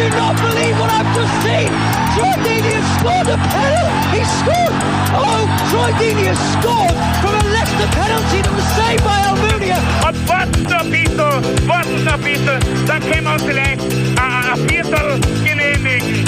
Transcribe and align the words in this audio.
Do 0.00 0.08
not 0.16 0.34
believe 0.40 0.76
what 0.80 0.90
I've 0.90 1.12
just 1.14 1.34
seen! 1.44 1.68
Troy 2.16 2.32
Deeney 2.40 2.72
has 2.72 2.88
scored 2.96 3.28
a 3.28 3.36
penalty! 3.52 4.16
He 4.16 4.22
scored! 4.40 4.76
Oh, 5.12 5.44
Troy 5.68 5.90
Deeney 6.00 6.24
has 6.32 6.40
scored 6.56 6.96
from 7.20 7.32
a 7.36 7.44
Leicester 7.52 7.88
penalty 8.00 8.40
that 8.40 8.54
was 8.56 8.68
saved 8.80 9.04
by 9.04 9.18
Almunia! 9.28 9.76
Und 10.08 10.16
warten 10.28 10.62
noch 10.62 10.80
ein 10.80 10.90
bisschen, 10.90 11.68
warten 11.68 12.04
noch 12.04 12.14
ein 12.14 12.22
bisschen, 12.22 12.58
dann 12.86 13.00
können 13.02 13.24
wir 13.24 13.32
uns 13.34 13.42
vielleicht 13.42 13.80
ein, 14.16 14.42
ein 14.52 14.68
Viertel 14.68 15.20
genehmigen. 15.44 16.24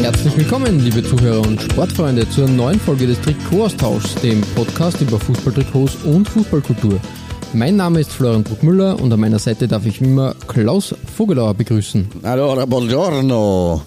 Herzlich 0.00 0.36
willkommen, 0.36 0.80
liebe 0.80 1.04
Zuhörer 1.04 1.46
und 1.46 1.60
Sportfreunde, 1.60 2.26
zur 2.30 2.48
neuen 2.48 2.80
Folge 2.80 3.06
des 3.06 3.20
Trikotaustauschs, 3.20 4.14
dem 4.16 4.40
Podcast 4.54 5.02
über 5.02 5.20
Fußballtrikots 5.20 5.96
und 6.04 6.26
Fußballkultur. 6.30 6.98
Mein 7.54 7.76
Name 7.76 8.00
ist 8.00 8.10
Florian 8.10 8.44
Bruckmüller 8.44 8.98
und 8.98 9.12
an 9.12 9.20
meiner 9.20 9.38
Seite 9.38 9.68
darf 9.68 9.84
ich 9.84 10.00
wie 10.00 10.06
immer 10.06 10.34
Klaus 10.48 10.94
Vogelauer 11.16 11.52
begrüßen. 11.52 12.08
Allora, 12.22 12.64
buongiorno, 12.64 13.82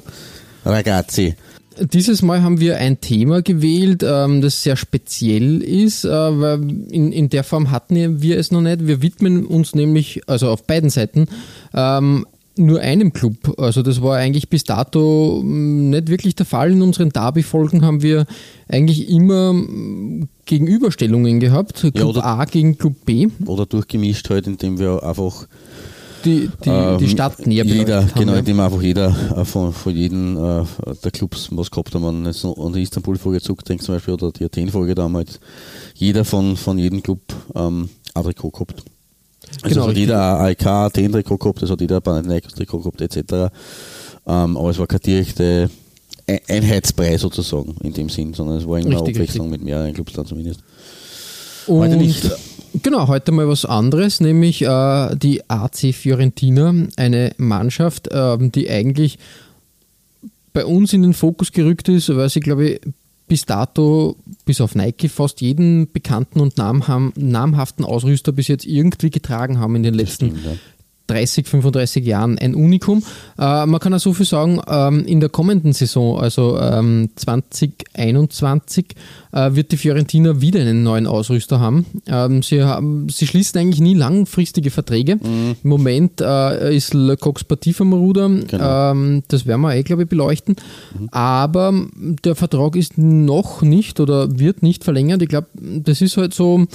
ragazzi. 0.64 1.36
Dieses 1.80 2.22
Mal 2.22 2.44
haben 2.44 2.60
wir 2.60 2.78
ein 2.78 3.02
Thema 3.02 3.42
gewählt, 3.42 4.04
ähm, 4.08 4.42
das 4.42 4.62
sehr 4.62 4.76
speziell 4.78 5.62
ist, 5.62 6.06
äh, 6.06 6.10
weil 6.10 6.62
in, 6.92 7.12
in 7.12 7.30
der 7.30 7.44
Form 7.44 7.72
hatten 7.72 8.22
wir 8.22 8.38
es 8.38 8.52
noch 8.52 8.62
nicht. 8.62 8.86
Wir 8.86 9.02
widmen 9.02 9.46
uns 9.46 9.74
nämlich, 9.74 10.22
also 10.28 10.50
auf 10.50 10.66
beiden 10.68 10.92
Seiten, 10.92 11.28
ähm, 11.74 12.28
nur 12.58 12.80
einem 12.80 13.14
Club. 13.14 13.54
Also 13.58 13.82
das 13.82 14.02
war 14.02 14.18
eigentlich 14.18 14.50
bis 14.50 14.64
dato 14.64 15.42
mh, 15.44 15.90
nicht 15.98 16.10
wirklich 16.10 16.36
der 16.36 16.46
Fall. 16.46 16.72
In 16.72 16.82
unseren 16.82 17.10
Derby-Folgen 17.10 17.84
haben 17.86 18.02
wir 18.02 18.26
eigentlich 18.68 19.10
immer 19.10 19.54
mh, 19.54 20.28
Gegenüberstellungen 20.46 21.40
gehabt. 21.40 21.80
Club 21.94 22.04
oder- 22.10 22.26
A 22.26 22.46
gegen 22.46 22.78
Club 22.78 22.94
B. 23.06 23.28
Oder 23.46 23.66
durchgemischt 23.66 24.30
halt, 24.30 24.48
indem 24.48 24.80
wir 24.80 25.04
einfach 25.04 25.48
Die, 26.24 26.50
die, 26.64 26.64
die 26.64 26.70
ähm, 26.70 27.08
Stadt 27.10 27.46
näher 27.46 27.66
jeder, 27.66 28.02
haben, 28.04 28.12
genau, 28.20 28.34
ja. 28.34 28.40
indem 28.40 28.60
einfach 28.60 28.82
jeder 28.82 29.16
äh, 29.38 29.46
von, 29.46 29.72
von 29.74 29.96
jedem 29.96 30.38
äh, 30.38 30.64
der 31.04 31.12
Clubs 31.12 31.50
was 31.52 31.70
gehabt 31.70 31.94
haben. 31.94 32.04
Wenn 32.06 32.22
man 32.24 32.26
jetzt 32.26 32.44
an 32.46 32.74
die 32.74 32.82
Istanbul-Folge 32.82 33.42
zurückdenkt 33.42 33.84
zum 33.84 33.96
Beispiel 33.96 34.16
oder 34.16 34.32
die 34.32 34.46
Athen-Folge 34.46 34.96
damals, 34.96 35.40
jeder 35.96 36.26
von, 36.26 36.56
von 36.58 36.78
jedem 36.80 37.04
Club 37.04 37.20
ähm, 37.54 37.90
ein 38.16 38.24
Trikot 38.24 38.52
gehabt. 38.52 38.84
Also 39.64 39.70
Genau, 39.70 39.76
es 39.76 39.78
hat 39.82 39.88
richtig. 39.90 39.98
jeder 39.98 40.40
AEK, 40.40 40.66
Athen-Trikot 40.66 41.38
gehabt, 41.38 41.64
es 41.64 41.70
hat 41.70 41.82
jeder 41.82 42.02
Panathinaikos-Trikot 42.02 42.80
gehabt, 42.80 43.02
etc. 43.02 43.52
Ähm, 44.28 44.58
aber 44.58 44.70
es 44.70 44.78
war 44.80 44.88
keine 44.88 45.00
direkte 45.02 45.70
Ein- 46.28 46.40
Einheitsbrei 46.50 47.18
sozusagen 47.18 47.76
in 47.84 47.94
dem 47.94 48.10
Sinn, 48.10 48.34
sondern 48.34 48.58
es 48.58 48.68
war 48.68 48.78
eine 48.78 48.88
Richtig, 48.90 49.16
Abwechslung 49.16 49.50
mit 49.50 49.64
mehreren 49.64 49.94
Clubs 49.94 50.14
dann 50.14 50.26
zumindest. 50.26 50.62
Und 51.68 51.80
Heute 51.80 51.98
nicht. 51.98 52.30
Genau, 52.84 53.08
heute 53.08 53.32
mal 53.32 53.48
was 53.48 53.64
anderes, 53.64 54.20
nämlich 54.20 54.62
äh, 54.62 55.16
die 55.16 55.42
AC 55.50 55.94
Fiorentina, 55.94 56.74
eine 56.98 57.32
Mannschaft, 57.38 58.10
ähm, 58.12 58.52
die 58.52 58.70
eigentlich 58.70 59.18
bei 60.52 60.66
uns 60.66 60.92
in 60.94 61.02
den 61.02 61.14
Fokus 61.14 61.52
gerückt 61.52 61.88
ist, 61.90 62.14
weil 62.16 62.30
sie, 62.30 62.40
glaube 62.42 62.70
ich, 62.70 62.82
bis 63.28 63.46
dato, 63.46 64.18
bis 64.46 64.62
auf 64.62 64.76
Nike, 64.76 65.10
fast 65.10 65.42
jeden 65.42 65.92
bekannten 65.92 66.40
und 66.40 66.58
namhaften 66.58 67.86
Ausrüster 67.86 68.32
bis 68.32 68.48
jetzt 68.48 68.66
irgendwie 68.66 69.10
getragen 69.10 69.60
haben 69.60 69.76
in 69.76 69.84
den 69.84 69.94
letzten 69.94 70.28
stimmt, 70.28 70.46
ja. 70.46 70.52
30, 71.08 71.48
35 71.48 72.06
Jahren 72.06 72.38
ein 72.40 72.56
Unikum. 72.56 73.04
Äh, 73.38 73.66
man 73.66 73.80
kann 73.80 73.94
auch 73.94 74.00
so 74.00 74.14
viel 74.14 74.26
sagen, 74.26 74.62
ähm, 74.68 75.06
in 75.06 75.20
der 75.20 75.30
kommenden 75.30 75.74
Saison, 75.74 76.20
also 76.20 76.60
ähm, 76.60 77.10
2021, 77.16 78.96
äh, 79.32 79.54
wird 79.54 79.72
die 79.72 79.78
Fiorentina 79.78 80.42
wieder 80.42 80.62
einen 80.62 80.84
neuen 80.84 81.08
Ausrüster 81.08 81.60
haben. 81.60 81.86
Ähm, 82.08 82.42
sie, 82.42 82.64
haben 82.64 83.10
sie 83.10 83.28
schließen 83.28 83.60
eigentlich 83.60 83.82
nie 83.82 83.94
langfristige 83.94 84.72
Verträge. 84.72 85.20
Im 85.24 85.56
Moment 85.64 86.22
äh, 86.22 86.76
ist 86.76 86.94
Le 86.94 87.18
Coq 87.18 87.40
Sportif 87.40 87.82
am 87.82 87.94
Ruder. 87.94 88.30
Genau. 88.30 88.92
Ähm, 88.92 89.24
das 89.28 89.46
werden 89.46 89.62
wir 89.62 89.76
eh, 89.76 89.84
glaube 89.84 90.04
ich, 90.04 90.10
beleuchten. 90.10 90.56
Aber 91.12 91.74
der 92.24 92.36
Vertrag 92.36 92.76
ist 92.76 92.98
noch 92.98 93.62
nicht 93.62 94.00
oder 94.00 94.40
wird 94.40 94.64
nicht 94.64 94.84
verlängert. 94.84 95.22
Ich 95.22 95.30
glaube, 95.30 95.48
das 95.54 96.02
ist 96.02 96.18
halt 96.18 96.34
so. 96.34 96.66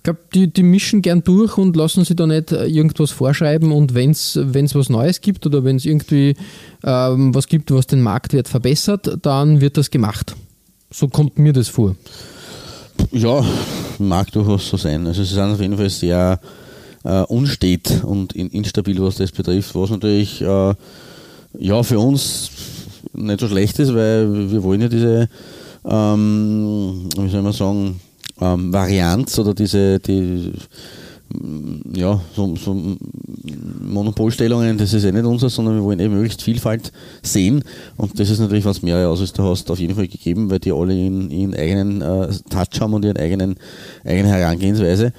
Ich 0.00 0.04
glaube, 0.04 0.20
die, 0.32 0.50
die 0.50 0.62
mischen 0.62 1.02
gern 1.02 1.22
durch 1.22 1.58
und 1.58 1.76
lassen 1.76 2.06
sich 2.06 2.16
da 2.16 2.26
nicht 2.26 2.52
äh, 2.52 2.64
irgendwas 2.64 3.10
vorschreiben 3.10 3.70
und 3.70 3.92
wenn 3.92 4.12
es 4.12 4.34
was 4.34 4.88
Neues 4.88 5.20
gibt 5.20 5.44
oder 5.44 5.62
wenn 5.62 5.76
es 5.76 5.84
irgendwie 5.84 6.36
ähm, 6.82 7.34
was 7.34 7.48
gibt, 7.48 7.70
was 7.70 7.86
den 7.86 8.00
Marktwert 8.00 8.48
verbessert, 8.48 9.18
dann 9.20 9.60
wird 9.60 9.76
das 9.76 9.90
gemacht. 9.90 10.34
So 10.90 11.08
kommt 11.08 11.38
mir 11.38 11.52
das 11.52 11.68
vor. 11.68 11.96
Ja, 13.12 13.44
mag 13.98 14.32
durchaus 14.32 14.70
so 14.70 14.78
sein. 14.78 15.06
Also 15.06 15.20
es 15.20 15.32
ist 15.32 15.38
auf 15.38 15.60
jeden 15.60 15.76
Fall 15.76 15.90
sehr 15.90 16.40
äh, 17.04 17.20
unstet 17.24 18.02
und 18.02 18.32
in, 18.32 18.48
instabil, 18.48 19.02
was 19.02 19.16
das 19.16 19.32
betrifft, 19.32 19.74
was 19.74 19.90
natürlich 19.90 20.40
äh, 20.40 20.74
ja 21.58 21.82
für 21.82 21.98
uns 21.98 22.50
nicht 23.12 23.40
so 23.40 23.48
schlecht 23.48 23.78
ist, 23.78 23.94
weil 23.94 24.50
wir 24.50 24.62
wollen 24.62 24.80
ja 24.80 24.88
diese, 24.88 25.28
ähm, 25.84 27.06
wie 27.18 27.28
soll 27.28 27.42
man 27.42 27.52
sagen, 27.52 28.00
ähm, 28.40 28.72
Varianz 28.72 29.38
oder 29.38 29.54
diese, 29.54 29.98
die, 29.98 30.52
mm, 31.32 31.94
ja, 31.94 32.20
so, 32.34 32.54
so 32.56 32.96
Monopolstellungen, 33.82 34.78
das 34.78 34.92
ist 34.92 35.04
eh 35.04 35.12
nicht 35.12 35.24
unser, 35.24 35.50
sondern 35.50 35.76
wir 35.76 35.82
wollen 35.84 36.00
eh 36.00 36.08
möglichst 36.08 36.42
Vielfalt 36.42 36.92
sehen 37.22 37.62
und 37.96 38.18
das 38.18 38.30
ist 38.30 38.38
natürlich, 38.38 38.64
was 38.64 38.82
mehrere 38.82 39.08
Ausrüster 39.08 39.44
hast, 39.44 39.70
auf 39.70 39.78
jeden 39.78 39.94
Fall 39.94 40.08
gegeben, 40.08 40.50
weil 40.50 40.58
die 40.58 40.72
alle 40.72 40.94
ihren, 40.94 41.30
ihren 41.30 41.54
eigenen 41.54 42.02
äh, 42.02 42.28
Touch 42.50 42.80
haben 42.80 42.94
und 42.94 43.04
ihren 43.04 43.16
eigenen, 43.16 43.56
eigene 44.04 44.28
Herangehensweise. 44.28 45.12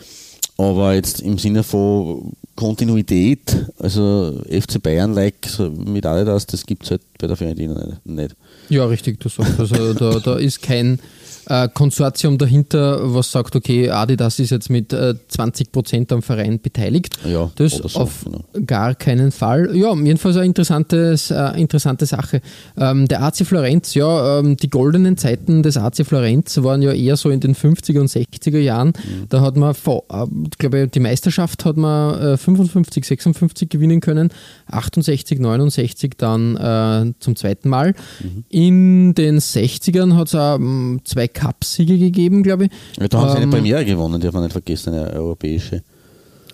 Aber 0.57 0.93
jetzt 0.93 1.21
im 1.21 1.39
Sinne 1.39 1.63
von 1.63 2.33
Kontinuität, 2.55 3.65
also 3.79 4.39
FC 4.47 4.81
Bayern-like 4.83 5.47
mit 5.85 6.05
Adidas, 6.05 6.45
das 6.45 6.65
gibt 6.67 6.83
es 6.83 6.91
halt 6.91 7.01
bei 7.17 7.25
der 7.25 7.35
Fiorentina 7.35 7.73
nicht- 7.83 8.05
nicht. 8.05 8.35
Ja, 8.69 8.85
richtig, 8.85 9.19
du 9.19 9.29
sagst. 9.29 9.59
Also 9.59 9.93
da, 9.93 10.19
da 10.19 10.35
ist 10.35 10.61
kein 10.61 10.99
äh, 11.47 11.67
Konsortium 11.73 12.37
dahinter, 12.37 13.13
was 13.13 13.31
sagt, 13.31 13.55
okay, 13.55 13.89
Adidas 13.89 14.39
ist 14.39 14.51
jetzt 14.51 14.69
mit 14.69 14.93
äh, 14.93 15.15
20% 15.31 16.13
am 16.13 16.21
Verein 16.21 16.59
beteiligt. 16.59 17.17
Ja, 17.25 17.49
das 17.55 17.73
so, 17.73 17.99
auf 17.99 18.25
genau. 18.25 18.43
gar 18.65 18.95
keinen 18.95 19.31
Fall. 19.31 19.75
Ja, 19.75 19.93
jedenfalls 19.95 20.37
eine 20.37 20.45
interessantes, 20.45 21.31
äh, 21.31 21.59
interessante 21.59 22.05
Sache. 22.05 22.41
Ähm, 22.77 23.07
der 23.07 23.23
AC 23.23 23.45
Florenz, 23.45 23.93
ja, 23.93 24.39
ähm, 24.39 24.57
die 24.57 24.69
goldenen 24.69 25.17
Zeiten 25.17 25.63
des 25.63 25.77
AC 25.77 26.05
Florenz 26.05 26.61
waren 26.63 26.81
ja 26.81 26.91
eher 26.91 27.17
so 27.17 27.29
in 27.29 27.39
den 27.39 27.55
50er 27.55 27.99
und 27.99 28.09
60er 28.09 28.59
Jahren. 28.59 28.89
Mhm. 28.89 29.25
Da 29.29 29.41
hat 29.41 29.55
man, 29.57 29.73
äh, 29.73 30.25
ich 30.51 30.57
glaube, 30.57 30.87
die 30.87 30.99
Meisterschaft 30.99 31.65
hat 31.65 31.77
man 31.77 32.19
äh, 32.19 32.37
55, 32.37 33.05
56 33.05 33.69
gewinnen 33.69 33.99
können, 33.99 34.29
68, 34.67 35.39
69 35.39 36.13
dann 36.17 36.55
äh, 36.57 37.13
zum 37.19 37.35
zweiten 37.35 37.69
Mal. 37.69 37.93
Mhm. 38.21 38.43
In 38.49 39.13
den 39.15 39.39
60ern 39.39 40.15
hat 40.15 40.27
es 40.27 40.35
auch 40.35 40.59
zwei 41.03 41.27
Cup-Siege 41.33 41.97
gegeben, 41.97 42.43
glaube 42.43 42.65
ich. 42.65 42.71
Ja, 42.99 43.07
da 43.07 43.19
haben 43.19 43.29
sie 43.29 43.35
eine 43.37 43.45
Ähm, 43.45 43.49
Premiere 43.51 43.85
gewonnen, 43.85 44.21
darf 44.21 44.33
man 44.33 44.43
nicht 44.43 44.51
vergessen, 44.53 44.93
eine 44.93 45.11
europäische. 45.13 45.83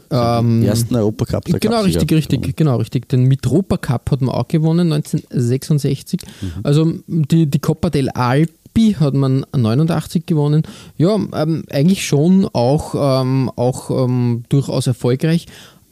Ähm, 0.09 0.61
Den 0.61 0.69
ersten 0.69 0.95
Europacup 0.95 1.43
der 1.45 1.59
Genau, 1.59 1.81
richtig, 1.81 2.09
richtig, 2.11 2.39
gewonnen. 2.41 2.53
genau, 2.55 2.77
richtig. 2.77 3.09
Den 3.09 3.23
Mitropa 3.23 3.75
Cup 3.77 4.09
hat 4.11 4.21
man 4.21 4.33
auch 4.33 4.47
gewonnen, 4.47 4.91
1966. 4.93 6.21
Mhm. 6.41 6.51
Also 6.63 6.93
die, 7.07 7.47
die 7.47 7.59
Coppa 7.59 7.89
del 7.89 8.09
Alpi 8.11 8.95
hat 8.99 9.13
man 9.15 9.45
89 9.55 10.25
gewonnen. 10.25 10.63
Ja, 10.97 11.15
ähm, 11.15 11.63
eigentlich 11.69 12.05
schon 12.05 12.47
auch, 12.53 12.95
ähm, 13.21 13.51
auch 13.55 13.89
ähm, 14.05 14.43
durchaus 14.49 14.87
erfolgreich. 14.87 15.47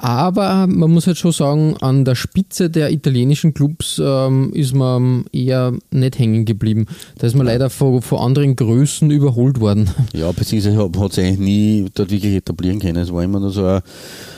Aber 0.05 0.67
man 0.67 0.91
muss 0.91 1.07
halt 1.07 1.17
schon 1.17 1.31
sagen, 1.31 1.77
an 1.81 2.05
der 2.05 2.13
Spitze 2.13 2.69
der 2.69 2.91
italienischen 2.91 3.55
Clubs 3.55 3.99
ähm, 3.99 4.53
ist 4.53 4.75
man 4.75 5.25
eher 5.31 5.73
nicht 5.89 6.19
hängen 6.19 6.45
geblieben. 6.45 6.85
Da 7.17 7.25
ist 7.25 7.35
man 7.35 7.47
leider 7.47 7.71
von, 7.71 8.03
von 8.03 8.19
anderen 8.19 8.55
Größen 8.55 9.09
überholt 9.09 9.59
worden. 9.59 9.89
Ja, 10.13 10.31
beziehungsweise 10.31 10.77
hat, 10.77 10.95
hat 10.95 11.13
sich 11.13 11.25
eigentlich 11.25 11.39
nie 11.39 11.85
dort 11.95 12.11
wirklich 12.11 12.35
etablieren 12.35 12.79
können. 12.79 12.97
Es 12.97 13.11
war 13.11 13.23
immer 13.23 13.39
nur 13.39 13.49
so 13.49 13.65
ein, 13.65 13.81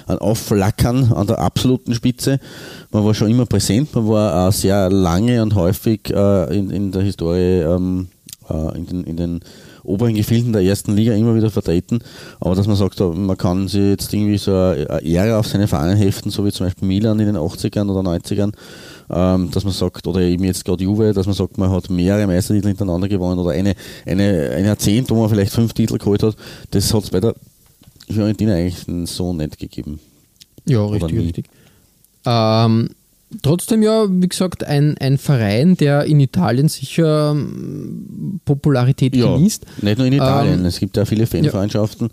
ein 0.07 0.17
Aufflackern 0.19 1.11
an 1.11 1.27
der 1.27 1.39
absoluten 1.39 1.93
Spitze. 1.93 2.39
Man 2.91 3.03
war 3.03 3.13
schon 3.13 3.29
immer 3.29 3.45
präsent, 3.45 3.93
man 3.93 4.07
war 4.07 4.47
auch 4.47 4.53
sehr 4.53 4.89
lange 4.89 5.43
und 5.43 5.53
häufig 5.53 6.09
äh, 6.09 6.57
in, 6.57 6.69
in 6.69 6.91
der 6.93 7.01
Historie 7.01 7.59
ähm, 7.59 8.07
äh, 8.49 8.77
in, 8.77 8.85
den, 8.85 9.03
in 9.03 9.17
den 9.17 9.39
oberen 9.87 10.15
Gefilden 10.15 10.53
der 10.53 10.63
ersten 10.63 10.95
Liga 10.95 11.13
immer 11.13 11.35
wieder 11.35 11.49
vertreten. 11.49 11.99
Aber 12.39 12.55
dass 12.55 12.67
man 12.67 12.75
sagt, 12.75 12.99
man 12.99 13.37
kann 13.37 13.67
sich 13.67 13.81
jetzt 13.81 14.13
irgendwie 14.13 14.37
so 14.37 14.51
eine 14.53 15.01
Ehre 15.01 15.37
auf 15.37 15.47
seine 15.47 15.67
Fahnen 15.67 15.97
heften, 15.97 16.29
so 16.31 16.45
wie 16.45 16.51
zum 16.51 16.65
Beispiel 16.65 16.87
Milan 16.87 17.19
in 17.19 17.27
den 17.27 17.37
80ern 17.37 17.89
oder 17.89 18.07
90ern, 18.09 18.53
ähm, 19.09 19.49
dass 19.51 19.63
man 19.63 19.73
sagt, 19.73 20.05
oder 20.07 20.21
eben 20.21 20.43
jetzt 20.43 20.65
gerade 20.65 20.83
Juve, 20.83 21.13
dass 21.13 21.25
man 21.25 21.35
sagt, 21.35 21.57
man 21.57 21.71
hat 21.71 21.89
mehrere 21.89 22.27
Meistertitel 22.27 22.67
hintereinander 22.67 23.07
gewonnen 23.07 23.39
oder 23.39 23.51
eine, 23.51 23.75
eine, 24.05 24.51
ein 24.51 24.65
Jahrzehnt, 24.65 25.09
wo 25.09 25.15
man 25.15 25.29
vielleicht 25.29 25.53
fünf 25.53 25.73
Titel 25.73 25.97
geholt 25.97 26.23
hat, 26.23 26.35
das 26.71 26.93
hat 26.93 27.03
es 27.03 27.09
bei 27.09 27.19
der 27.19 27.35
Fiorentina 28.09 28.53
eigentlich 28.53 29.09
so 29.09 29.33
nicht 29.33 29.57
gegeben. 29.57 29.99
Ja, 30.65 30.85
richtig, 30.85 31.17
richtig. 31.17 31.45
Ähm, 32.25 32.89
trotzdem 33.41 33.83
ja, 33.83 34.07
wie 34.09 34.27
gesagt, 34.27 34.63
ein, 34.63 34.97
ein 34.99 35.17
Verein, 35.17 35.75
der 35.77 36.05
in 36.05 36.19
Italien 36.19 36.69
sicher 36.69 37.31
ähm, 37.31 38.39
Popularität 38.45 39.15
ja, 39.15 39.33
genießt. 39.33 39.65
Nicht 39.81 39.97
nur 39.97 40.07
in 40.07 40.13
Italien, 40.13 40.59
ähm, 40.59 40.65
es 40.65 40.79
gibt 40.79 40.97
ja 40.97 41.05
viele 41.05 41.27
Fanfreundschaften 41.27 42.09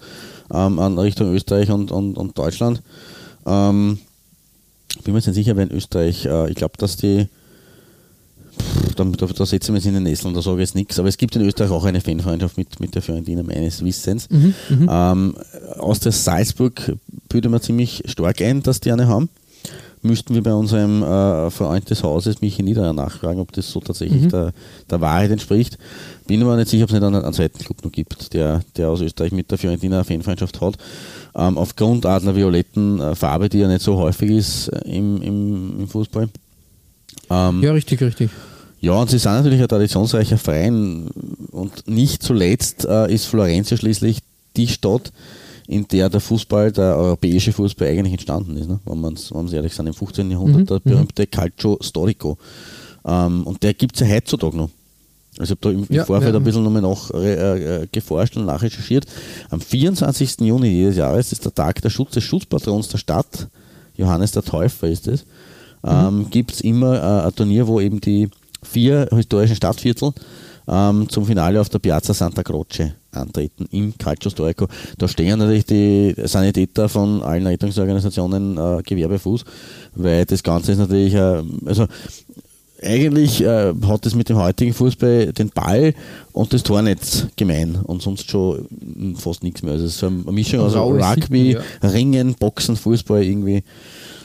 ja. 0.52 0.66
ähm, 0.66 0.78
an 0.78 0.98
Richtung 0.98 1.32
Österreich 1.32 1.70
und, 1.70 1.90
und, 1.90 2.16
und 2.16 2.36
Deutschland. 2.36 2.82
Ähm, 3.46 3.98
bin 5.04 5.12
mir 5.12 5.18
jetzt 5.18 5.26
nicht 5.26 5.36
sicher, 5.36 5.56
wer 5.56 5.64
in 5.64 5.72
Österreich, 5.72 6.26
äh, 6.26 6.50
ich 6.50 6.56
glaube, 6.56 6.74
dass 6.78 6.96
die, 6.96 7.28
pff, 8.58 8.94
da, 8.94 9.04
da, 9.04 9.26
da, 9.26 9.46
setzen 9.46 9.68
wir 9.68 9.76
uns 9.76 9.86
in 9.86 9.94
den 9.94 10.04
Nessel 10.04 10.28
und 10.28 10.34
da 10.34 10.42
sage 10.42 10.56
ich 10.56 10.68
jetzt 10.68 10.74
nichts, 10.74 10.98
aber 10.98 11.08
es 11.08 11.16
gibt 11.16 11.36
in 11.36 11.42
Österreich 11.42 11.70
auch 11.70 11.84
eine 11.84 12.00
Fanfreundschaft 12.00 12.56
mit, 12.56 12.80
mit 12.80 12.94
der 12.94 13.02
Fiorentina 13.02 13.42
meines 13.42 13.84
Wissens. 13.84 14.28
Mhm, 14.30 14.54
mhm. 14.68 14.88
ähm, 14.90 15.34
aus 15.78 16.00
der 16.00 16.12
Salzburg 16.12 16.96
bildet 17.28 17.50
man 17.50 17.60
ziemlich 17.60 18.02
stark 18.06 18.40
ein, 18.40 18.62
dass 18.62 18.80
die 18.80 18.92
eine 18.92 19.06
haben 19.06 19.28
müssten 20.04 20.34
wir 20.34 20.42
bei 20.42 20.52
unserem 20.52 21.02
äh, 21.02 21.50
Freund 21.50 21.88
des 21.88 22.02
Hauses, 22.02 22.40
Michi 22.40 22.62
Niederer, 22.62 22.92
nachfragen, 22.92 23.40
ob 23.40 23.52
das 23.52 23.70
so 23.70 23.80
tatsächlich 23.80 24.22
mhm. 24.22 24.28
der, 24.28 24.52
der 24.90 25.00
Wahrheit 25.00 25.30
entspricht. 25.30 25.78
Bin 26.26 26.42
aber 26.42 26.56
nicht 26.56 26.68
sicher, 26.68 26.84
ob 26.84 26.90
es 26.90 26.94
nicht 26.94 27.02
einen, 27.02 27.24
einen 27.24 27.32
zweiten 27.32 27.58
Club 27.58 27.84
noch 27.84 27.92
gibt, 27.92 28.32
der, 28.34 28.62
der 28.76 28.90
aus 28.90 29.00
Österreich 29.00 29.32
mit 29.32 29.50
der 29.50 29.58
Fiorentina 29.58 29.96
eine 29.96 30.04
Fanfreundschaft 30.04 30.60
hat. 30.60 30.76
Ähm, 31.34 31.58
aufgrund 31.58 32.06
einer 32.06 32.36
violetten 32.36 33.00
äh, 33.00 33.14
Farbe, 33.14 33.48
die 33.48 33.58
ja 33.58 33.68
nicht 33.68 33.82
so 33.82 33.96
häufig 33.96 34.30
ist 34.30 34.68
äh, 34.68 34.88
im, 34.88 35.20
im, 35.22 35.80
im 35.80 35.88
Fußball. 35.88 36.28
Ähm, 37.30 37.62
ja, 37.62 37.72
richtig, 37.72 38.00
richtig. 38.02 38.30
Ja, 38.80 38.92
und 38.92 39.08
sie 39.08 39.18
sind 39.18 39.32
natürlich 39.32 39.62
ein 39.62 39.68
traditionsreicher 39.68 40.36
Verein 40.36 41.08
und 41.50 41.88
nicht 41.88 42.22
zuletzt 42.22 42.84
äh, 42.84 43.12
ist 43.12 43.24
Florenz 43.24 43.70
ja 43.70 43.78
schließlich 43.78 44.18
die 44.56 44.68
Stadt, 44.68 45.10
in 45.66 45.86
der 45.88 46.08
der 46.08 46.20
Fußball, 46.20 46.72
der 46.72 46.96
europäische 46.96 47.52
Fußball 47.52 47.88
eigentlich 47.88 48.12
entstanden 48.12 48.56
ist, 48.56 48.68
ne? 48.68 48.80
wenn 48.84 49.00
man 49.00 49.14
es 49.14 49.52
ehrlich 49.52 49.74
sind, 49.74 49.86
im 49.86 49.94
15. 49.94 50.30
Jahrhundert, 50.30 50.60
mhm. 50.60 50.66
der 50.66 50.78
mhm. 50.78 50.82
berühmte 50.84 51.26
Calcio 51.26 51.78
Storico. 51.80 52.38
Ähm, 53.04 53.46
und 53.46 53.62
der 53.62 53.74
gibt 53.74 53.94
es 53.94 54.06
ja 54.06 54.14
heutzutage 54.14 54.56
noch. 54.56 54.70
Also 55.38 55.54
ich 55.54 55.58
habe 55.58 55.60
da 55.60 55.70
im 55.70 55.86
ja, 55.88 56.04
Vorfeld 56.04 56.32
ja. 56.32 56.38
ein 56.38 56.44
bisschen 56.44 56.62
nochmal 56.62 56.82
nach 56.82 57.10
äh, 57.12 57.82
äh, 57.82 57.86
geforscht 57.90 58.36
und 58.36 58.46
nachrecherchiert. 58.46 59.06
Am 59.50 59.60
24. 59.60 60.40
Juni 60.40 60.68
jedes 60.68 60.96
Jahres 60.96 61.32
ist 61.32 61.44
der 61.44 61.54
Tag 61.54 61.82
der 61.82 61.90
Schutz 61.90 62.12
des 62.12 62.24
Schutzpatrons 62.24 62.88
der 62.88 62.98
Stadt, 62.98 63.48
Johannes 63.96 64.32
der 64.32 64.42
Täufer 64.42 64.88
ist 64.88 65.08
es, 65.08 65.24
ähm, 65.84 66.18
mhm. 66.18 66.30
gibt 66.30 66.52
es 66.52 66.60
immer 66.60 66.94
äh, 66.94 67.26
ein 67.26 67.34
Turnier, 67.34 67.66
wo 67.66 67.80
eben 67.80 68.00
die 68.00 68.28
vier 68.62 69.08
historischen 69.12 69.56
Stadtviertel 69.56 70.12
ähm, 70.68 71.08
zum 71.08 71.26
Finale 71.26 71.60
auf 71.60 71.68
der 71.68 71.80
Piazza 71.80 72.14
Santa 72.14 72.42
Croce 72.42 72.92
antreten 73.16 73.66
im 73.70 73.96
Calcio 73.96 74.30
Storico. 74.30 74.66
Da 74.98 75.08
stehen 75.08 75.38
natürlich 75.38 75.66
die 75.66 76.14
Sanitäter 76.24 76.88
von 76.88 77.22
allen 77.22 77.46
Rettungsorganisationen 77.46 78.58
äh, 78.58 78.82
Gewerbefuß, 78.82 79.44
weil 79.94 80.24
das 80.24 80.42
Ganze 80.42 80.72
ist 80.72 80.78
natürlich, 80.78 81.14
äh, 81.14 81.42
also 81.66 81.86
eigentlich 82.82 83.40
äh, 83.40 83.72
hat 83.86 84.06
es 84.06 84.14
mit 84.14 84.28
dem 84.28 84.36
heutigen 84.36 84.74
Fußball 84.74 85.32
den 85.32 85.50
Ball 85.50 85.94
und 86.32 86.52
das 86.52 86.62
Tornetz 86.62 87.26
gemein 87.36 87.76
und 87.76 88.02
sonst 88.02 88.30
schon 88.30 88.66
fast 89.16 89.42
nichts 89.42 89.62
mehr. 89.62 89.72
Also 89.72 89.86
es 89.86 89.92
ist 89.92 89.98
so 90.00 90.06
eine 90.06 90.32
Mischung 90.32 90.60
aus 90.60 90.74
Rugby, 90.74 91.52
ja. 91.52 91.60
Ringen, 91.88 92.34
Boxen, 92.34 92.76
Fußball 92.76 93.22
irgendwie. 93.22 93.62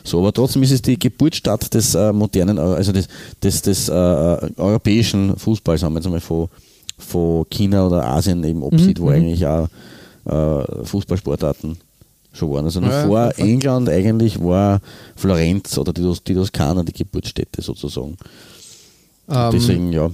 So, 0.03 0.19
aber 0.19 0.33
trotzdem 0.33 0.63
ist 0.63 0.71
es 0.71 0.81
die 0.81 0.97
Geburtsstadt 0.97 1.74
des 1.74 1.95
äh, 1.95 2.12
modernen, 2.12 2.57
also 2.57 2.91
des, 2.91 3.07
des, 3.44 3.62
des 3.62 3.89
äh, 3.89 3.91
europäischen 3.91 5.38
Fußballs, 5.38 5.83
haben 5.83 5.94
wir 5.94 6.00
jetzt 6.00 6.06
einmal 6.06 6.21
von, 6.21 6.50
von 7.00 7.50
China 7.50 7.88
oder 7.88 8.06
Asien 8.06 8.44
eben 8.44 8.63
absieht, 8.63 9.00
mhm. 9.00 9.04
wo 9.04 9.10
eigentlich 9.10 9.46
auch 9.46 9.68
äh, 10.25 10.86
Fußballsportarten 10.86 11.78
schon 12.31 12.51
waren. 12.51 12.66
Also 12.66 12.80
noch 12.80 12.90
ja, 12.90 13.07
vor 13.07 13.34
England 13.38 13.90
eigentlich 13.90 14.42
war 14.42 14.81
Florenz 15.16 15.78
oder 15.78 15.94
die, 15.94 16.13
die 16.28 16.34
Toskana 16.36 16.84
die 16.84 16.94
Geburtsstätte 16.94 17.62
sozusagen. 17.62 18.18
Ähm, 19.30 19.51
Deswegen, 19.51 19.94
ja. 19.94 20.12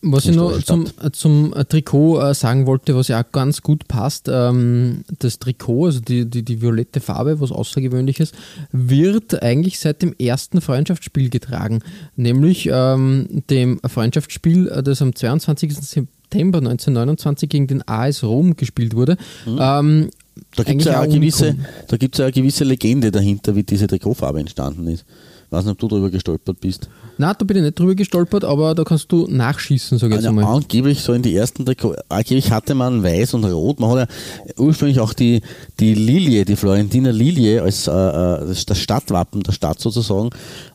Was 0.00 0.26
ich 0.26 0.36
noch 0.36 0.62
zum, 0.62 0.86
zum 1.12 1.52
Trikot 1.68 2.20
äh, 2.20 2.34
sagen 2.34 2.66
wollte, 2.66 2.94
was 2.94 3.08
ja 3.08 3.20
auch 3.20 3.32
ganz 3.32 3.62
gut 3.62 3.88
passt, 3.88 4.28
ähm, 4.30 5.02
das 5.18 5.40
Trikot, 5.40 5.86
also 5.86 6.00
die, 6.00 6.24
die, 6.24 6.44
die 6.44 6.62
violette 6.62 7.00
Farbe, 7.00 7.40
was 7.40 7.50
außergewöhnliches, 7.50 8.30
wird 8.70 9.42
eigentlich 9.42 9.80
seit 9.80 10.02
dem 10.02 10.14
ersten 10.16 10.60
Freundschaftsspiel 10.60 11.30
getragen, 11.30 11.80
nämlich 12.14 12.68
ähm, 12.72 13.42
dem 13.50 13.80
Freundschaftsspiel, 13.84 14.68
äh, 14.68 14.82
das 14.84 15.02
am 15.02 15.16
22. 15.16 15.74
September 15.74 16.58
1929 16.58 17.48
gegen 17.48 17.66
den 17.66 17.88
AS 17.88 18.22
Rom 18.22 18.54
gespielt 18.54 18.94
wurde. 18.94 19.16
Mhm. 19.46 19.58
Ähm, 19.60 20.10
da 20.54 20.62
gibt 20.62 20.82
es 20.82 20.86
ja, 20.86 21.00
eine 21.00 21.12
gewisse, 21.12 21.56
ja 21.90 22.24
eine 22.24 22.32
gewisse 22.32 22.62
Legende 22.62 23.10
dahinter, 23.10 23.56
wie 23.56 23.64
diese 23.64 23.88
Trikotfarbe 23.88 24.38
entstanden 24.38 24.86
ist. 24.86 25.04
Ich 25.48 25.52
weiß 25.52 25.64
nicht, 25.64 25.72
ob 25.72 25.78
du 25.78 25.88
darüber 25.88 26.10
gestolpert 26.10 26.60
bist. 26.60 26.90
Nein, 27.16 27.34
da 27.38 27.44
bin 27.46 27.56
ich 27.56 27.62
nicht 27.62 27.78
drüber 27.78 27.94
gestolpert, 27.94 28.44
aber 28.44 28.74
da 28.74 28.84
kannst 28.84 29.10
du 29.10 29.26
nachschießen, 29.30 29.96
sage 29.96 30.12
ich 30.12 30.20
jetzt 30.20 30.28
einmal. 30.28 30.44
Angeblich 30.44 31.00
so 31.00 31.14
in 31.14 31.22
die 31.22 31.34
ersten 31.34 31.64
Trikot, 31.64 31.94
angeblich 32.10 32.50
hatte 32.50 32.74
man 32.74 33.02
weiß 33.02 33.32
und 33.32 33.46
rot. 33.46 33.80
Man 33.80 33.90
hat 33.92 34.10
ja 34.10 34.54
ursprünglich 34.58 35.00
auch 35.00 35.14
die, 35.14 35.40
die 35.80 35.94
Lilie, 35.94 36.44
die 36.44 36.54
Florentiner 36.54 37.12
Lilie 37.12 37.62
als 37.62 37.88
äh, 37.88 37.92
äh 37.92 38.54
das 38.66 38.78
Stadtwappen 38.78 39.42
der 39.42 39.52
Stadt 39.52 39.80
sozusagen, 39.80 40.28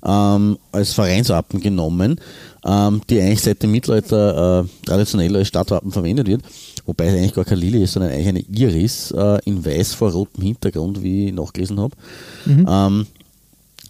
ähm, 0.03 0.57
als 0.71 0.93
Vereinswappen 0.93 1.59
genommen, 1.59 2.19
ähm, 2.65 3.01
die 3.11 3.21
eigentlich 3.21 3.41
seit 3.41 3.61
dem 3.61 3.71
Mittelalter 3.71 4.63
äh, 4.63 4.87
traditionell 4.87 5.35
als 5.35 5.49
Stadtwappen 5.49 5.91
verwendet 5.91 6.27
wird. 6.27 6.41
Wobei 6.87 7.05
es 7.05 7.13
eigentlich 7.13 7.35
gar 7.35 7.45
keine 7.45 7.61
Lilie 7.61 7.83
ist, 7.83 7.93
sondern 7.93 8.11
eigentlich 8.11 8.27
eine 8.27 8.39
Iris 8.39 9.11
äh, 9.11 9.39
in 9.45 9.63
weiß 9.63 9.93
vor 9.93 10.11
rotem 10.11 10.43
Hintergrund, 10.43 11.03
wie 11.03 11.27
ich 11.27 11.33
nachgelesen 11.33 11.79
habe. 11.79 11.95
Mhm. 12.45 12.65
Ähm, 12.67 13.07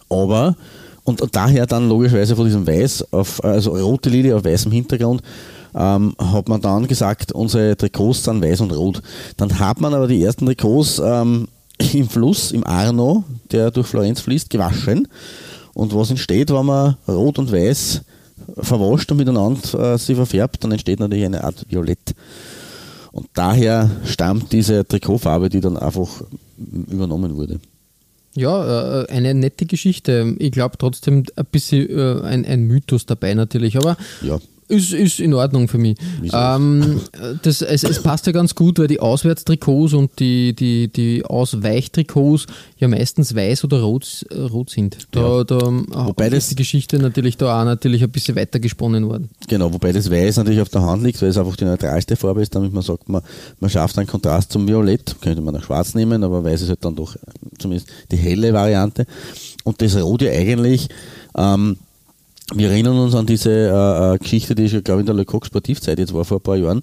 aber, 0.08 0.56
und 1.04 1.22
daher 1.32 1.66
dann 1.66 1.88
logischerweise 1.88 2.36
von 2.36 2.46
diesem 2.46 2.66
Weiß 2.66 3.12
auf, 3.12 3.42
also 3.44 3.72
rote 3.72 4.08
Lilie 4.08 4.34
auf 4.34 4.44
weißem 4.44 4.72
Hintergrund, 4.72 5.22
ähm, 5.74 6.14
hat 6.18 6.48
man 6.48 6.60
dann 6.60 6.86
gesagt, 6.86 7.32
unsere 7.32 7.76
Trikots 7.76 8.24
sind 8.24 8.42
weiß 8.42 8.60
und 8.60 8.72
rot. 8.72 9.02
Dann 9.36 9.58
hat 9.58 9.80
man 9.80 9.92
aber 9.92 10.06
die 10.06 10.22
ersten 10.22 10.46
Trikots 10.46 11.00
ähm, 11.04 11.48
im 11.92 12.08
Fluss, 12.08 12.52
im 12.52 12.64
Arno, 12.64 13.24
der 13.50 13.70
durch 13.70 13.86
Florenz 13.86 14.20
fließt, 14.20 14.50
gewaschen. 14.50 15.08
Und 15.74 15.94
was 15.94 16.10
entsteht, 16.10 16.50
wenn 16.52 16.66
man 16.66 16.96
rot 17.08 17.38
und 17.38 17.52
weiß 17.52 18.02
verwascht 18.58 19.10
und 19.10 19.18
miteinander 19.18 19.94
äh, 19.94 19.98
sie 19.98 20.14
verfärbt, 20.14 20.62
dann 20.62 20.72
entsteht 20.72 21.00
natürlich 21.00 21.24
eine 21.24 21.42
Art 21.42 21.66
Violett. 21.68 22.14
Und 23.12 23.28
daher 23.34 23.90
stammt 24.04 24.52
diese 24.52 24.86
Trikotfarbe, 24.86 25.48
die 25.48 25.60
dann 25.60 25.76
einfach 25.76 26.08
übernommen 26.90 27.36
wurde. 27.36 27.60
Ja, 28.36 29.02
äh, 29.02 29.08
eine 29.10 29.34
nette 29.34 29.66
Geschichte. 29.66 30.34
Ich 30.38 30.52
glaube 30.52 30.76
trotzdem 30.78 31.24
ein 31.36 31.46
bisschen 31.50 31.88
äh, 31.88 32.20
ein, 32.22 32.44
ein 32.44 32.62
Mythos 32.62 33.06
dabei 33.06 33.34
natürlich, 33.34 33.76
aber 33.76 33.96
ja. 34.22 34.38
Ist, 34.66 34.92
ist 34.92 35.20
in 35.20 35.34
Ordnung 35.34 35.68
für 35.68 35.76
mich. 35.76 35.96
Ähm, 36.32 37.00
das, 37.42 37.60
es, 37.60 37.84
es, 37.84 38.02
passt 38.02 38.26
ja 38.26 38.32
ganz 38.32 38.54
gut, 38.54 38.78
weil 38.78 38.86
die 38.86 38.98
Auswärtstrikots 38.98 39.92
und 39.92 40.18
die, 40.18 40.54
die, 40.54 40.88
die 40.88 41.22
Ausweichtrikots 41.24 42.46
ja 42.78 42.88
meistens 42.88 43.34
weiß 43.34 43.64
oder 43.64 43.82
rot, 43.82 44.24
rot 44.32 44.70
sind. 44.70 45.06
Da, 45.10 45.38
ja. 45.38 45.44
da 45.44 45.56
wobei 45.60 46.30
das, 46.30 46.44
ist 46.44 46.52
die 46.52 46.56
Geschichte 46.56 46.98
natürlich 46.98 47.36
da 47.36 47.60
auch 47.60 47.64
natürlich 47.66 48.02
ein 48.02 48.10
bisschen 48.10 48.36
weiter 48.36 48.58
gesponnen 48.58 49.06
worden. 49.06 49.28
Genau, 49.48 49.70
wobei 49.70 49.92
das 49.92 50.10
Weiß 50.10 50.38
natürlich 50.38 50.62
auf 50.62 50.70
der 50.70 50.82
Hand 50.82 51.02
liegt, 51.02 51.20
weil 51.20 51.28
es 51.28 51.36
einfach 51.36 51.56
die 51.56 51.64
neutralste 51.64 52.16
Farbe 52.16 52.40
ist, 52.40 52.54
damit 52.54 52.72
man 52.72 52.82
sagt, 52.82 53.08
man, 53.08 53.20
man 53.60 53.68
schafft 53.68 53.98
einen 53.98 54.06
Kontrast 54.06 54.50
zum 54.50 54.66
Violett, 54.66 55.16
könnte 55.20 55.42
man 55.42 55.54
auch 55.56 55.62
schwarz 55.62 55.94
nehmen, 55.94 56.24
aber 56.24 56.42
Weiß 56.42 56.62
ist 56.62 56.70
halt 56.70 56.84
dann 56.84 56.96
doch 56.96 57.16
zumindest 57.58 57.90
die 58.10 58.16
helle 58.16 58.54
Variante. 58.54 59.06
Und 59.64 59.82
das 59.82 59.94
Rot 59.96 60.22
ja 60.22 60.32
eigentlich 60.32 60.88
ähm, 61.36 61.76
wir 62.52 62.70
erinnern 62.70 62.98
uns 62.98 63.14
an 63.14 63.26
diese 63.26 63.50
äh, 63.50 64.14
äh 64.14 64.18
Geschichte, 64.18 64.54
die 64.54 64.64
ich 64.64 64.84
glaube 64.84 65.00
in 65.00 65.06
der 65.06 65.14
Le 65.14 65.24
Coq 65.24 65.46
Sportivzeit 65.46 65.98
jetzt 65.98 66.12
war 66.12 66.24
vor 66.24 66.38
ein 66.38 66.42
paar 66.42 66.56
Jahren, 66.56 66.80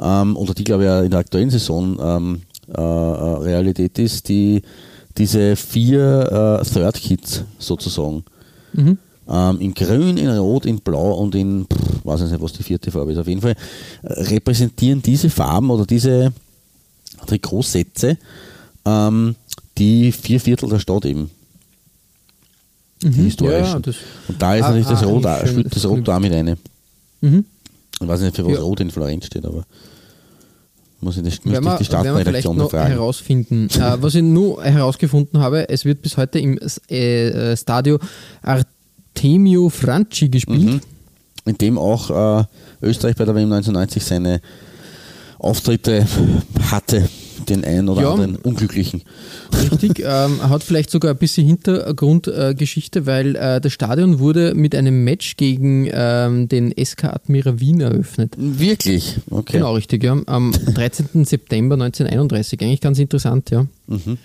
ähm, 0.00 0.36
oder 0.36 0.54
die 0.54 0.64
glaube 0.64 0.84
ich 0.84 0.90
auch 0.90 1.02
in 1.02 1.10
der 1.10 1.20
aktuellen 1.20 1.50
Saison 1.50 1.98
ähm, 2.00 2.42
äh, 2.68 2.80
äh, 2.80 2.82
Realität 2.82 3.98
ist, 3.98 4.28
die 4.28 4.62
diese 5.16 5.54
vier 5.54 6.60
äh, 6.60 6.64
Third 6.64 6.94
Kits 6.96 7.44
sozusagen. 7.58 8.24
Mhm. 8.72 8.98
Ähm, 9.28 9.60
in 9.60 9.72
Grün, 9.72 10.16
in 10.18 10.28
Rot, 10.28 10.66
in 10.66 10.80
Blau 10.80 11.12
und 11.14 11.34
in, 11.34 11.66
pff, 11.66 12.04
weiß 12.04 12.22
ich 12.22 12.30
nicht, 12.30 12.42
was 12.42 12.52
die 12.52 12.62
vierte 12.62 12.90
Farbe 12.90 13.12
ist. 13.12 13.18
Auf 13.18 13.28
jeden 13.28 13.40
Fall 13.40 13.54
äh, 14.02 14.12
repräsentieren 14.12 15.00
diese 15.00 15.30
Farben 15.30 15.70
oder 15.70 15.86
diese 15.86 16.32
Trikotsätze 17.26 18.18
ähm, 18.84 19.36
die 19.78 20.12
vier 20.12 20.40
Viertel 20.40 20.68
der 20.68 20.78
Stadt 20.78 21.04
eben 21.04 21.30
mhm. 23.04 23.12
historischen. 23.12 23.82
Ja, 23.84 23.92
und 24.28 24.42
da 24.42 24.54
ist 24.54 24.62
ah, 24.62 24.68
natürlich 24.68 24.88
das 24.88 25.02
ah, 25.02 25.06
Rot, 25.06 25.26
spielt 25.48 25.74
das 25.74 25.84
Rot 25.86 26.08
da 26.08 26.18
mit 26.18 26.32
rein. 26.32 26.56
Mhm. 27.20 27.44
Ich 28.00 28.08
weiß 28.08 28.20
nicht, 28.20 28.36
für 28.36 28.44
was 28.44 28.52
Ja. 28.52 28.60
Rot 28.60 28.80
in 28.80 28.90
Florenz 28.90 29.26
steht, 29.26 29.44
aber 29.44 29.64
muss 31.00 31.16
ich 31.16 31.22
nicht, 31.22 31.44
ich 31.44 31.52
wir, 31.52 31.76
die 31.78 31.84
Stadtredaktion 31.84 32.56
noch 32.56 32.70
fragen. 32.70 32.92
herausfinden. 32.92 33.68
äh, 33.74 34.02
was 34.02 34.14
ich 34.14 34.22
nur 34.22 34.62
herausgefunden 34.64 35.40
habe, 35.40 35.68
es 35.68 35.84
wird 35.84 36.02
bis 36.02 36.16
heute 36.16 36.38
im 36.38 36.58
äh, 36.90 37.52
äh, 37.52 37.56
Stadio 37.56 37.98
Artemio 38.42 39.68
Franchi 39.68 40.28
gespielt. 40.28 40.62
Mhm. 40.62 40.80
In 41.44 41.58
dem 41.58 41.78
auch 41.78 42.40
äh, 42.40 42.44
Österreich 42.80 43.16
bei 43.16 43.26
der 43.26 43.34
WM 43.34 43.52
1990 43.52 44.02
seine 44.02 44.40
Auftritte 45.38 46.06
hatte, 46.70 47.08
den 47.44 47.64
einen 47.64 47.88
oder 47.88 48.02
Ja. 48.02 48.12
anderen 48.12 48.36
unglücklichen. 48.36 49.02
Richtig, 49.70 50.00
ähm, 50.06 50.42
hat 50.48 50.62
vielleicht 50.62 50.90
sogar 50.90 51.12
ein 51.12 51.16
bisschen 51.18 51.46
Hintergrundgeschichte, 51.46 53.00
äh, 53.00 53.06
weil 53.06 53.36
äh, 53.36 53.60
das 53.60 53.72
Stadion 53.72 54.18
wurde 54.18 54.54
mit 54.54 54.74
einem 54.74 55.04
Match 55.04 55.36
gegen 55.36 55.88
ähm, 55.92 56.48
den 56.48 56.72
SK 56.82 57.04
Admira 57.04 57.60
Wien 57.60 57.80
eröffnet. 57.80 58.34
Wirklich? 58.36 59.16
Okay. 59.30 59.54
Genau, 59.58 59.74
richtig, 59.74 60.02
ja. 60.04 60.16
Am 60.26 60.52
13. 60.74 61.24
September 61.24 61.74
1931. 61.74 62.60
Eigentlich 62.62 62.80
ganz 62.80 62.98
interessant, 62.98 63.50
ja. 63.50 63.66
Mhm. 63.86 64.18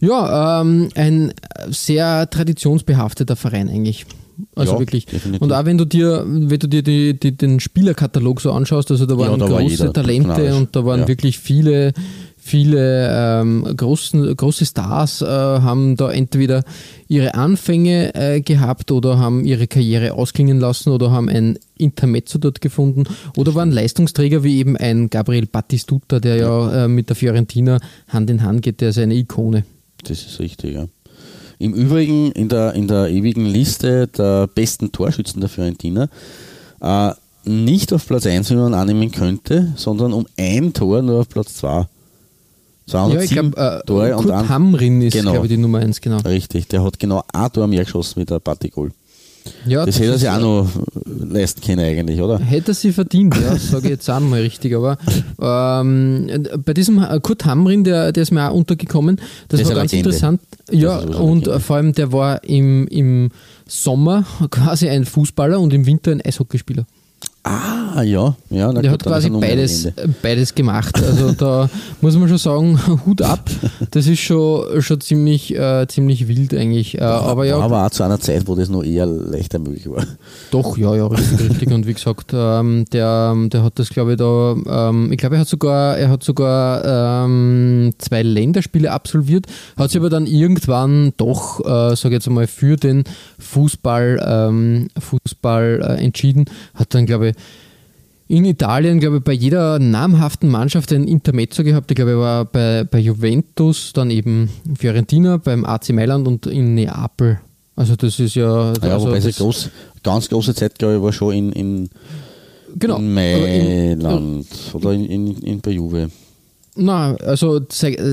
Ja, 0.00 0.60
ähm, 0.62 0.88
ein 0.94 1.32
sehr 1.68 2.30
traditionsbehafteter 2.30 3.36
Verein 3.36 3.68
eigentlich. 3.68 4.06
Also 4.54 4.74
Ja, 4.74 4.78
wirklich. 4.78 5.06
definitiv. 5.06 5.40
Und 5.42 5.52
auch 5.52 5.64
wenn 5.64 5.78
du 5.78 5.84
dir, 5.84 6.24
wenn 6.26 6.58
du 6.58 6.66
dir 6.68 6.82
die, 6.82 7.18
die, 7.18 7.36
den 7.36 7.60
Spielerkatalog 7.60 8.40
so 8.40 8.52
anschaust, 8.52 8.90
also 8.90 9.06
da 9.06 9.16
waren 9.18 9.38
da 9.38 9.50
war 9.50 9.60
große 9.60 9.70
jeder 9.70 9.92
Talente 9.92 10.54
und 10.54 10.74
da 10.76 10.84
waren 10.84 11.00
Ja. 11.00 11.08
wirklich 11.08 11.38
viele, 11.38 11.92
viele 12.36 13.08
ähm, 13.12 13.64
großen, 13.76 14.34
große 14.36 14.64
Stars 14.66 15.22
äh, 15.22 15.26
haben 15.26 15.96
da 15.96 16.10
entweder 16.10 16.64
ihre 17.08 17.34
Anfänge 17.34 18.14
äh, 18.14 18.40
gehabt 18.40 18.90
oder 18.92 19.18
haben 19.18 19.44
ihre 19.44 19.66
Karriere 19.66 20.14
ausklingen 20.14 20.58
lassen 20.60 20.90
oder 20.90 21.10
haben 21.10 21.28
ein 21.28 21.58
Intermezzo 21.76 22.38
dort 22.38 22.60
gefunden 22.60 23.04
oder 23.36 23.54
waren 23.54 23.70
Leistungsträger 23.70 24.42
wie 24.44 24.58
eben 24.58 24.76
ein 24.76 25.10
Gabriel 25.10 25.46
Battistuta, 25.46 26.18
der 26.20 26.36
ja, 26.36 26.84
äh, 26.84 26.88
mit 26.88 27.08
der 27.08 27.16
Fiorentina 27.16 27.78
Hand 28.08 28.30
in 28.30 28.42
Hand 28.42 28.62
geht, 28.62 28.80
der 28.80 28.90
ist 28.90 28.98
eine 28.98 29.14
Ikone. 29.14 29.64
Das 30.04 30.22
ist 30.24 30.40
richtig, 30.40 30.74
ja. 30.74 30.86
Im 31.60 31.74
Übrigen 31.74 32.32
in 32.32 32.48
der, 32.48 32.72
in 32.72 32.88
der 32.88 33.08
ewigen 33.10 33.44
Liste 33.44 34.08
der 34.08 34.46
besten 34.48 34.92
Torschützen 34.92 35.40
der 35.40 35.50
Fiorentina 35.50 36.08
äh, 36.80 37.12
nicht 37.44 37.92
auf 37.92 38.06
Platz 38.06 38.26
1, 38.26 38.50
wie 38.50 38.54
man 38.54 38.72
annehmen 38.74 39.12
könnte, 39.12 39.72
sondern 39.76 40.12
um 40.14 40.26
ein 40.38 40.72
Tor 40.72 41.02
nur 41.02 41.20
auf 41.20 41.28
Platz 41.28 41.54
2. 41.56 41.68
Ja, 41.68 41.86
ich 42.86 42.90
207 42.92 43.50
glaube, 43.52 43.56
äh, 43.82 43.86
Tore 43.86 44.10
Kurt 44.12 44.48
Hamrin 44.48 45.02
ist, 45.02 45.12
Genau. 45.12 45.32
glaube 45.32 45.46
ich, 45.46 45.50
die 45.50 45.58
Nummer 45.58 45.78
1, 45.78 46.00
genau. 46.00 46.18
Richtig, 46.18 46.66
der 46.68 46.82
hat 46.82 46.98
genau 46.98 47.22
ein 47.32 47.52
Tor 47.52 47.66
mehr 47.66 47.84
geschossen 47.84 48.20
mit 48.20 48.30
der 48.30 48.40
Party-Goal. 48.40 48.90
Ja, 49.66 49.84
Das 49.86 49.98
hätte 49.98 50.12
er 50.12 50.18
sich 50.18 50.28
auch 50.28 50.40
noch 50.40 50.68
leisten 51.06 51.60
können 51.60 51.80
eigentlich, 51.84 52.20
oder? 52.20 52.38
Hätte 52.38 52.72
er 52.72 52.74
sie 52.74 52.92
verdient, 52.92 53.34
ja, 53.36 53.56
sage 53.58 53.84
ich 53.84 53.90
jetzt 53.90 54.08
auch 54.10 54.20
mal 54.20 54.40
richtig. 54.40 54.74
Aber 54.74 54.98
ähm, 55.40 56.28
bei 56.64 56.74
diesem 56.74 57.02
äh, 57.02 57.20
Kurt 57.20 57.44
Hamrin, 57.44 57.84
der, 57.84 58.12
der 58.12 58.22
ist 58.22 58.30
mir 58.32 58.50
auch 58.50 58.54
untergekommen, 58.54 59.20
das 59.48 59.60
ist 59.60 59.68
war 59.68 59.76
ganz 59.76 59.92
Legende. 59.92 60.10
interessant. 60.10 60.40
Das 60.66 60.76
Ja, 60.76 60.98
eine 61.00 61.16
und 61.18 61.38
Legende. 61.46 61.52
äh, 61.56 61.60
vor 61.60 61.76
allem 61.76 61.92
der 61.92 62.12
war 62.12 62.42
im, 62.44 62.86
im 62.88 63.30
Sommer 63.66 64.24
quasi 64.50 64.88
ein 64.88 65.04
Fußballer 65.04 65.60
und 65.60 65.72
im 65.72 65.86
Winter 65.86 66.10
ein 66.12 66.20
Eishockeyspieler. 66.20 66.86
Ah, 67.94 68.02
ja. 68.02 68.34
ja 68.50 68.72
na 68.72 68.80
Der 68.80 68.92
gut, 68.92 69.00
hat 69.00 69.02
quasi 69.04 69.30
beides, 69.30 69.84
Legende. 69.84 70.14
beides 70.22 70.54
gemacht. 70.54 70.94
Also 71.02 71.32
da 71.32 71.68
muss 72.00 72.16
man 72.16 72.28
schon 72.28 72.38
sagen, 72.38 72.78
Hut 73.06 73.22
ab. 73.22 73.50
Das 73.90 74.06
ist 74.06 74.20
schon, 74.20 74.80
schon 74.82 75.00
ziemlich, 75.00 75.54
äh, 75.56 75.86
ziemlich 75.88 76.28
wild 76.28 76.54
eigentlich. 76.54 76.98
Äh, 76.98 77.02
aber 77.02 77.46
ja, 77.46 77.58
aber 77.58 77.86
auch 77.86 77.90
zu 77.90 78.02
einer 78.02 78.20
Zeit, 78.20 78.46
wo 78.46 78.54
das 78.54 78.68
noch 78.68 78.84
eher 78.84 79.06
leichter 79.06 79.58
möglich 79.58 79.90
war. 79.90 80.04
Doch, 80.50 80.76
ja, 80.78 80.94
ja, 80.94 81.06
richtig, 81.06 81.40
richtig. 81.50 81.72
Und 81.72 81.86
wie 81.86 81.94
gesagt, 81.94 82.32
ähm, 82.32 82.84
der, 82.92 83.34
der 83.48 83.62
hat 83.64 83.78
das, 83.78 83.88
glaube 83.90 84.12
ich, 84.12 84.18
da, 84.18 84.88
ähm, 84.88 85.10
ich 85.10 85.18
glaube, 85.18 85.36
er 85.36 85.40
hat 85.40 85.48
sogar, 85.48 85.96
er 85.98 86.10
hat 86.10 86.22
sogar 86.22 87.24
ähm, 87.24 87.92
zwei 87.98 88.22
Länderspiele 88.22 88.92
absolviert, 88.92 89.46
hat 89.76 89.90
sich 89.90 89.98
aber 90.00 90.10
dann 90.10 90.26
irgendwann 90.26 91.12
doch, 91.16 91.60
äh, 91.60 91.96
sage 91.96 92.08
ich 92.08 92.12
jetzt 92.12 92.28
einmal, 92.28 92.46
für 92.46 92.76
den 92.76 93.04
Fußball, 93.38 94.20
ähm, 94.24 94.88
Fußball 94.98 95.80
äh, 95.82 96.04
entschieden, 96.04 96.44
hat 96.74 96.94
dann, 96.94 97.06
glaube 97.06 97.30
ich, 97.30 97.34
in 98.30 98.44
Italien, 98.44 99.00
glaube 99.00 99.16
ich, 99.16 99.24
bei 99.24 99.32
jeder 99.32 99.80
namhaften 99.80 100.48
Mannschaft 100.48 100.92
ein 100.92 101.08
Intermezzo 101.08 101.64
gehabt. 101.64 101.90
Ich 101.90 101.96
glaube, 101.96 102.12
er 102.12 102.18
war 102.18 102.44
bei, 102.44 102.84
bei 102.84 103.00
Juventus, 103.00 103.92
dann 103.92 104.12
eben 104.12 104.48
Fiorentina, 104.78 105.38
beim 105.38 105.64
AC 105.64 105.88
Mailand 105.90 106.28
und 106.28 106.46
in 106.46 106.76
Neapel. 106.76 107.40
Also 107.74 107.96
das 107.96 108.20
ist 108.20 108.36
ja... 108.36 108.72
Ja, 108.82 108.94
also 108.94 109.08
wobei 109.08 109.18
groß, 109.18 109.70
ganz 110.04 110.28
große 110.28 110.54
Zeit, 110.54 110.78
glaube 110.78 110.96
ich, 110.96 111.02
war 111.02 111.12
schon 111.12 111.34
in, 111.34 111.52
in, 111.52 111.90
genau. 112.78 112.98
in 112.98 113.18
Aber 113.18 113.48
in- 113.48 113.98
Mailand 113.98 114.46
oder 114.74 114.92
in, 114.92 115.06
in, 115.06 115.36
in 115.38 115.60
bei 115.60 115.72
Juve. 115.72 116.08
Na, 116.76 117.16
also 117.16 117.60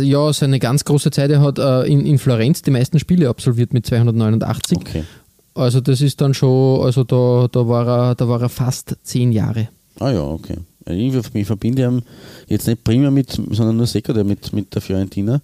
ja, 0.01 0.33
seine 0.33 0.57
ganz 0.57 0.83
große 0.83 1.11
Zeit, 1.11 1.29
er 1.29 1.41
hat 1.41 1.59
äh, 1.59 1.83
in, 1.83 2.07
in 2.07 2.17
Florenz 2.17 2.63
die 2.63 2.71
meisten 2.71 2.97
Spiele 2.97 3.29
absolviert 3.29 3.71
mit 3.71 3.85
289. 3.85 4.79
Okay. 4.79 5.03
Also 5.53 5.79
das 5.79 6.01
ist 6.01 6.21
dann 6.21 6.33
schon, 6.33 6.83
also 6.83 7.03
da, 7.03 7.47
da, 7.51 7.67
war 7.67 7.87
er, 7.87 8.15
da 8.15 8.27
war 8.27 8.41
er 8.41 8.49
fast 8.49 8.95
zehn 9.03 9.31
Jahre. 9.31 9.69
Ah 9.99 10.11
ja, 10.11 10.23
okay. 10.23 10.57
Ich, 10.85 11.13
ich 11.33 11.47
verbinde 11.47 11.83
ihn 11.83 12.01
jetzt 12.47 12.67
nicht 12.67 12.83
primär 12.83 13.11
mit, 13.11 13.31
sondern 13.31 13.77
nur 13.77 13.87
sekundär 13.87 14.23
mit, 14.23 14.53
mit 14.53 14.73
der 14.73 14.81
Fiorentina. 14.81 15.41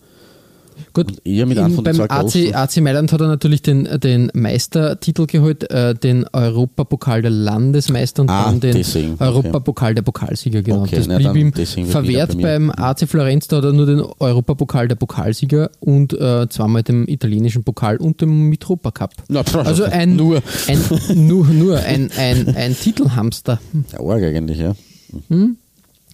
Gut, 0.93 1.25
eher 1.25 1.47
mit 1.47 1.57
den 1.57 1.75
beim 1.83 2.01
AC. 2.01 2.53
AC 2.53 2.77
Mailand 2.77 3.12
hat 3.12 3.19
er 3.19 3.27
natürlich 3.27 3.63
den, 3.63 3.88
den 4.00 4.29
Meistertitel 4.35 5.25
geholt, 5.25 5.69
äh, 5.71 5.95
den 5.95 6.25
Europapokal 6.31 7.23
der 7.23 7.31
Landesmeister 7.31 8.21
und 8.21 8.29
Ah, 8.29 8.45
dann 8.45 8.59
den 8.59 8.75
deswegen, 8.75 9.13
okay. 9.15 9.23
Europapokal 9.25 9.95
der 9.95 10.03
Pokalsieger, 10.03 10.62
genau. 10.62 10.83
Okay, 10.83 10.97
das 10.97 11.07
na, 11.07 11.17
blieb 11.17 11.35
ihm 11.35 11.85
verwehrt 11.88 12.38
bei 12.38 12.53
beim 12.53 12.69
AC 12.69 13.07
Florenz, 13.07 13.47
da 13.47 13.57
hat 13.57 13.65
er 13.65 13.73
nur 13.73 13.88
den 13.88 14.01
Europapokal 14.01 14.88
der 14.88 14.95
Pokalsieger 14.95 15.71
und 15.79 16.13
äh, 16.13 16.47
zweimal 16.50 16.83
den 16.83 17.07
italienischen 17.07 17.63
Pokal 17.63 17.97
und 17.97 18.21
den 18.21 18.29
Mitropa 18.50 18.91
Cup. 18.91 19.13
Na, 19.29 19.43
pff, 19.43 19.55
Also 19.55 19.85
ein, 19.85 20.15
nur. 20.15 20.43
ein, 20.67 21.27
nur, 21.27 21.47
nur 21.47 21.79
ein, 21.79 22.12
ein, 22.17 22.55
ein 22.55 22.75
Titelhamster. 22.77 23.59
Ja, 23.91 24.00
arg 24.00 24.23
eigentlich, 24.23 24.59
ja. 24.59 24.75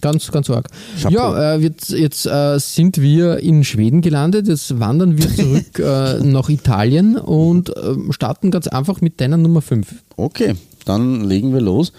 Ganz, 0.00 0.30
ganz 0.30 0.48
arg. 0.50 0.68
Chapeau. 1.00 1.14
Ja, 1.14 1.54
äh, 1.54 1.58
jetzt, 1.58 1.90
jetzt 1.90 2.26
äh, 2.26 2.58
sind 2.58 2.98
wir 2.98 3.38
in 3.38 3.64
Schweden 3.64 4.00
gelandet. 4.00 4.48
Jetzt 4.48 4.80
wandern 4.80 5.18
wir 5.18 5.34
zurück 5.34 5.78
äh, 5.78 6.20
nach 6.24 6.48
Italien 6.48 7.16
und 7.16 7.70
äh, 7.76 7.94
starten 8.10 8.50
ganz 8.50 8.66
einfach 8.66 9.00
mit 9.00 9.20
deiner 9.20 9.36
Nummer 9.36 9.62
5. 9.62 9.88
Okay, 10.16 10.54
dann 10.84 11.24
legen 11.24 11.52
wir 11.52 11.60
los. 11.60 11.92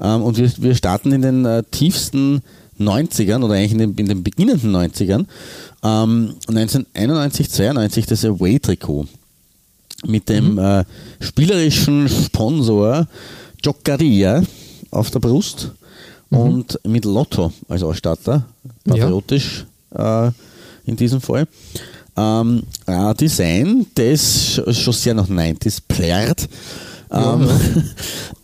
Ähm, 0.00 0.22
und 0.22 0.38
wir, 0.38 0.50
wir 0.58 0.74
starten 0.74 1.12
in 1.12 1.22
den 1.22 1.44
äh, 1.44 1.62
tiefsten 1.70 2.42
90ern 2.80 3.42
oder 3.42 3.54
eigentlich 3.54 3.72
in 3.72 3.78
den, 3.78 3.94
in 3.96 4.06
den 4.06 4.22
beginnenden 4.22 4.74
90ern. 4.74 5.26
Ähm, 5.82 6.34
1991, 6.48 7.50
92 7.50 8.06
das 8.06 8.24
Away-Trikot 8.24 9.06
mit 10.06 10.28
dem 10.28 10.58
äh, 10.58 10.84
spielerischen 11.20 12.08
Sponsor 12.08 13.08
Giocaria 13.62 14.42
auf 14.90 15.10
der 15.10 15.18
Brust 15.18 15.72
und 16.30 16.78
mit 16.86 17.04
Lotto 17.04 17.52
als 17.68 17.82
Ausstatter, 17.82 18.44
patriotisch 18.84 19.64
äh, 19.94 20.30
in 20.84 20.96
diesem 20.96 21.20
Fall. 21.20 21.46
Ähm, 22.16 22.62
ein 22.86 23.14
Design, 23.16 23.86
das 23.94 24.20
sch- 24.58 24.72
schon 24.74 24.92
sehr 24.92 25.14
nach 25.14 25.28
90s 25.28 25.80
plärt. 25.86 26.48
Ähm, 27.10 27.48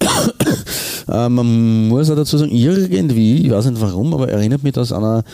äh, 1.09 1.29
man 1.29 1.89
muss 1.89 2.11
auch 2.11 2.17
dazu 2.17 2.39
sagen, 2.39 2.53
irgendwie, 2.53 3.45
ich 3.47 3.51
weiß 3.51 3.67
nicht 3.67 3.81
warum, 3.81 4.15
aber 4.15 4.29
erinnert 4.29 4.63
mich 4.63 4.73
das 4.73 4.93
an 4.93 5.03
einer, 5.05 5.25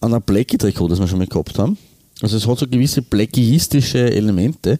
an 0.00 0.12
einer 0.12 0.20
Blackie-Trikot, 0.20 0.88
das 0.88 0.98
wir 0.98 1.06
schon 1.08 1.18
mal 1.18 1.26
gehabt 1.26 1.58
haben. 1.58 1.78
Also 2.22 2.36
es 2.36 2.46
hat 2.46 2.58
so 2.58 2.66
gewisse 2.66 3.02
Blackie-istische 3.02 4.10
Elemente, 4.12 4.78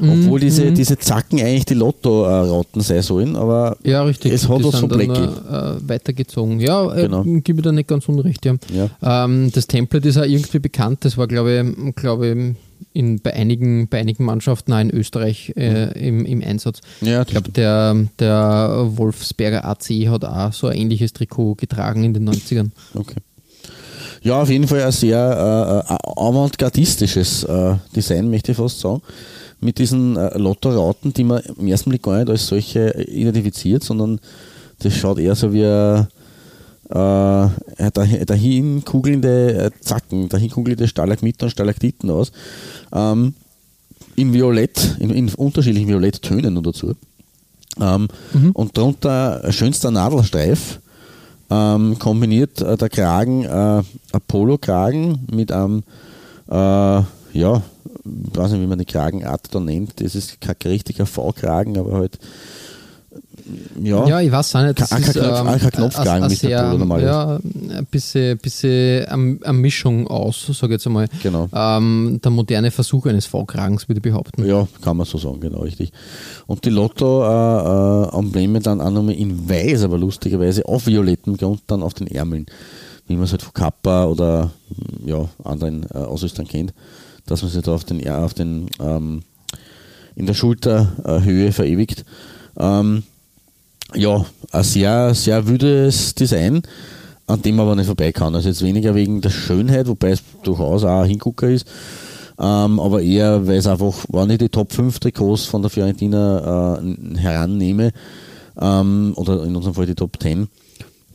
obwohl 0.00 0.40
diese, 0.40 0.72
diese 0.72 0.98
Zacken 0.98 1.40
eigentlich 1.40 1.64
die 1.66 1.74
Lotto-Rauten 1.74 2.80
sein 2.82 3.02
sollen, 3.02 3.36
aber 3.36 3.76
Ja, 3.84 4.02
richtig. 4.02 4.32
es 4.32 4.48
hat 4.48 4.60
Die 4.60 4.64
auch 4.64 4.72
so 4.74 4.88
Blackie. 4.88 5.12
Äh, 5.22 5.88
weitergezogen. 5.88 6.60
Ja, 6.60 6.94
äh, 6.94 7.02
Genau. 7.02 7.24
gebe 7.42 7.62
da 7.62 7.72
nicht 7.72 7.88
ganz 7.88 8.08
unrecht. 8.08 8.44
Ja. 8.44 8.54
Ja. 9.00 9.24
Ähm, 9.24 9.50
das 9.52 9.66
Template 9.66 10.08
ist 10.08 10.18
auch 10.18 10.24
irgendwie 10.24 10.58
bekannt. 10.58 11.04
Das 11.04 11.16
war, 11.16 11.26
glaube 11.26 11.74
ich, 11.86 11.94
glaube 11.96 12.28
ich 12.28 12.56
in, 12.92 13.20
bei, 13.20 13.32
einigen, 13.34 13.88
bei 13.88 13.98
einigen 14.00 14.24
Mannschaften 14.24 14.72
auch 14.72 14.80
in 14.80 14.90
Österreich 14.90 15.52
äh, 15.56 15.92
im, 16.06 16.24
im 16.26 16.42
Einsatz. 16.42 16.80
Ja, 17.00 17.22
Ich 17.22 17.28
glaube, 17.28 17.50
der, 17.50 17.94
der 18.18 18.84
Wolfsberger 18.96 19.64
AC 19.66 19.88
hat 20.08 20.24
auch 20.24 20.52
so 20.52 20.66
ein 20.68 20.76
ähnliches 20.76 21.12
Trikot 21.12 21.54
getragen 21.56 22.04
in 22.04 22.14
den 22.14 22.28
90ern. 22.28 22.70
Okay. 22.94 23.16
Ja, 24.22 24.42
auf 24.42 24.50
jeden 24.50 24.66
Fall 24.66 24.82
ein 24.82 24.92
sehr 24.92 25.84
äh, 25.88 25.92
äh, 25.92 25.96
avantgardistisches 26.16 27.44
äh, 27.44 27.74
Design, 27.94 28.30
möchte 28.30 28.52
ich 28.52 28.56
fast 28.58 28.80
sagen. 28.80 29.00
Mit 29.60 29.78
diesen 29.78 30.16
äh, 30.16 30.36
Lotto-Rauten, 30.38 31.12
die 31.12 31.24
man 31.24 31.42
im 31.58 31.66
ersten 31.66 31.90
Blick 31.90 32.02
gar 32.02 32.18
nicht 32.18 32.28
als 32.28 32.46
solche 32.46 32.90
identifiziert, 33.08 33.82
sondern 33.82 34.20
das 34.80 34.94
schaut 34.94 35.18
eher 35.18 35.34
so 35.34 35.52
wie 35.52 35.64
ein 35.64 36.06
äh, 36.90 37.90
dahin, 38.26 38.84
kugelnde 38.84 39.64
äh, 39.64 39.70
Zacken, 39.80 40.28
dahin 40.28 40.50
kugelnde 40.50 40.86
Stalagmiten 40.86 41.44
und 41.44 41.50
Stalaktiten 41.50 42.10
aus. 42.10 42.32
Ähm, 42.92 43.34
in 44.14 44.32
Violett, 44.32 44.96
in, 44.98 45.10
in 45.10 45.32
unterschiedlichen 45.34 45.88
Violetttönen 45.88 46.54
nur 46.54 46.62
dazu. 46.62 46.94
Ähm, 47.80 48.08
Und 48.54 48.76
darunter 48.76 49.44
ein 49.44 49.52
schönster 49.52 49.90
Nadelstreif 49.90 50.80
ähm, 51.50 51.98
kombiniert 51.98 52.60
äh, 52.60 52.76
der 52.76 52.88
Kragen 52.88 53.44
äh, 53.44 53.48
ein 53.78 53.84
Polo-Kragen 54.26 55.26
mit 55.30 55.52
einem, 55.52 55.82
äh, 56.48 56.54
ja, 56.54 57.62
ich 58.32 58.36
weiß 58.36 58.52
nicht, 58.52 58.60
wie 58.62 58.66
man 58.66 58.78
die 58.78 58.84
Kragenart 58.84 59.54
da 59.54 59.60
nennt. 59.60 60.00
Das 60.00 60.14
ist 60.14 60.40
kein 60.40 60.56
richtiger 60.64 61.06
V-Kragen, 61.06 61.78
aber 61.78 61.92
halt 61.94 62.18
ja, 63.82 64.06
Ja, 64.06 64.20
ich 64.20 64.30
weiß 64.32 64.56
auch 64.56 64.62
nicht. 64.64 64.80
Das 64.80 64.90
Kein- 64.90 65.02
ist, 65.02 65.16
ähm, 65.16 65.22
ein- 65.24 65.60
wie 65.60 66.34
es 66.34 66.40
der 66.40 66.48
sehr, 66.70 66.74
normal. 66.74 67.02
Ja, 67.02 67.36
ein 67.36 67.86
bisschen, 67.90 68.36
bisschen 68.38 69.06
eine, 69.06 69.52
Mischung 69.52 70.06
aus, 70.08 70.46
sage 70.46 70.66
ich 70.74 70.78
jetzt 70.78 70.86
einmal. 70.86 71.06
Genau. 71.22 71.48
Ähm, 71.52 72.20
der 72.22 72.30
moderne 72.30 72.70
Versuch 72.70 73.06
eines 73.06 73.26
V-Kragens, 73.26 73.88
würde 73.88 73.98
ich 73.98 74.02
behaupten. 74.02 74.44
Ja, 74.44 74.66
kann 74.82 74.96
man 74.96 75.06
so 75.06 75.16
sagen, 75.18 75.40
genau 75.40 75.60
richtig. 75.60 75.92
Und 76.46 76.64
die 76.64 76.70
Lotto-Embleme 76.70 78.60
dann 78.60 78.80
auch 78.80 78.90
nochmal 78.90 79.14
in 79.14 79.48
weiß, 79.48 79.84
aber 79.84 79.98
lustigerweise 79.98 80.66
auf 80.66 80.86
violettem 80.86 81.36
Grund 81.36 81.62
dann 81.68 81.82
auf 81.82 81.94
den 81.94 82.06
Ärmeln, 82.08 82.46
wie 83.06 83.14
man 83.14 83.24
es 83.24 83.32
halt 83.32 83.42
von 83.42 83.54
Kappa 83.54 84.06
oder 84.06 84.50
ja, 85.04 85.28
anderen 85.44 85.84
äh, 85.94 85.98
Ausrüstern 85.98 86.46
kennt, 86.46 86.72
dass 87.26 87.42
man 87.42 87.50
sich 87.50 87.62
da 87.62 87.74
auf 87.74 87.84
den, 87.84 88.00
ja, 88.00 88.24
auf 88.24 88.34
den 88.34 88.68
ähm, 88.80 89.22
in 90.14 90.26
der 90.26 90.34
Schulterhöhe 90.34 91.52
verewigt. 91.52 92.04
Ähm, 92.58 93.02
ja, 93.94 94.24
ein 94.50 94.64
sehr, 94.64 95.14
sehr 95.14 95.46
wüdes 95.46 96.14
Design, 96.14 96.62
an 97.26 97.42
dem 97.42 97.56
man 97.56 97.66
aber 97.66 97.76
nicht 97.76 97.86
vorbei 97.86 98.12
kann. 98.12 98.34
Also 98.34 98.48
jetzt 98.48 98.62
weniger 98.62 98.94
wegen 98.94 99.20
der 99.20 99.30
Schönheit, 99.30 99.86
wobei 99.86 100.10
es 100.10 100.22
durchaus 100.42 100.84
auch 100.84 101.02
ein 101.02 101.08
Hingucker 101.08 101.48
ist, 101.48 101.66
ähm, 102.38 102.80
aber 102.80 103.02
eher, 103.02 103.46
weil 103.46 103.58
es 103.58 103.66
einfach, 103.66 104.04
wenn 104.08 104.30
ich 104.30 104.38
die 104.38 104.48
Top 104.48 104.72
5 104.72 104.98
Trikots 104.98 105.44
von 105.44 105.62
der 105.62 105.70
Fiorentina 105.70 106.78
äh, 106.78 107.16
herannehme, 107.18 107.92
ähm, 108.60 109.12
oder 109.16 109.44
in 109.44 109.54
unserem 109.54 109.74
Fall 109.74 109.86
die 109.86 109.94
Top 109.94 110.20
10, 110.20 110.48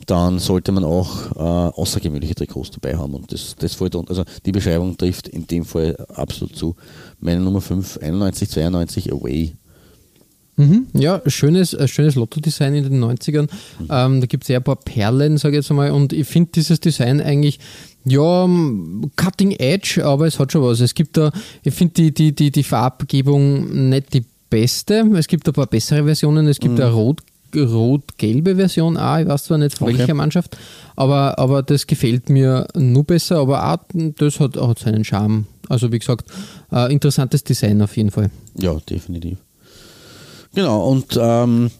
dann 0.07 0.39
sollte 0.39 0.71
man 0.71 0.83
auch 0.83 1.31
äh, 1.35 1.39
außergewöhnliche 1.39 2.35
Trikots 2.35 2.71
dabei 2.71 2.97
haben. 2.97 3.13
Und 3.13 3.31
das, 3.31 3.55
das 3.57 3.75
fällt, 3.75 3.95
un- 3.95 4.07
also 4.07 4.23
die 4.45 4.51
Beschreibung 4.51 4.97
trifft 4.97 5.27
in 5.27 5.47
dem 5.47 5.65
Fall 5.65 5.95
absolut 6.13 6.55
zu. 6.55 6.75
Meine 7.19 7.39
Nummer 7.41 7.61
5, 7.61 7.97
91, 8.01 8.49
92, 8.49 9.11
Away. 9.13 9.53
Mhm. 10.57 10.87
Ja, 10.93 11.21
schönes, 11.27 11.73
äh, 11.73 11.87
schönes 11.87 12.15
Lotto-Design 12.15 12.75
in 12.75 12.83
den 12.83 13.03
90ern. 13.03 13.47
Ähm, 13.89 14.19
da 14.21 14.27
gibt 14.27 14.43
es 14.43 14.49
ja 14.49 14.57
ein 14.57 14.63
paar 14.63 14.75
Perlen, 14.75 15.37
sage 15.37 15.57
ich 15.57 15.63
jetzt 15.63 15.73
mal. 15.73 15.91
Und 15.91 16.11
ich 16.13 16.27
finde 16.27 16.51
dieses 16.53 16.79
Design 16.79 17.21
eigentlich, 17.21 17.59
ja, 18.03 18.47
cutting 19.15 19.51
edge, 19.51 20.03
aber 20.05 20.27
es 20.27 20.39
hat 20.39 20.51
schon 20.51 20.63
was. 20.63 20.79
Es 20.81 20.93
gibt 20.93 21.17
da, 21.17 21.31
ich 21.63 21.73
finde 21.73 21.93
die, 21.93 22.13
die, 22.13 22.35
die, 22.35 22.51
die 22.51 22.63
Farbgebung 22.63 23.89
nicht 23.89 24.13
die 24.13 24.25
beste. 24.49 25.09
Es 25.15 25.27
gibt 25.27 25.47
ein 25.47 25.53
paar 25.53 25.67
bessere 25.67 26.03
Versionen. 26.03 26.47
Es 26.47 26.59
gibt 26.59 26.79
eine 26.79 26.91
rot 26.91 27.21
rot-gelbe 27.55 28.55
Version 28.55 28.97
auch, 28.97 29.17
ich 29.17 29.27
weiß 29.27 29.45
zwar 29.45 29.57
nicht 29.57 29.77
von 29.77 29.87
Okay. 29.89 29.99
welcher 29.99 30.13
Mannschaft, 30.13 30.57
aber, 30.95 31.37
aber 31.39 31.63
das 31.63 31.87
gefällt 31.87 32.29
mir 32.29 32.67
nur 32.75 33.03
besser, 33.03 33.37
aber 33.39 33.73
auch 33.73 33.77
das 34.17 34.39
hat, 34.39 34.57
hat 34.57 34.79
seinen 34.79 35.03
Charme. 35.03 35.45
Also 35.69 35.91
wie 35.91 35.99
gesagt, 35.99 36.25
äh, 36.71 36.91
interessantes 36.91 37.43
Design 37.43 37.81
auf 37.81 37.95
jeden 37.95 38.11
Fall. 38.11 38.29
Ja, 38.59 38.75
definitiv. 38.89 39.37
Genau, 40.53 40.85
und 40.89 41.17
ähm, 41.19 41.71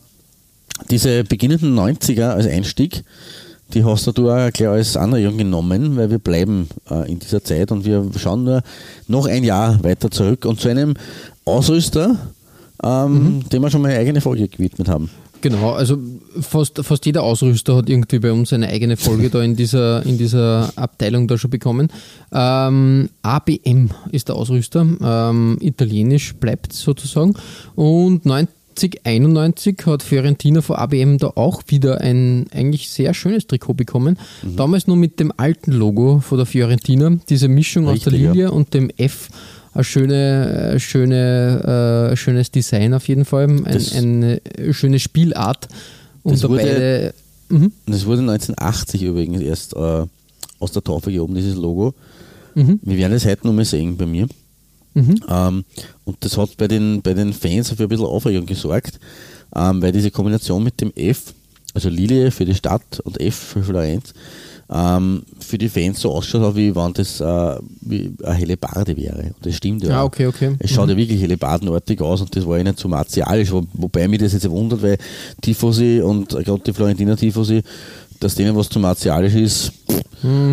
diese 0.90 1.24
beginnenden 1.26 1.78
90er 1.78 2.30
als 2.30 2.48
Einstieg, 2.48 3.04
die 3.74 3.84
hast 3.84 4.08
du 4.18 4.30
auch 4.32 4.52
gleich 4.52 4.68
als 4.68 4.98
Anregung 4.98 5.38
genommen, 5.38 5.98
weil 5.98 6.10
wir 6.10 6.20
bleiben 6.20 6.68
äh, 6.90 7.12
in 7.12 7.20
dieser 7.20 7.44
Zeit 7.44 7.72
und 7.72 7.86
wir 7.86 8.10
schauen 8.18 8.44
nur 8.44 8.62
noch 9.08 9.28
ein 9.28 9.44
Jahr 9.44 9.84
weiter 9.84 10.10
zurück 10.10 10.46
und 10.46 10.60
zu 10.60 10.70
einem 10.70 10.96
Ausrüster, 11.46 12.18
ähm, 12.84 13.44
dem 13.52 13.62
wir 13.62 13.70
schon 13.70 13.82
mal 13.82 13.92
eine 13.92 14.00
eigene 14.00 14.22
Folge 14.22 14.48
gewidmet 14.48 14.88
haben. 14.90 15.10
Genau, 15.42 15.72
also 15.72 15.98
fast, 16.40 16.84
fast 16.84 17.06
jeder 17.06 17.24
Ausrüster 17.24 17.76
hat 17.76 17.90
irgendwie 17.90 18.20
bei 18.20 18.32
uns 18.32 18.54
eine 18.54 18.68
eigene 18.70 18.96
Folge 18.96 19.30
da 19.30 19.42
in 19.42 19.56
dieser, 19.56 20.06
in 20.06 20.18
dieser 20.18 20.72
Abteilung 20.76 21.28
da 21.28 21.38
schon 21.38 21.50
bekommen. 21.50 21.90
Ähm, 22.32 23.10
ABM 23.24 23.90
ist 24.12 24.30
der 24.30 24.36
Ausrüster, 24.36 24.86
ähm, 25.04 25.58
italienisch 25.60 26.36
bleibt 26.36 26.74
sozusagen. 26.74 27.34
Und 27.76 28.26
1991 28.26 29.78
hat 29.88 30.04
Fiorentina 30.04 30.62
von 30.62 30.76
ABM 30.76 31.18
da 31.18 31.32
auch 31.36 31.64
wieder 31.68 32.02
ein 32.02 32.46
eigentlich 32.54 32.90
sehr 32.90 33.14
schönes 33.16 33.48
Trikot 33.48 33.74
bekommen. 33.74 34.20
Damals 34.44 34.86
nur 34.86 34.98
mit 34.98 35.20
dem 35.20 35.34
alten 35.36 35.72
Logo 35.72 36.20
von 36.20 36.38
der 36.38 36.46
Fiorentina, 36.46 37.18
diese 37.30 37.48
Mischung 37.48 37.88
aus 37.88 38.02
der 38.02 38.14
Richtig, 38.14 38.28
ja. 38.28 38.32
Linie 38.32 38.52
und 38.52 38.74
dem 38.76 38.92
F. 38.96 39.30
Ein 39.74 39.84
schöne, 39.84 40.74
äh, 40.76 40.80
schöne, 40.80 42.10
äh, 42.12 42.16
schönes 42.16 42.52
Design 42.52 42.94
auf 42.94 43.08
jeden 43.08 43.26
Fall. 43.26 43.46
Ein, 43.46 43.66
eine 43.66 44.42
schöne 44.74 45.00
Spielart. 45.00 45.68
Und 46.24 46.34
Das 46.34 46.42
da 46.42 46.50
wurde-. 46.50 47.14
Mhm. 47.50 47.72
Das 47.86 48.06
wurde 48.06 48.22
1980 48.22 49.04
übrigens 49.04 49.42
erst 49.42 49.76
äh, 49.76 50.06
aus 50.60 50.72
der 50.72 50.84
Taufe 50.84 51.12
gehoben, 51.12 51.36
dieses 51.36 51.56
Logo. 51.56 51.94
Mhm. 52.56 52.80
Wir 52.84 52.98
werden 52.98 53.14
es 53.14 53.26
heute 53.26 53.48
noch 53.48 53.54
mal 53.54 53.66
sehen 53.66 53.98
bei 53.98 54.06
mir. 54.06 54.28
Ähm, 55.30 55.64
und 56.04 56.18
das 56.20 56.38
hat 56.38 56.58
bei 56.58 56.68
den, 56.68 57.02
bei 57.02 57.14
den 57.14 57.34
Fans 57.34 57.70
für 57.72 57.84
ein 57.84 57.90
bisschen 57.90 58.06
Aufregung 58.06 58.46
gesorgt, 58.46 59.00
ähm, 59.56 59.82
weil 59.82 59.92
diese 59.92 60.12
Kombination 60.12 60.64
mit 60.64 60.82
dem 60.82 60.92
F, 60.96 61.34
also 61.74 61.88
Lilie 61.90 62.32
für 62.32 62.46
die 62.46 62.56
Stadt 62.56 63.00
und 63.02 63.20
F 63.20 63.36
für 63.36 63.64
Florenz, 63.64 64.14
ähm, 64.72 65.24
für 65.40 65.58
die 65.58 65.70
Fans 65.70 66.00
so 66.00 66.12
ausschaut, 66.12 66.56
wie 66.56 66.74
wenn 66.76 66.94
das 66.94 67.20
äh, 67.20 67.56
wie 67.82 68.14
eine 68.24 68.36
helle 68.36 68.58
Barde 68.58 68.96
wäre. 68.96 69.22
Und 69.24 69.36
das 69.42 69.56
stimmt 69.56 69.84
ja. 69.84 70.00
Ah, 70.00 70.04
okay, 70.04 70.28
okay. 70.28 70.56
Es 70.60 70.72
schaut 70.72 70.90
ja 70.90 70.96
wirklich 70.96 71.22
hellebardenartig 71.22 72.00
aus 72.02 72.22
und 72.22 72.36
das 72.36 72.46
war 72.46 72.58
ja 72.58 72.64
nicht 72.64 72.80
so 72.80 72.88
martialisch, 72.88 73.52
wo, 73.52 73.64
wobei 73.74 74.08
mich 74.08 74.20
das 74.20 74.34
jetzt 74.34 74.50
wundert, 74.50 74.82
weil 74.82 74.98
Tifosi 75.42 76.02
und 76.02 76.30
gerade 76.30 76.62
die 76.66 76.74
Florentiner 76.74 77.18
Tifosi, 77.18 77.62
dass 78.20 78.36
denen 78.36 78.56
was 78.56 78.70
zu 78.70 78.80
martialisch 78.80 79.36
ist, 79.36 79.72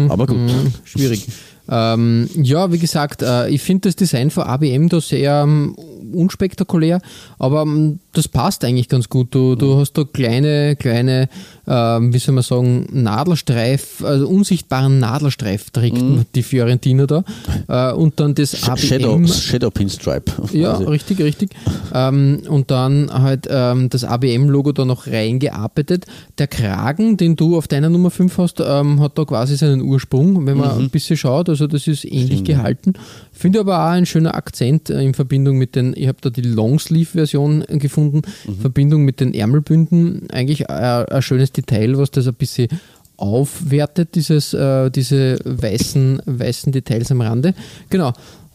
aber 0.08 0.26
gut. 0.26 0.36
Mhm, 0.36 0.72
schwierig. 0.84 1.26
Ähm, 1.70 2.28
ja, 2.34 2.72
wie 2.72 2.78
gesagt, 2.78 3.22
äh, 3.22 3.48
ich 3.48 3.62
finde 3.62 3.88
das 3.88 3.96
Design 3.96 4.30
von 4.30 4.44
ABM 4.44 4.88
da 4.88 5.00
sehr 5.00 5.42
ähm, 5.42 5.74
unspektakulär, 6.12 7.00
aber 7.38 7.62
ähm, 7.62 7.98
das 8.12 8.26
passt 8.26 8.64
eigentlich 8.64 8.88
ganz 8.88 9.08
gut. 9.08 9.34
Du, 9.34 9.54
du 9.54 9.76
hast 9.76 9.92
da 9.92 10.04
kleine, 10.04 10.76
kleine, 10.76 11.28
ähm, 11.66 12.12
wie 12.12 12.18
soll 12.18 12.34
man 12.34 12.42
sagen, 12.42 12.86
Nadelstreif, 12.90 14.02
also 14.02 14.26
unsichtbaren 14.28 14.98
Nadelstreif 14.98 15.70
trägt 15.70 16.02
die 16.34 16.42
Fiorentina 16.42 17.06
da. 17.06 17.24
Äh, 17.68 17.94
und 17.94 18.18
dann 18.18 18.34
das 18.34 18.68
ABM. 18.68 18.78
Shadow, 18.78 19.26
Shadow 19.26 19.70
Pinstripe. 19.70 20.32
Ja, 20.52 20.72
quasi. 20.72 20.84
richtig, 20.84 21.20
richtig. 21.20 21.50
Ähm, 21.94 22.42
und 22.48 22.70
dann 22.70 23.10
halt 23.10 23.48
ähm, 23.50 23.88
das 23.88 24.04
ABM-Logo 24.04 24.72
da 24.72 24.84
noch 24.84 25.06
reingearbeitet. 25.06 26.04
Der 26.36 26.46
Kragen, 26.46 27.16
den 27.16 27.34
du 27.34 27.56
auf 27.56 27.66
deiner 27.66 27.88
Nummer 27.88 28.10
5 28.10 28.36
hast, 28.36 28.60
hat 28.60 29.18
da 29.18 29.24
quasi 29.24 29.56
seinen 29.56 29.80
Ursprung, 29.80 30.44
wenn 30.44 30.58
man 30.58 30.78
ein 30.78 30.90
bisschen 30.90 31.16
schaut. 31.16 31.48
Also 31.48 31.57
das 31.66 31.86
ist 31.86 32.04
ähnlich 32.04 32.44
gehalten. 32.44 32.94
Finde 33.32 33.60
aber 33.60 33.78
auch 33.78 33.90
ein 33.90 34.06
schöner 34.06 34.34
Akzent 34.34 34.90
äh, 34.90 35.02
in 35.02 35.14
Verbindung 35.14 35.58
mit 35.58 35.74
den, 35.74 35.94
ich 35.96 36.08
habe 36.08 36.18
da 36.20 36.30
die 36.30 36.42
Longsleeve-Version 36.42 37.64
gefunden, 37.68 38.22
in 38.46 38.56
Verbindung 38.56 39.04
mit 39.04 39.20
den 39.20 39.34
Ärmelbünden. 39.34 40.30
Eigentlich 40.30 40.70
ein, 40.70 41.06
ein 41.06 41.22
schönes 41.22 41.52
Detail, 41.52 41.98
was 41.98 42.10
das 42.10 42.26
ein 42.26 42.34
bisschen 42.34 42.68
aufwertet, 43.16 44.14
dieses, 44.14 44.54
äh, 44.54 44.90
diese 44.90 45.38
weißen, 45.44 46.22
weißen 46.24 46.72
Details 46.72 47.10
am 47.10 47.20
Rande. 47.20 47.54
Genau. 47.90 48.12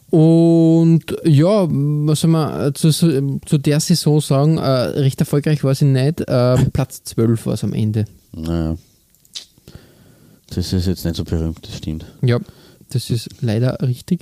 Und 0.10 1.06
ja, 1.24 1.68
was 1.68 2.22
soll 2.22 2.30
man 2.30 2.68
äh, 2.68 2.74
zu, 2.74 2.92
zu 2.92 3.58
der 3.58 3.80
Saison 3.80 4.22
sagen? 4.22 4.58
Äh, 4.60 4.62
recht 4.62 5.20
erfolgreich 5.20 5.64
war 5.64 5.74
sie 5.74 5.86
nicht. 5.86 6.22
Äh, 6.22 6.58
Platz 6.72 7.04
12 7.04 7.48
war 7.48 7.54
es 7.56 7.64
am 7.64 7.74
Ende. 7.74 8.06
Naja. 8.32 8.78
Das 10.56 10.72
ist 10.72 10.86
jetzt 10.86 11.04
nicht 11.04 11.16
so 11.16 11.24
berühmt, 11.24 11.68
das 11.68 11.78
stimmt. 11.78 12.06
Ja, 12.22 12.38
das 12.94 13.10
ist 13.10 13.30
leider 13.42 13.78
richtig. 13.82 14.22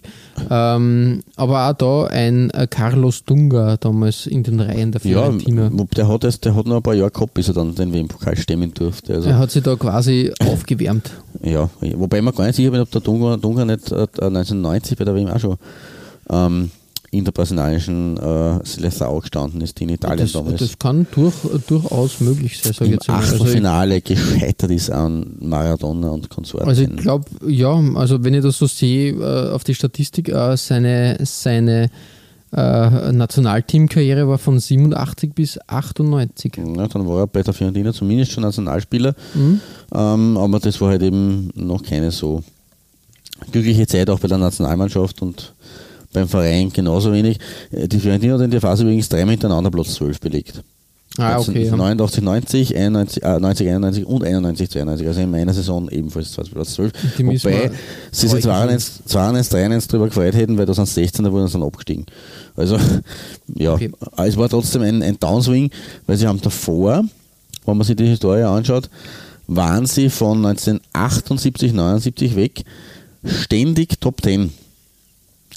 Ähm, 0.49 1.21
aber 1.35 1.69
auch 1.69 1.73
da 1.73 2.05
ein 2.05 2.49
äh, 2.51 2.67
Carlos 2.67 3.23
Dunga 3.25 3.77
damals 3.77 4.27
in 4.27 4.43
den 4.43 4.59
Reihen 4.59 4.91
der 4.91 5.01
Ja, 5.03 5.23
Fiorentina. 5.23 5.69
wo- 5.73 5.83
der 5.95 6.07
hat, 6.07 6.23
erst, 6.23 6.45
der 6.45 6.55
hat 6.55 6.65
noch 6.65 6.77
ein 6.77 6.83
paar 6.83 6.93
Jahre 6.95 7.11
gehabt, 7.11 7.33
bis 7.33 7.47
er 7.47 7.53
dann 7.53 7.75
den 7.75 7.93
WM-Pokal 7.93 8.35
stemmen 8.37 8.73
durfte. 8.73 9.13
Also, 9.15 9.29
er 9.29 9.37
hat 9.37 9.51
sich 9.51 9.63
da 9.63 9.75
quasi 9.75 10.31
aufgewärmt. 10.39 11.11
ja, 11.43 11.69
wobei 11.95 12.17
ich 12.19 12.23
mir 12.23 12.33
gar 12.33 12.45
nicht 12.45 12.55
sicher 12.55 12.71
bin, 12.71 12.81
ob 12.81 12.91
der 12.91 13.01
Dunga, 13.01 13.37
Dunga 13.37 13.65
nicht 13.65 13.91
äh, 13.91 14.07
1990 14.19 14.97
bei 14.97 15.05
der 15.05 15.15
WM 15.15 15.27
auch 15.27 15.39
schon 15.39 15.57
ähm, 16.29 16.71
in 17.13 17.25
der 17.25 17.33
brasilianischen 17.33 18.15
äh, 18.17 18.21
Seleção 18.63 19.19
gestanden 19.19 19.59
ist, 19.61 19.77
die 19.79 19.83
in 19.83 19.89
Italien 19.89 20.19
Das, 20.19 20.31
damals 20.31 20.59
das 20.61 20.79
kann 20.79 21.05
durch, 21.11 21.33
durchaus 21.67 22.21
möglich 22.21 22.59
sein, 22.61 22.71
sage 22.73 22.85
ich 22.85 22.91
jetzt 22.93 23.07
mal. 23.09 23.15
Also 23.17 23.35
Achtelfinale 23.35 23.99
gescheitert 24.01 24.71
ist 24.71 24.89
an 24.89 25.35
Maradona 25.41 26.09
und 26.09 26.29
Konsorten. 26.29 26.69
also 26.69 26.81
ich 26.83 26.95
glaube, 26.97 27.25
ja, 27.47 27.73
also 27.95 28.23
wenn 28.23 28.33
ich 28.33 28.43
das 28.43 28.57
so 28.57 28.65
sehe 28.65 29.11
äh, 29.13 29.51
auf 29.51 29.63
die 29.65 29.75
Statistik, 29.75 30.29
äh, 30.29 30.55
seine, 30.55 31.17
seine 31.23 31.89
äh, 32.53 33.11
Nationalteamkarriere 33.11 34.27
war 34.27 34.37
von 34.37 34.59
87 34.59 35.33
bis 35.33 35.59
98. 35.67 36.53
Ja, 36.57 36.87
dann 36.87 37.07
war 37.07 37.19
er 37.19 37.27
bei 37.27 37.43
der 37.43 37.53
Fiorentina 37.53 37.91
zumindest 37.93 38.31
schon 38.31 38.43
Nationalspieler, 38.43 39.15
Mhm. 39.33 39.59
ähm, 39.93 40.37
aber 40.37 40.59
das 40.59 40.79
war 40.79 40.89
halt 40.89 41.01
eben 41.01 41.49
noch 41.55 41.83
keine 41.83 42.11
so 42.11 42.41
glückliche 43.51 43.87
Zeit 43.87 44.09
auch 44.09 44.19
bei 44.19 44.27
der 44.27 44.37
Nationalmannschaft 44.37 45.21
und 45.21 45.53
beim 46.13 46.27
Verein 46.27 46.71
genauso 46.71 47.11
wenig. 47.11 47.39
Äh, 47.71 47.87
Die 47.87 47.99
Fiorentina 47.99 48.35
hat 48.35 48.41
in 48.41 48.51
der 48.51 48.61
Phase 48.61 48.83
übrigens 48.83 49.09
dreimal 49.09 49.31
hintereinander 49.31 49.71
Platz 49.71 49.93
12 49.95 50.19
belegt. 50.19 50.63
Ah, 51.17 51.37
okay. 51.39 51.65
Ja. 51.65 51.75
89, 51.75 52.23
90, 52.23 52.77
91, 52.77 53.23
äh, 53.23 53.39
90, 53.39 53.67
91 53.67 54.05
und 54.05 54.23
91, 54.23 54.69
92. 54.69 55.07
Also 55.07 55.19
in 55.19 55.29
meiner 55.29 55.53
Saison 55.53 55.89
ebenfalls 55.89 56.31
Platz 56.31 56.75
12. 56.75 56.93
Die 57.17 57.23
müssen 57.23 57.51
Wobei 57.51 57.71
sie 58.11 58.27
sich 58.29 58.43
2 58.43 58.51
1, 58.51 59.49
3 59.49 59.65
1 59.65 59.87
drüber 59.87 60.07
gefreut 60.07 60.33
hätten, 60.35 60.57
weil 60.57 60.65
da 60.65 60.73
sind 60.73 60.87
16, 60.87 61.25
da 61.25 61.31
wurden 61.31 61.47
sie 61.47 61.53
dann 61.53 61.63
abgestiegen. 61.63 62.05
Also, 62.55 62.77
ja, 63.55 63.73
Okay. 63.73 63.91
Es 64.17 64.37
war 64.37 64.47
trotzdem 64.47 64.83
ein, 64.83 65.03
ein 65.03 65.19
Downswing, 65.19 65.69
weil 66.07 66.15
sie 66.15 66.27
haben 66.27 66.39
davor, 66.39 67.03
wenn 67.65 67.77
man 67.77 67.85
sich 67.85 67.97
die 67.97 68.07
Historie 68.07 68.43
anschaut, 68.43 68.89
waren 69.47 69.85
sie 69.85 70.09
von 70.09 70.37
1978, 70.45 71.73
79 71.73 72.35
weg 72.37 72.63
ständig 73.25 73.99
Top 73.99 74.21
10. 74.21 74.49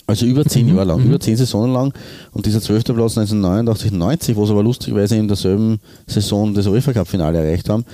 Also 0.06 0.26
über 0.26 0.44
zehn 0.44 0.68
Jahre 0.68 0.84
lang, 0.84 1.02
über 1.02 1.18
zehn 1.18 1.36
Saisonen 1.36 1.72
lang. 1.72 1.94
Und 2.32 2.44
dieser 2.44 2.60
12. 2.60 2.84
Platz 2.84 3.16
1989, 3.16 3.92
90, 3.92 4.36
wo 4.36 4.44
sie 4.44 4.52
aber 4.52 4.62
lustigerweise 4.62 5.16
in 5.16 5.28
derselben 5.28 5.78
Saison 6.06 6.52
das 6.52 6.66
UEFA 6.66 6.92
Cup 6.92 7.08
Finale 7.08 7.38
erreicht 7.38 7.70
haben, 7.70 7.84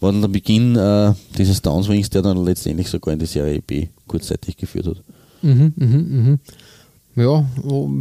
war 0.00 0.12
dann 0.12 0.22
der 0.22 0.28
Beginn 0.28 0.76
äh, 0.76 1.12
dieses 1.36 1.60
Downswings, 1.60 2.08
der 2.08 2.22
dann 2.22 2.42
letztendlich 2.42 2.88
sogar 2.88 3.12
in 3.12 3.18
die 3.18 3.26
Serie 3.26 3.60
B 3.60 3.88
kurzzeitig 4.06 4.56
geführt 4.56 4.86
hat. 4.86 5.02
Mhm, 5.42 5.72
mhm, 5.76 5.86
mhm. 5.86 6.38
Ja, 7.16 7.44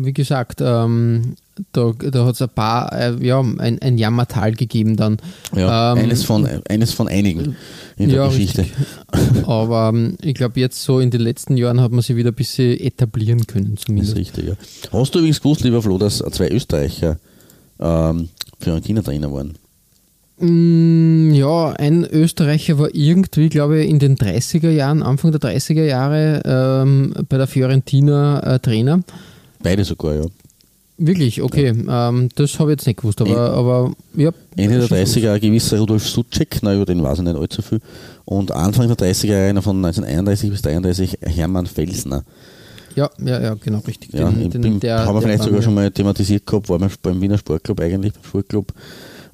wie 0.04 0.14
gesagt, 0.14 0.62
ähm, 0.62 1.36
da, 1.72 1.92
da 2.12 2.26
hat 2.26 2.36
es 2.36 2.42
ein 2.42 2.50
paar, 2.50 2.92
äh, 2.94 3.16
ja, 3.26 3.40
ein, 3.40 3.80
ein 3.82 3.98
Jammertal 3.98 4.54
gegeben 4.54 4.96
dann. 4.96 5.18
Ja, 5.56 5.94
Ähm, 5.94 6.00
eines, 6.00 6.24
von, 6.24 6.48
eines 6.70 6.94
von 6.94 7.08
einigen 7.08 7.56
in 7.98 8.10
der 8.10 8.20
ja, 8.20 8.28
Geschichte. 8.28 8.62
richtig. 8.62 9.46
Aber 9.48 9.90
ähm, 9.94 10.16
ich 10.22 10.34
glaube, 10.36 10.60
jetzt 10.60 10.84
so 10.84 11.00
in 11.00 11.10
den 11.12 11.22
letzten 11.22 11.58
Jahren 11.58 11.82
hat 11.82 11.92
man 11.92 12.02
sie 12.02 12.16
wieder 12.16 12.32
ein 12.32 12.36
bisschen 12.36 12.80
etablieren 12.80 13.48
können, 13.48 13.72
Das 13.72 13.80
ist 13.82 13.86
zumindest. 13.88 14.16
richtig, 14.16 14.48
ja. 14.48 14.54
Hast 14.92 15.14
du 15.16 15.20
übrigens 15.20 15.42
gewusst, 15.42 15.62
lieber 15.64 15.82
Flo, 15.82 15.98
dass 15.98 16.18
zwei 16.32 16.50
Österreicher 16.50 17.18
ähm, 17.80 18.30
Fiorentina-Trainer 18.60 19.32
waren? 19.34 19.54
Mm, 20.40 21.32
ja, 21.34 21.72
ein 21.72 22.06
Österreicher 22.06 22.78
war 22.78 22.94
irgendwie, 22.94 23.50
glaube 23.50 23.82
ich, 23.82 23.90
in 23.90 23.98
den 23.98 24.18
30er 24.18 24.70
Jahren, 24.70 25.02
Anfang 25.02 25.32
der 25.32 25.42
30er 25.42 25.84
Jahre 25.84 26.42
ähm, 26.46 27.14
bei 27.28 27.38
der 27.38 27.48
Fiorentina 27.48 28.40
äh, 28.42 28.60
Trainer. 28.60 29.02
Beide 29.64 29.84
sogar, 29.84 30.14
ja. 30.16 30.26
Wirklich, 31.00 31.42
okay. 31.44 31.74
Ähm, 31.88 32.30
das 32.36 32.58
habe 32.60 32.72
ich 32.72 32.78
jetzt 32.80 32.88
nicht 32.88 32.98
gewusst, 33.02 33.22
aber, 33.22 33.52
aber 33.52 33.92
ja. 34.16 34.32
Ende 34.56 34.80
der 34.80 34.88
schon 34.88 34.98
30er 34.98 35.34
ein 35.34 35.42
gewisser 35.42 35.78
Rudolf 35.80 36.08
Sucek, 36.08 36.58
na 36.64 36.74
über 36.74 36.86
den 36.86 37.04
weiß 37.04 37.20
ich 37.20 37.24
nicht 37.24 37.36
allzu 37.38 37.62
viel. 37.62 37.80
Und 38.26 38.52
Anfang 38.52 38.88
der 38.88 38.98
30er 38.98 39.28
Jahre 39.28 39.50
einer 39.50 39.62
von 39.62 39.76
1931 39.78 40.50
bis 40.50 40.62
33 40.64 41.20
Hermann 41.22 41.68
Felsner. 41.68 42.24
Ja, 42.96 43.12
ja, 43.24 43.40
ja, 43.40 43.54
genau, 43.54 43.78
richtig. 43.88 44.12
Ja, 44.14 44.32
Den- 44.32 44.50
den- 44.50 44.80
der- 44.80 45.06
haben 45.06 45.14
wir 45.16 45.22
vielleicht 45.22 45.44
sogar 45.44 45.62
schon 45.62 45.76
mal 45.76 45.92
thematisiert 45.92 46.48
gehabt, 46.48 46.68
war 46.68 46.80
beim, 46.80 46.90
beim 47.04 47.22
Wiener 47.22 47.38
Sportclub 47.38 47.80
eigentlich, 47.80 48.14
beim 48.14 48.24
Sportclub, 48.24 48.74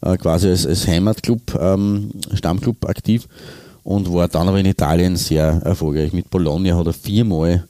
äh, 0.02 0.18
quasi 0.18 0.50
als, 0.50 0.68
als 0.68 0.86
Heimatclub, 0.86 1.40
ähm, 1.58 2.10
Stammclub 2.34 2.84
aktiv 2.90 3.26
und 3.86 4.12
war 4.14 4.28
dann 4.28 4.50
aber 4.50 4.60
in 4.60 4.66
Italien 4.66 5.16
sehr 5.16 5.62
erfolgreich. 5.64 6.12
Mit 6.12 6.30
Bologna 6.30 6.76
hat 6.78 6.88
er 6.88 6.94
viermal 6.94 7.64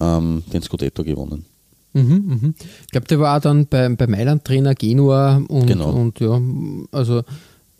ähm, 0.00 0.42
den 0.52 0.60
Scudetto 0.62 1.04
gewonnen. 1.04 1.44
Mhm, 1.98 2.38
mhm. 2.42 2.54
Ich 2.86 2.90
glaube, 2.92 3.06
der 3.06 3.20
war 3.20 3.36
auch 3.36 3.40
dann 3.40 3.66
bei, 3.66 3.88
bei 3.88 4.06
Mailand 4.06 4.44
Trainer 4.44 4.74
Genua 4.74 5.42
und, 5.48 5.66
Genau. 5.66 5.90
und 5.90 6.20
ja, 6.20 6.40
also 6.92 7.22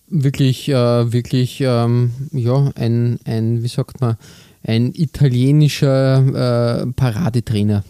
wirklich, 0.08 0.68
äh, 0.68 1.12
wirklich, 1.12 1.60
ähm, 1.60 2.10
ja, 2.32 2.70
ein, 2.74 3.18
ein, 3.24 3.62
wie 3.62 3.68
sagt 3.68 4.00
man, 4.00 4.16
ein 4.64 4.92
italienischer 4.94 6.82
äh, 6.82 6.86
Paradetrainer. 6.92 7.84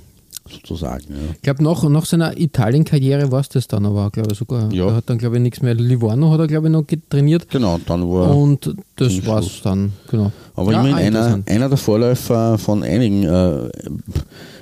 Sozusagen. 0.50 1.04
Ja. 1.10 1.16
Ich 1.34 1.42
glaube, 1.42 1.62
nach, 1.62 1.82
nach 1.90 2.06
seiner 2.06 2.38
Italien-Karriere 2.38 3.30
war 3.30 3.40
es 3.40 3.50
das 3.50 3.68
dann 3.68 3.84
aber, 3.84 4.10
glaube 4.10 4.32
ich, 4.32 4.38
sogar. 4.38 4.72
Ja. 4.72 4.86
Er 4.88 4.94
hat 4.96 5.10
dann, 5.10 5.18
glaube 5.18 5.36
ich, 5.36 5.42
nichts 5.42 5.60
mehr. 5.60 5.74
Livorno 5.74 6.30
hat 6.32 6.40
er, 6.40 6.46
glaube 6.46 6.68
ich, 6.68 6.72
noch 6.72 6.84
trainiert. 7.10 7.50
Genau, 7.50 7.78
dann 7.86 8.02
war 8.08 8.34
Und 8.34 8.74
das 8.96 9.26
war's 9.26 9.46
Schluss. 9.46 9.62
dann, 9.62 9.92
genau. 10.10 10.32
Aber 10.56 10.72
Ja, 10.72 10.80
immerhin 10.86 11.16
ah, 11.16 11.26
einer, 11.26 11.42
einer 11.46 11.68
der 11.68 11.76
Vorläufer 11.76 12.56
von 12.56 12.82
einigen 12.82 13.24
äh, 13.24 13.68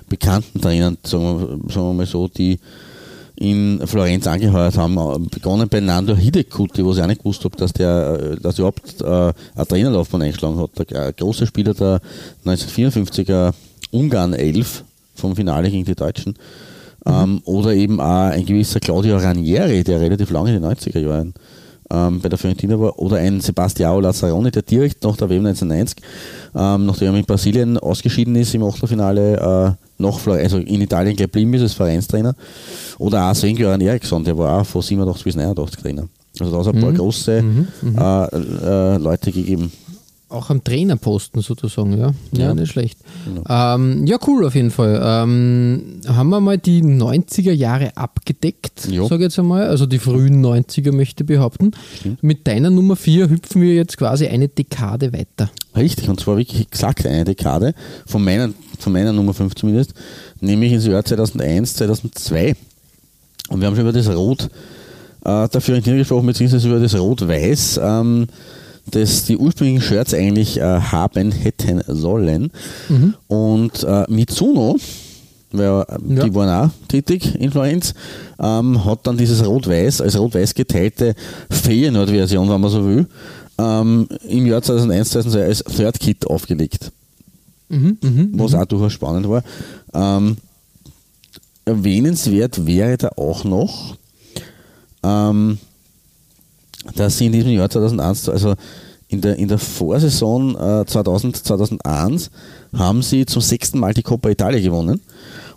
bekannten 0.09 0.61
Trainern, 0.61 0.99
sagen 1.03 1.23
wir, 1.23 1.73
sagen 1.73 1.87
wir 1.89 1.93
mal 1.93 2.07
so, 2.07 2.29
die 2.29 2.59
in 3.37 3.81
Florenz 3.87 4.27
angeheuert 4.27 4.77
haben. 4.77 4.97
Äh, 4.97 5.29
Begonnen 5.31 5.69
bei 5.69 5.81
Nando 5.81 6.17
Hidekuti, 6.17 6.85
wo 6.85 6.93
ich 6.93 7.03
auch 7.03 7.07
nicht 7.07 7.23
gewusst 7.23 7.45
habe, 7.45 7.57
dass 7.57 7.73
der, 7.73 8.19
äh, 8.21 8.41
dass 8.41 8.59
er 8.59 8.61
überhaupt 8.61 9.01
äh, 9.03 9.33
eine 9.55 9.67
Trainerlaufbahn 9.67 10.23
eingeschlagen 10.23 10.59
hat. 10.59 10.91
Der 10.91 11.09
äh, 11.09 11.13
große 11.13 11.47
Spieler 11.47 11.75
der 11.75 12.01
1954er 12.45 13.53
Ungarn 13.91 14.33
11 14.33 14.85
vom 15.15 15.37
Finale 15.37 15.71
gegen 15.71 15.85
die 15.85 15.95
Deutschen. 15.95 16.35
Ähm, 17.05 17.41
oder 17.45 17.73
eben 17.75 18.01
auch 18.01 18.31
ein 18.31 18.45
gewisser 18.45 18.81
Claudio 18.81 19.17
Ranieri, 19.19 19.85
der 19.85 20.01
relativ 20.01 20.31
lange 20.31 20.55
in 20.55 20.63
den 20.63 20.73
90er 20.73 20.99
Jahren 20.99 21.35
ähm, 21.91 22.21
bei 22.21 22.29
der 22.29 22.39
Fiorentina 22.39 22.79
war, 22.79 22.99
oder 22.99 23.17
ein 23.17 23.41
Sebastião 23.41 24.01
Lazzaroni, 24.01 24.51
der 24.51 24.63
direkt 24.63 25.05
nach 25.05 25.17
der 25.17 25.29
WM 25.29 25.47
1990, 25.47 25.99
ähm, 26.55 26.87
nachdem 26.87 27.15
er 27.15 27.19
in 27.21 27.25
Brasilien 27.25 27.79
ausgeschieden 27.79 28.35
ist 28.37 28.55
im 28.55 28.65
Achtelfinale, 28.65 29.77
äh, 29.99 30.13
Flor 30.13 30.37
also 30.37 30.59
in 30.59 30.83
Italien 30.83 31.17
geblieben 31.17 31.55
ist 31.55 31.63
als 31.63 31.75
Vereinstrainer, 31.75 32.35
oder 32.99 33.31
auch 33.31 33.35
Sven-Göran 33.35 33.81
Eriksson, 33.81 34.25
der 34.25 34.37
war 34.37 34.61
auch 34.61 34.67
von 34.67 34.83
87 34.83 35.25
bis 35.25 35.37
89 35.37 35.81
Trainer. 35.81 36.09
Also 36.39 36.53
da 36.53 36.59
hat 36.59 36.67
es 36.67 36.75
ein 36.75 36.81
paar 36.81 36.93
große 36.93 37.45
äh, 37.99 38.95
äh, 38.95 38.97
Leute 38.99 39.33
gegeben. 39.33 39.73
Auch 40.29 40.51
am 40.51 40.65
Trainerposten 40.65 41.41
sozusagen, 41.41 41.97
ja. 41.97 42.13
Ja, 42.33 42.47
Ja. 42.47 42.55
nicht 42.55 42.73
schlecht. 42.73 42.99
Ähm, 43.49 44.07
ja, 44.07 44.19
cool 44.27 44.45
auf 44.45 44.57
jeden 44.57 44.73
Fall. 44.73 45.01
Ähm, 45.01 46.01
haben 46.09 46.31
wir 46.31 46.41
mal 46.41 46.59
die 46.59 46.83
90er 46.83 47.53
Jahre 47.53 47.97
abgedeckt, 47.97 48.81
sage 48.81 49.15
ich 49.15 49.21
jetzt 49.21 49.39
einmal. 49.39 49.69
Also 49.69 49.87
die 49.87 50.01
frühen 50.01 50.45
90er 50.45 50.91
möchte 50.93 51.23
ich 51.23 51.29
behaupten. 51.29 51.71
Mit 52.23 52.47
deiner 52.49 52.71
Nummer 52.71 52.97
4 52.97 53.31
hüpfen 53.31 53.63
wir 53.63 53.75
jetzt 53.75 53.97
quasi 53.99 54.27
eine 54.27 54.49
Dekade 54.49 55.13
weiter. 55.13 55.49
Richtig, 55.77 56.09
und 56.09 56.19
zwar 56.19 56.37
wirklich 56.39 56.61
exakt 56.61 57.07
eine 57.07 57.25
Dekade, 57.25 57.75
von 58.05 58.25
meiner, 58.25 58.51
von 58.81 58.93
meiner 58.93 59.13
Nummer 59.13 59.33
5 59.33 59.55
zumindest, 59.55 59.95
nämlich 60.41 60.73
ins 60.73 60.87
Jahr 60.87 61.05
2001, 61.05 61.75
2002. 61.77 62.57
Und 63.51 63.61
wir 63.61 63.69
haben 63.69 63.77
schon 63.77 63.83
über 63.87 63.93
das 63.93 64.09
Rot 64.09 64.49
äh, 65.25 65.61
Fiorentina 65.61 65.97
gesprochen, 65.97 66.27
beziehungsweise 66.27 66.69
über 66.69 66.81
das 66.81 66.99
Rot-Weiß, 66.99 67.79
ähm, 67.81 68.27
das 68.91 69.25
die 69.25 69.37
ursprünglichen 69.37 69.83
Shirts 69.83 70.15
eigentlich 70.15 70.59
äh, 70.59 70.63
haben 70.63 71.33
hätten 71.33 71.83
sollen. 71.89 72.51
Und 73.27 73.83
äh, 73.85 74.05
Mitsuno, 74.09 74.77
weil, 75.53 75.65
äh, 75.89 76.15
Ja. 76.15 76.25
die 76.25 76.35
waren 76.35 76.49
auch 76.67 76.71
tätig 76.89 77.35
in 77.35 77.51
Florenz, 77.51 77.95
ähm, 78.39 78.85
hat 78.85 79.07
dann 79.07 79.17
dieses 79.17 79.45
Rot-Weiß 79.45 80.01
als 80.01 80.19
Rot-Weiß 80.19 80.55
geteilte 80.55 81.15
Feyenoord-Version, 81.51 82.49
wenn 82.49 82.61
man 82.61 82.71
so 82.71 82.85
will, 82.87 83.07
ähm, 83.59 84.07
im 84.29 84.47
Jahr 84.47 84.63
2001, 84.63 85.11
2002 85.11 85.45
als 85.45 85.65
Third 85.65 85.99
Kit 86.01 86.27
aufgelegt. 86.27 86.93
Mhm, 87.69 87.99
mhm. 88.03 88.31
Was 88.35 88.55
auch 88.55 88.67
durchaus 88.67 88.93
spannend 88.93 89.29
war. 89.29 89.43
Ähm, 89.95 90.37
erwähnenswert 91.65 92.65
wäre 92.67 92.97
da 92.97 93.09
auch 93.17 93.45
noch, 93.45 93.97
ähm, 95.03 95.59
dass 96.95 97.19
sie 97.19 97.27
in 97.27 97.33
diesem 97.33 97.51
Jahr 97.51 97.69
2001, 97.69 98.29
also 98.29 98.55
in 99.09 99.21
der, 99.21 99.37
in 99.37 99.49
der 99.49 99.59
Vorsaison 99.59 100.57
äh, 100.57 100.85
2000, 100.87 101.37
2001, 101.37 102.31
haben 102.77 103.03
sie 103.03 103.27
zum 103.27 103.43
sechsten 103.43 103.79
Mal 103.79 103.95
die 103.95 104.03
Coppa 104.03 104.31
Italia 104.31 104.61
gewonnen. 104.61 105.01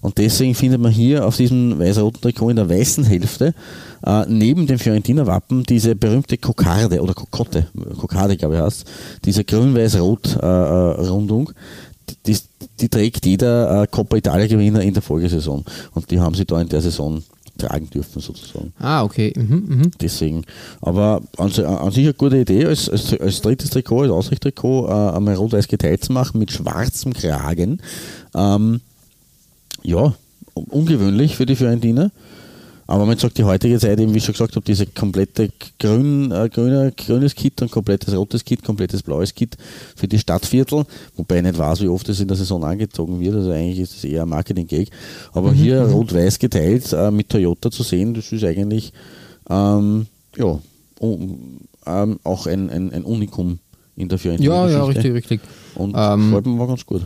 Und 0.01 0.17
deswegen 0.17 0.55
findet 0.55 0.79
man 0.79 0.91
hier 0.91 1.25
auf 1.25 1.35
diesem 1.35 1.77
weiß-roten 1.77 2.21
Trikot 2.21 2.51
in 2.51 2.55
der 2.55 2.69
weißen 2.69 3.03
Hälfte 3.03 3.53
äh, 4.05 4.25
neben 4.27 4.65
dem 4.65 4.79
Fiorentina-Wappen 4.79 5.63
diese 5.63 5.95
berühmte 5.95 6.37
Kokarde 6.37 7.01
oder 7.01 7.13
Kokotte, 7.13 7.67
Kokarde 7.99 8.37
glaube 8.37 8.55
ich 8.55 8.61
heißt, 8.61 8.85
diese 9.25 9.43
grün-weiß-rot-Rundung, 9.43 11.51
die, 12.25 12.37
die 12.79 12.89
trägt 12.89 13.25
jeder 13.25 13.83
äh, 13.83 13.87
Coppa 13.87 14.17
Italia-Gewinner 14.17 14.81
in 14.81 14.93
der 14.93 15.03
Folgesaison. 15.03 15.65
Und 15.93 16.11
die 16.11 16.19
haben 16.19 16.35
sie 16.35 16.45
da 16.45 16.61
in 16.61 16.69
der 16.69 16.81
Saison 16.81 17.21
tragen 17.59 17.89
dürfen 17.89 18.21
sozusagen. 18.21 18.73
Ah, 18.79 19.03
okay. 19.03 19.31
Mhm, 19.37 19.63
mhm. 19.67 19.91
Deswegen, 20.01 20.45
aber 20.81 21.21
an, 21.37 21.51
an 21.65 21.91
sich 21.91 22.05
eine 22.05 22.13
gute 22.15 22.37
Idee, 22.39 22.65
als, 22.65 22.89
als, 22.89 23.13
als 23.19 23.41
drittes 23.41 23.69
Trikot, 23.69 24.03
als 24.03 24.11
Ausrichttrikot, 24.11 24.87
äh, 24.87 25.15
einmal 25.15 25.35
rot-weiß 25.35 25.67
geteilt 25.67 26.03
zu 26.03 26.13
machen 26.13 26.39
mit 26.39 26.51
schwarzem 26.51 27.13
Kragen. 27.13 27.81
Ähm, 28.33 28.81
ja, 29.83 30.13
un- 30.55 30.65
ungewöhnlich 30.69 31.35
für 31.35 31.45
die 31.45 31.55
Fiorentina. 31.55 32.09
Aber 32.89 33.05
man 33.05 33.19
sagt, 33.19 33.37
die 33.37 33.43
heutige 33.43 33.77
Zeit, 33.77 33.99
eben 33.99 34.11
wie 34.15 34.17
ich 34.17 34.23
schon 34.25 34.33
gesagt 34.33 34.55
habe, 34.55 34.65
diese 34.65 34.87
komplette 34.87 35.51
grün, 35.77 36.31
äh, 36.31 36.49
grüne, 36.49 36.91
grünes 36.97 37.35
Kit 37.35 37.61
und 37.61 37.69
komplettes 37.69 38.15
rotes 38.15 38.43
Kit, 38.43 38.63
komplettes 38.63 39.03
blaues 39.03 39.35
Kit 39.35 39.57
für 39.95 40.07
die 40.07 40.17
Stadtviertel, 40.17 40.85
wobei 41.15 41.37
ich 41.37 41.43
nicht 41.43 41.59
weiß, 41.59 41.81
wie 41.81 41.87
oft 41.87 42.09
das 42.09 42.19
in 42.19 42.27
der 42.27 42.35
Saison 42.35 42.63
angezogen 42.63 43.19
wird, 43.19 43.35
also 43.35 43.51
eigentlich 43.51 43.81
ist 43.81 43.95
es 43.95 44.03
eher 44.05 44.23
ein 44.23 44.29
Marketing-Gag. 44.29 44.89
Aber 45.33 45.53
hier 45.53 45.83
rot-weiß 45.83 46.39
geteilt 46.39 46.91
äh, 46.91 47.11
mit 47.11 47.29
Toyota 47.29 47.69
zu 47.69 47.83
sehen, 47.83 48.15
das 48.15 48.31
ist 48.31 48.43
eigentlich 48.43 48.91
ähm, 49.51 50.07
ja, 50.35 50.57
um, 50.97 51.59
ähm, 51.85 52.19
auch 52.23 52.47
ein, 52.47 52.71
ein, 52.71 52.91
ein 52.91 53.03
Unikum 53.03 53.59
in 53.97 54.09
der 54.09 54.17
Ja, 54.17 54.21
Fiorentina-Geschichte. 54.23 54.77
ja, 54.79 54.85
richtig, 54.85 55.13
richtig. 55.13 55.41
Und 55.75 55.93
Ähm, 55.95 56.31
gefällt 56.31 56.45
mir 56.47 56.53
mal 56.53 56.67
ganz 56.67 56.83
gut. 56.87 57.03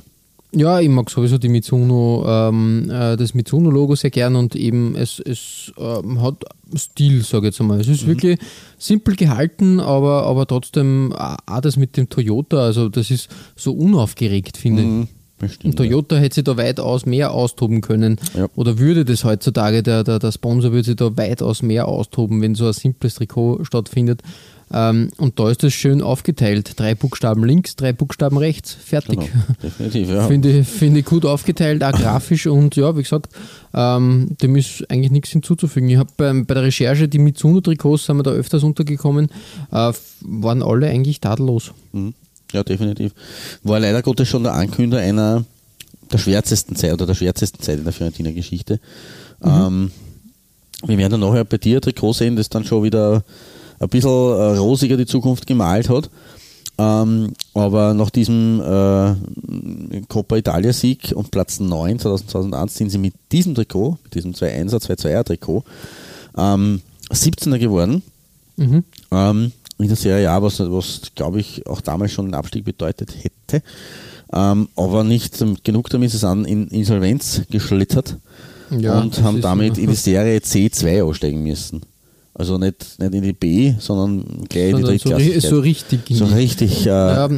Ja, 0.56 0.80
ich 0.80 0.90
mag 0.90 1.10
sowieso 1.10 1.38
die 1.38 1.50
Mitsuno, 1.50 2.24
ähm, 2.28 2.90
äh, 2.90 3.18
das 3.18 3.34
Mitsuno-Logo 3.34 3.96
sehr 3.96 4.12
gern 4.12 4.36
und 4.36 4.56
eben 4.56 4.96
es, 4.96 5.20
es 5.20 5.74
ähm, 5.78 6.22
hat 6.22 6.44
Stil, 6.76 7.24
sage 7.24 7.48
ich 7.48 7.54
jetzt 7.54 7.62
einmal. 7.62 7.80
Es 7.80 7.88
ist 7.88 8.04
mhm. 8.04 8.10
wirklich 8.10 8.40
simpel 8.78 9.16
gehalten, 9.16 9.80
aber, 9.80 10.24
aber 10.26 10.46
trotzdem 10.46 11.14
auch 11.14 11.62
das 11.62 11.78
mit 11.78 11.98
dem 11.98 12.10
Toyota, 12.10 12.58
also 12.58 12.90
das 12.90 13.10
ist 13.10 13.30
so 13.56 13.74
unaufgeregt, 13.74 14.58
finde 14.58 14.84
mhm. 14.84 15.04
ich. 15.04 15.10
Bestimmt, 15.40 15.66
und 15.66 15.78
Toyota 15.78 16.16
ja. 16.16 16.22
hätte 16.22 16.36
sich 16.36 16.44
da 16.44 16.56
weitaus 16.56 17.06
mehr 17.06 17.32
austoben 17.32 17.82
können. 17.82 18.18
Ja. 18.36 18.48
Oder 18.56 18.78
würde 18.80 19.04
das 19.04 19.24
heutzutage, 19.24 19.84
der, 19.84 20.04
der, 20.04 20.20
der 20.20 20.32
Sponsor 20.32 20.72
würde 20.72 20.86
sich 20.86 20.96
da 20.96 21.18
weitaus 21.18 21.62
mehr 21.62 21.88
austoben, 21.88 22.42
wenn 22.42 22.56
so 22.56 22.68
ein 22.68 22.74
simples 22.74 23.16
Trikot 23.16 23.64
stattfindet. 23.66 24.22
Ähm, 24.74 25.10
und 25.18 25.40
da 25.40 25.52
ist 25.52 25.62
das 25.62 25.74
schön 25.74 26.02
aufgeteilt. 26.02 26.80
Drei 26.80 26.96
Buchstaben 26.96 27.44
links, 27.44 27.76
drei 27.76 27.94
Buchstaben 27.94 28.38
rechts, 28.38 28.74
fertig. 28.74 29.20
Genau, 29.20 29.30
definitiv, 29.62 30.10
ja. 30.10 30.24
Finde 30.28 30.60
ich, 30.60 30.68
find 30.68 30.98
ich 30.98 31.06
gut 31.06 31.26
aufgeteilt, 31.26 31.84
auch 31.84 31.92
grafisch 31.92 32.48
und 32.48 32.76
ja, 32.76 32.98
wie 32.98 33.04
gesagt, 33.04 33.32
ähm, 33.76 34.36
dem 34.42 34.56
ist 34.56 34.90
eigentlich 34.90 35.12
nichts 35.12 35.30
hinzuzufügen. 35.30 35.90
Ich 35.90 35.98
habe 35.98 36.10
bei, 36.18 36.34
bei 36.34 36.56
der 36.56 36.64
Recherche 36.64 37.08
die 37.08 37.20
Mitsuno-Trikots, 37.20 38.06
sind 38.06 38.18
wir 38.18 38.24
da 38.24 38.32
öfters 38.32 38.64
untergekommen, 38.64 39.30
äh, 39.72 39.94
waren 40.22 40.64
alle 40.64 40.88
eigentlich 40.88 41.20
tadellos. 41.20 41.72
Mhm. 41.92 42.16
Ja, 42.52 42.64
definitiv. 42.64 43.14
War 43.64 43.80
leider 43.80 44.02
Gottes 44.02 44.28
schon 44.28 44.44
der 44.44 44.54
Ankünder 44.54 45.00
einer 45.00 45.46
der 46.12 46.18
schwärzesten 46.18 46.76
Zeit 46.76 46.94
oder 46.94 47.06
der 47.06 47.16
schwärzesten 47.16 47.62
Zeit 47.62 47.78
in 47.78 47.84
der 47.84 47.94
Fiorentina-Geschichte. 47.94 48.80
Mhm. 49.42 49.50
Ähm, 49.50 49.92
wir 50.86 50.98
werden 50.98 51.12
dann 51.12 51.20
nachher 51.22 51.46
bei 51.46 51.58
dir 51.58 51.80
Trikot 51.80 52.14
sehen, 52.14 52.36
das 52.36 52.50
dann 52.50 52.66
schon 52.66 52.84
wieder 52.84 53.24
ein 53.84 53.90
bisschen 53.90 54.10
äh, 54.10 54.58
rosiger 54.58 54.98
die 54.98 55.06
Zukunft 55.06 55.48
gemalt 55.48 55.90
hat. 55.90 56.10
Ähm, 56.78 57.34
aber 57.54 57.94
nach 57.94 58.10
diesem 58.10 58.60
äh, 58.60 60.02
Coppa 60.08 60.38
Italia 60.38 60.74
Sieg 60.74 61.14
und 61.16 61.30
Platz 61.30 61.60
9 61.60 62.00
2001 62.00 62.76
sind 62.76 62.90
sie 62.90 62.98
mit 62.98 63.14
diesem 63.32 63.54
Trikot, 63.54 64.00
mit 64.04 64.16
diesem 64.16 64.34
2-1er, 64.34 64.82
2-2er 64.82 65.24
Trikot, 65.24 65.64
ähm, 66.36 66.82
17er 67.12 67.60
geworden. 67.60 68.02
Mhm. 68.58 68.84
Ähm, 69.12 69.52
in 69.78 69.88
der 69.88 69.98
Serie 69.98 70.32
A, 70.32 70.42
was, 70.42 70.60
was 70.60 71.02
glaube 71.16 71.40
ich 71.40 71.68
auch 71.68 71.82
damals 71.82 72.12
schon 72.12 72.26
einen 72.26 72.34
Abstieg 72.34 72.66
bedeutet 72.66 73.14
hätte. 73.22 73.64
Ähm, 74.32 74.68
aber 74.76 75.04
nicht 75.04 75.44
genug 75.64 75.90
damit 75.90 76.10
ist 76.10 76.16
es 76.16 76.24
an 76.24 76.46
in 76.46 76.68
Insolvenz 76.70 77.44
geschlittert 77.52 78.18
ja, 78.72 79.00
und 79.00 79.22
haben 79.22 79.42
damit 79.42 79.78
in 79.78 79.90
die 79.90 79.96
Serie 79.96 80.40
C2 80.40 81.04
aussteigen 81.04 81.44
müssen. 81.44 81.82
Also 82.36 82.58
nicht, 82.58 83.00
nicht 83.00 83.14
in 83.14 83.22
die 83.22 83.34
B, 83.34 83.76
sondern 83.78 84.26
gleich 84.50 84.72
sondern 84.72 84.94
in 84.94 84.98
die. 84.98 85.40
So, 85.40 85.50
so 85.50 85.60
richtig. 85.60 86.00
So 86.10 86.26
richtig 86.26 86.86
äh, 86.86 86.90
ja, 86.90 87.30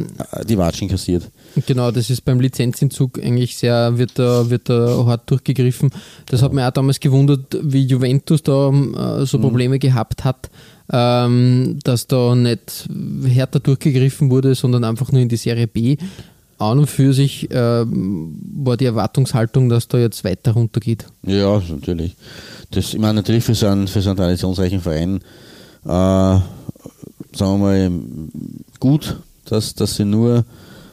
die 0.48 0.56
Watschen 0.56 0.88
kassiert. 0.88 1.30
Genau, 1.66 1.90
das 1.90 2.08
ist 2.08 2.22
beim 2.22 2.40
Lizenzentzug 2.40 3.22
eigentlich 3.22 3.56
sehr, 3.58 3.98
wird 3.98 4.18
da, 4.18 4.48
wird 4.48 4.70
da 4.70 5.04
hart 5.04 5.30
durchgegriffen. 5.30 5.90
Das 6.26 6.40
hat 6.40 6.54
mich 6.54 6.64
auch 6.64 6.70
damals 6.70 6.98
gewundert, 6.98 7.58
wie 7.62 7.84
Juventus 7.84 8.42
da 8.42 8.70
äh, 8.70 9.26
so 9.26 9.36
mhm. 9.36 9.42
Probleme 9.42 9.74
mhm. 9.74 9.80
gehabt 9.80 10.24
hat, 10.24 10.48
ähm, 10.90 11.78
dass 11.84 12.06
da 12.06 12.34
nicht 12.34 12.88
härter 13.26 13.60
durchgegriffen 13.60 14.30
wurde, 14.30 14.54
sondern 14.54 14.84
einfach 14.84 15.12
nur 15.12 15.20
in 15.20 15.28
die 15.28 15.36
Serie 15.36 15.66
B. 15.66 15.98
An 16.58 16.78
und 16.78 16.86
für 16.86 17.12
sich 17.12 17.50
äh, 17.50 17.84
war 17.84 18.78
die 18.78 18.86
Erwartungshaltung, 18.86 19.68
dass 19.68 19.88
da 19.88 19.98
jetzt 19.98 20.24
weiter 20.24 20.52
runtergeht. 20.52 21.04
Ja, 21.22 21.60
natürlich 21.68 22.16
das, 22.70 22.94
ich 22.94 23.00
meine, 23.00 23.14
natürlich 23.14 23.44
für 23.44 23.54
so 23.54 23.66
einen, 23.66 23.88
für 23.88 24.02
so 24.02 24.10
einen 24.10 24.18
traditionsreichen 24.18 24.80
Verein, 24.80 25.20
äh, 25.84 25.88
sagen 25.88 26.42
wir 27.34 27.58
mal, 27.58 27.90
gut, 28.80 29.16
dass, 29.44 29.74
dass 29.74 29.96
sie 29.96 30.04
nur 30.04 30.44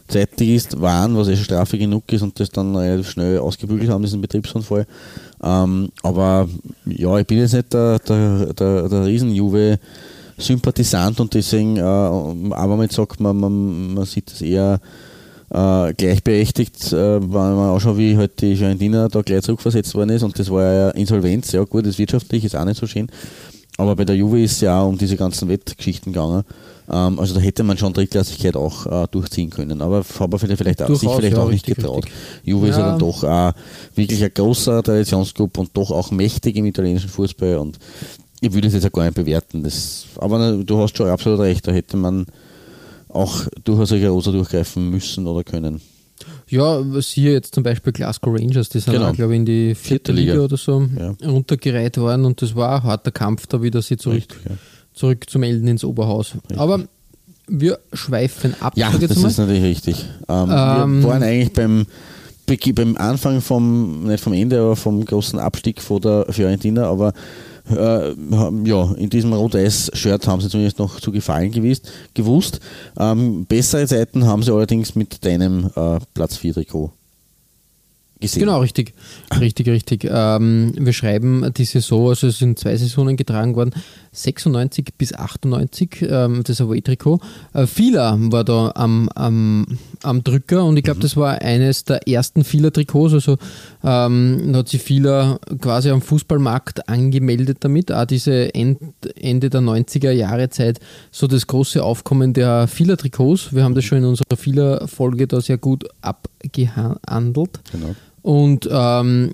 Zweitligist 0.08 0.82
waren, 0.82 1.18
was 1.18 1.28
eh 1.28 1.36
schon 1.36 1.46
Strafe 1.46 1.78
genug 1.78 2.12
ist 2.12 2.22
und 2.22 2.40
das 2.40 2.52
dann 2.52 2.76
relativ 2.76 3.10
schnell 3.10 3.40
ausgebügelt 3.40 3.90
haben, 3.90 4.04
diesen 4.04 4.22
Betriebsunfall. 4.22 4.86
Ähm, 5.42 5.90
aber 6.04 6.48
ja, 6.86 7.18
ich 7.18 7.26
bin 7.26 7.40
jetzt 7.40 7.54
nicht 7.54 7.74
der, 7.74 7.98
der, 8.00 8.54
der, 8.54 8.90
der 8.90 9.06
Riesen-Juve-Sympathisant 9.06 11.20
und 11.20 11.34
deswegen, 11.34 11.78
äh, 11.78 11.82
aber 11.82 12.78
man 12.78 12.90
sagt, 12.90 13.20
man, 13.20 13.38
man, 13.38 13.96
man 13.96 14.06
sieht 14.06 14.32
das 14.32 14.42
eher 14.42 14.80
äh, 15.54 15.94
gleichberechtigt, 15.94 16.92
äh, 16.94 17.22
wenn 17.22 17.30
man 17.30 17.70
auch 17.70 17.80
schon 17.80 17.98
wie 17.98 18.18
halt 18.18 18.42
die 18.42 18.56
Fiorentina 18.56 19.08
da 19.08 19.22
gleich 19.22 19.44
zurückversetzt 19.44 19.94
worden 19.94 20.10
ist 20.10 20.24
und 20.24 20.38
das 20.38 20.50
war 20.50 20.64
ja 20.64 20.90
Insolvenz, 20.90 21.52
ja 21.52 21.64
gut, 21.64 21.86
das 21.86 22.00
wirtschaftlich 22.00 22.44
ist 22.44 22.56
auch 22.56 22.66
nicht 22.66 22.80
so 22.80 22.88
schön, 22.88 23.08
aber 23.78 23.96
bei 23.96 24.04
der 24.04 24.16
Juve 24.16 24.42
ist 24.42 24.54
es 24.54 24.62
ja 24.62 24.82
auch 24.82 24.90
um 24.90 24.98
diese 24.98 25.16
ganzen 25.16 25.50
Wettgeschichten 25.50 26.12
gegangen. 26.12 26.44
Ähm, 26.92 27.20
also 27.20 27.36
da 27.36 27.40
hätte 27.40 27.64
man 27.64 27.78
schon 27.78 27.94
Drittklassigkeit 27.94 28.56
auch 28.56 28.86
äh, 28.88 29.08
durchziehen 29.12 29.52
können, 29.52 29.82
aber 29.82 30.04
aber 30.20 30.40
vielleicht 30.40 30.82
auch, 30.82 30.96
sich 30.96 31.10
vielleicht 31.10 31.38
ja, 31.38 31.44
auch 31.44 31.50
nicht 31.50 31.66
getraut. 31.66 32.06
Richtig. 32.06 32.14
Juve 32.44 32.66
ja. 32.66 32.72
ist 32.72 32.78
ja 32.78 32.90
dann 32.90 33.00
doch 33.00 33.24
äh, 33.24 33.54
wirklich 33.96 34.24
ein 34.24 34.34
großer 34.34 34.82
Traditionsclub 34.82 35.58
und 35.60 35.70
doch 35.76 35.92
auch 35.92 36.12
mächtig 36.12 36.56
im 36.56 36.66
italienischen 36.66 37.10
Fußball 37.10 37.58
und 37.58 37.78
ich 38.42 38.52
würde 38.52 38.68
es 38.68 38.74
jetzt 38.74 38.86
auch 38.86 38.92
gar 38.92 39.04
nicht 39.04 39.16
bewerten. 39.16 39.64
Das, 39.64 40.06
aber 40.18 40.58
du 40.58 40.78
hast 40.80 40.98
schon 40.98 41.08
absolut 41.08 41.40
recht, 41.40 41.66
da 41.66 41.72
hätte 41.72 41.96
man 41.96 42.26
auch 43.14 43.48
durchaus 43.64 43.92
rigoroser 43.92 44.32
durchgreifen 44.32 44.90
müssen 44.90 45.28
oder 45.28 45.44
können. 45.44 45.82
Ja, 46.48 46.82
siehe 47.02 47.34
jetzt 47.34 47.56
zum 47.56 47.64
Beispiel 47.64 47.94
Glasgow 47.94 48.34
Rangers, 48.38 48.70
die 48.70 48.80
sind 48.80 48.94
genau. 48.94 49.10
auch, 49.10 49.14
glaube 49.14 49.34
ich, 49.34 49.40
in 49.40 49.46
die 49.46 49.76
vierte, 49.76 49.88
vierte 49.88 50.12
Liga. 50.12 50.34
Liga. 50.34 50.46
oder 50.46 50.58
so 50.58 50.88
ja. 50.98 51.16
runtergereiht 51.28 51.98
worden 51.98 52.26
und 52.26 52.42
das 52.42 52.56
war 52.56 52.76
ein 52.76 52.84
harter 52.84 53.12
Kampf, 53.12 53.48
da 53.48 53.62
wieder 53.62 53.82
sie 53.82 53.98
zurück, 53.98 54.18
Richtig, 54.18 54.38
ja. 54.48 54.56
zurück 54.94 55.30
zu 55.30 55.40
melden 55.40 55.68
ins 55.68 55.84
Oberhaus. 55.84 56.36
Richtig. 56.36 56.60
Aber 56.60 56.86
wir 57.48 57.80
schweifen 57.94 58.56
ab. 58.62 58.74
Ja, 58.76 58.92
das 58.92 59.18
mal. 59.18 59.28
ist 59.28 59.38
natürlich 59.38 59.64
richtig. 59.64 60.06
Ähm, 60.30 60.50
ähm, 60.50 61.02
wir 61.02 61.10
waren 61.10 61.24
eigentlich 61.24 61.54
beim, 61.54 61.86
beim 62.76 62.98
Anfang 62.98 63.42
vom, 63.42 64.06
nicht 64.06 64.24
vom 64.24 64.34
Ende, 64.34 64.60
aber 64.60 64.76
vom 64.76 65.04
großen 65.04 65.40
Abstieg 65.40 65.82
vor 65.82 66.00
der 66.00 66.28
Fiorentina, 66.30 66.86
aber 66.86 67.14
äh, 67.70 68.14
ja, 68.66 68.94
in 68.96 69.10
diesem 69.10 69.34
Rot-Weiß-Shirt 69.34 70.28
haben 70.28 70.42
sie 70.42 70.50
zumindest 70.50 70.80
noch 70.80 71.00
zu 71.00 71.12
gefallen 71.12 71.52
gewusst. 71.52 71.92
gewusst. 72.14 72.60
Ähm, 72.98 73.46
bessere 73.46 73.88
Zeiten 73.88 74.26
haben 74.26 74.44
sie 74.44 74.54
allerdings 74.54 74.96
mit 74.96 75.24
deinem 75.26 75.70
äh, 75.76 76.00
Platz 76.14 76.38
4-Trikot 76.38 76.92
gesehen. 78.24 78.40
Genau, 78.42 78.60
richtig. 78.60 78.94
Richtig, 79.40 79.68
richtig. 79.68 80.08
Ähm, 80.10 80.74
wir 80.78 80.94
schreiben 80.94 81.52
die 81.56 81.66
Saison, 81.66 82.10
also 82.10 82.28
es 82.28 82.40
sind 82.40 82.58
zwei 82.58 82.76
Saisonen 82.76 83.16
getragen 83.16 83.56
worden, 83.56 83.74
96 84.14 84.94
bis 84.98 85.14
98, 85.14 86.06
ähm, 86.08 86.44
das 86.46 86.62
Away-Trikot. 86.62 87.20
Äh, 87.54 87.68
Fila 87.68 88.16
war 88.20 88.44
da 88.44 88.72
am, 88.76 89.10
am, 89.16 89.66
am 90.04 90.24
Drücker 90.24 90.64
und 90.64 90.78
ich 90.78 90.84
glaube, 90.84 91.00
mhm. 91.00 91.02
das 91.02 91.18
war 91.18 91.42
eines 91.42 91.84
der 91.84 92.08
ersten 92.08 92.44
Fila-Trikots. 92.44 93.14
Also 93.14 93.38
ähm, 93.84 94.54
hat 94.56 94.70
sich 94.70 94.82
Fila 94.82 95.40
quasi 95.60 95.90
am 95.90 96.02
Fußballmarkt 96.02 96.88
angemeldet 96.88 97.58
damit. 97.62 97.92
Auch 97.92 98.06
diese 98.06 98.54
End, 98.54 98.80
Ende 99.16 99.50
der 99.50 99.62
90er 99.62 100.12
Jahre 100.12 100.50
Zeit 100.50 100.80
so 101.12 101.28
das 101.28 101.48
große 101.48 101.84
Aufkommen 101.84 102.34
der 102.34 102.68
Fila-Trikots. 102.68 103.54
Wir 103.54 103.64
haben 103.64 103.76
das 103.76 103.84
schon 103.84 103.98
in 103.98 104.06
unserer 104.06 104.38
Fila-Folge 104.38 105.28
da 105.28 105.42
sehr 105.42 105.58
gut 105.58 105.86
abgehandelt. 106.02 107.60
Genau. 107.72 107.96
Und 108.22 108.70
ähm, 108.72 109.34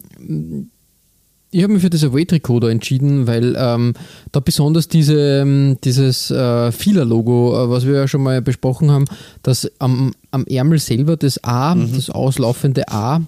ich 1.52 1.64
habe 1.64 1.74
mich 1.74 1.82
für 1.82 1.90
das 1.90 2.04
Away-Trikot 2.04 2.68
entschieden, 2.68 3.26
weil 3.26 3.56
ähm, 3.58 3.94
da 4.32 4.40
besonders 4.40 4.88
diese, 4.88 5.42
ähm, 5.42 5.78
dieses 5.84 6.30
äh, 6.30 6.72
Fila-Logo, 6.72 7.66
äh, 7.66 7.70
was 7.70 7.86
wir 7.86 7.96
ja 7.96 8.08
schon 8.08 8.22
mal 8.22 8.42
besprochen 8.42 8.92
haben, 8.92 9.06
dass 9.42 9.70
am, 9.80 10.14
am 10.32 10.46
Ärmel 10.46 10.80
selber 10.80 11.18
das 11.18 11.44
A, 11.44 11.74
mhm. 11.74 11.94
das 11.96 12.10
auslaufende 12.10 12.90
A, 12.90 13.22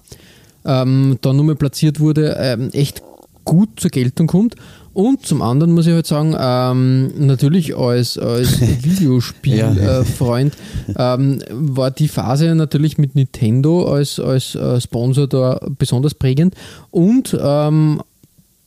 ähm, 0.64 1.18
da 1.20 1.32
nur 1.32 1.44
mal 1.44 1.56
platziert 1.56 1.98
wurde, 1.98 2.36
ähm, 2.38 2.70
echt 2.72 3.02
gut 3.44 3.80
zur 3.80 3.90
Geltung 3.90 4.28
kommt. 4.28 4.54
Und 4.94 5.24
zum 5.24 5.40
anderen 5.40 5.72
muss 5.72 5.86
ich 5.86 5.94
halt 5.94 6.06
sagen, 6.06 6.36
ähm, 6.38 7.26
natürlich 7.26 7.76
als, 7.76 8.18
als 8.18 8.60
Videospielfreund 8.84 10.54
ja. 10.94 11.14
ähm, 11.14 11.42
war 11.50 11.90
die 11.90 12.08
Phase 12.08 12.54
natürlich 12.54 12.98
mit 12.98 13.14
Nintendo 13.14 13.90
als, 13.90 14.20
als 14.20 14.54
äh, 14.54 14.80
Sponsor 14.80 15.26
da 15.26 15.60
besonders 15.78 16.14
prägend. 16.14 16.54
Und 16.90 17.36
ähm, 17.40 18.02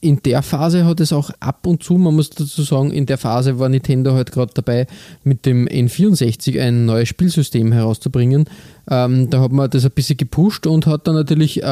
in 0.05 0.21
der 0.21 0.43
Phase 0.43 0.85
hat 0.85 0.99
es 0.99 1.11
auch 1.11 1.31
ab 1.39 1.65
und 1.65 1.81
zu, 1.81 1.95
man 1.95 2.15
muss 2.15 2.29
dazu 2.29 2.61
sagen, 2.61 2.91
in 2.91 3.07
der 3.07 3.17
Phase 3.17 3.57
war 3.57 3.69
Nintendo 3.69 4.13
halt 4.13 4.31
gerade 4.31 4.53
dabei, 4.53 4.85
mit 5.23 5.47
dem 5.47 5.67
N64 5.67 6.61
ein 6.61 6.85
neues 6.85 7.09
Spielsystem 7.09 7.71
herauszubringen. 7.71 8.45
Ähm, 8.89 9.31
da 9.31 9.41
hat 9.41 9.51
man 9.51 9.67
das 9.67 9.83
ein 9.83 9.91
bisschen 9.91 10.17
gepusht 10.17 10.67
und 10.67 10.85
hat 10.85 11.07
dann 11.07 11.15
natürlich 11.15 11.57
äh, 11.57 11.63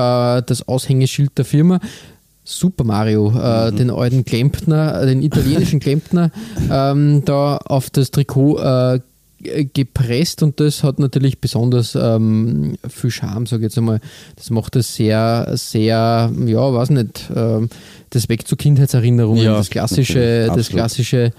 das 0.41 0.67
Aushängeschild 0.67 1.37
der 1.37 1.45
Firma 1.45 1.79
Super 2.43 2.83
Mario, 2.83 3.29
äh, 3.29 3.71
mhm. 3.71 3.75
den 3.77 3.89
alten 3.91 4.25
Klempner, 4.25 5.01
äh, 5.01 5.05
den 5.05 5.21
italienischen 5.21 5.79
Klempner, 5.79 6.31
ähm, 6.71 7.23
da 7.23 7.57
auf 7.57 7.91
das 7.91 8.09
Trikot 8.09 8.57
äh, 8.57 8.95
äh, 8.95 8.99
gepresst 9.73 10.43
und 10.43 10.59
das 10.59 10.83
hat 10.83 10.99
natürlich 10.99 11.39
besonders 11.39 11.95
ähm, 11.99 12.75
viel 12.87 13.11
Charme, 13.11 13.45
sage 13.45 13.61
ich 13.61 13.71
jetzt 13.71 13.77
einmal. 13.77 13.99
Das 14.35 14.49
macht 14.49 14.75
es 14.75 14.95
sehr, 14.95 15.51
sehr, 15.53 16.31
ja, 16.45 16.73
weiß 16.73 16.89
nicht, 16.91 17.29
ähm, 17.35 17.69
das 18.09 18.29
weckt 18.29 18.47
zu 18.47 18.55
Kindheitserinnerungen, 18.55 19.43
Ja, 19.43 19.55
das 19.55 19.69
klassische, 19.69 20.51
das 20.55 20.69
klassische 20.69 21.31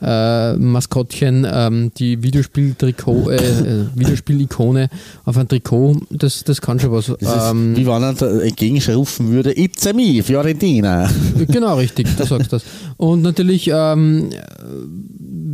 äh, 0.00 0.54
Maskottchen, 0.54 1.46
ähm, 1.50 1.92
die 1.98 2.22
Videospiel-Trikot, 2.22 3.30
äh, 3.30 3.36
äh, 3.36 3.84
Videospiel-Ikone 3.94 4.88
auf 5.26 5.36
ein 5.36 5.46
Trikot, 5.46 6.00
das, 6.10 6.42
das 6.44 6.60
kann 6.62 6.80
schon 6.80 6.92
was. 6.92 7.08
Ist, 7.10 7.18
Ähm, 7.22 7.76
wie 7.76 7.86
wenn 7.86 8.02
er 8.02 8.14
da 8.14 8.40
entgegenschrufen 8.40 9.30
würde, 9.30 9.56
It's 9.58 9.86
a 9.86 9.92
me, 9.92 10.22
Fiorentina. 10.22 11.10
Genau, 11.48 11.76
richtig, 11.76 12.08
du 12.16 12.24
sagst 12.24 12.52
das. 12.52 12.64
Und 12.96 13.22
natürlich, 13.22 13.68
ähm, 13.72 14.30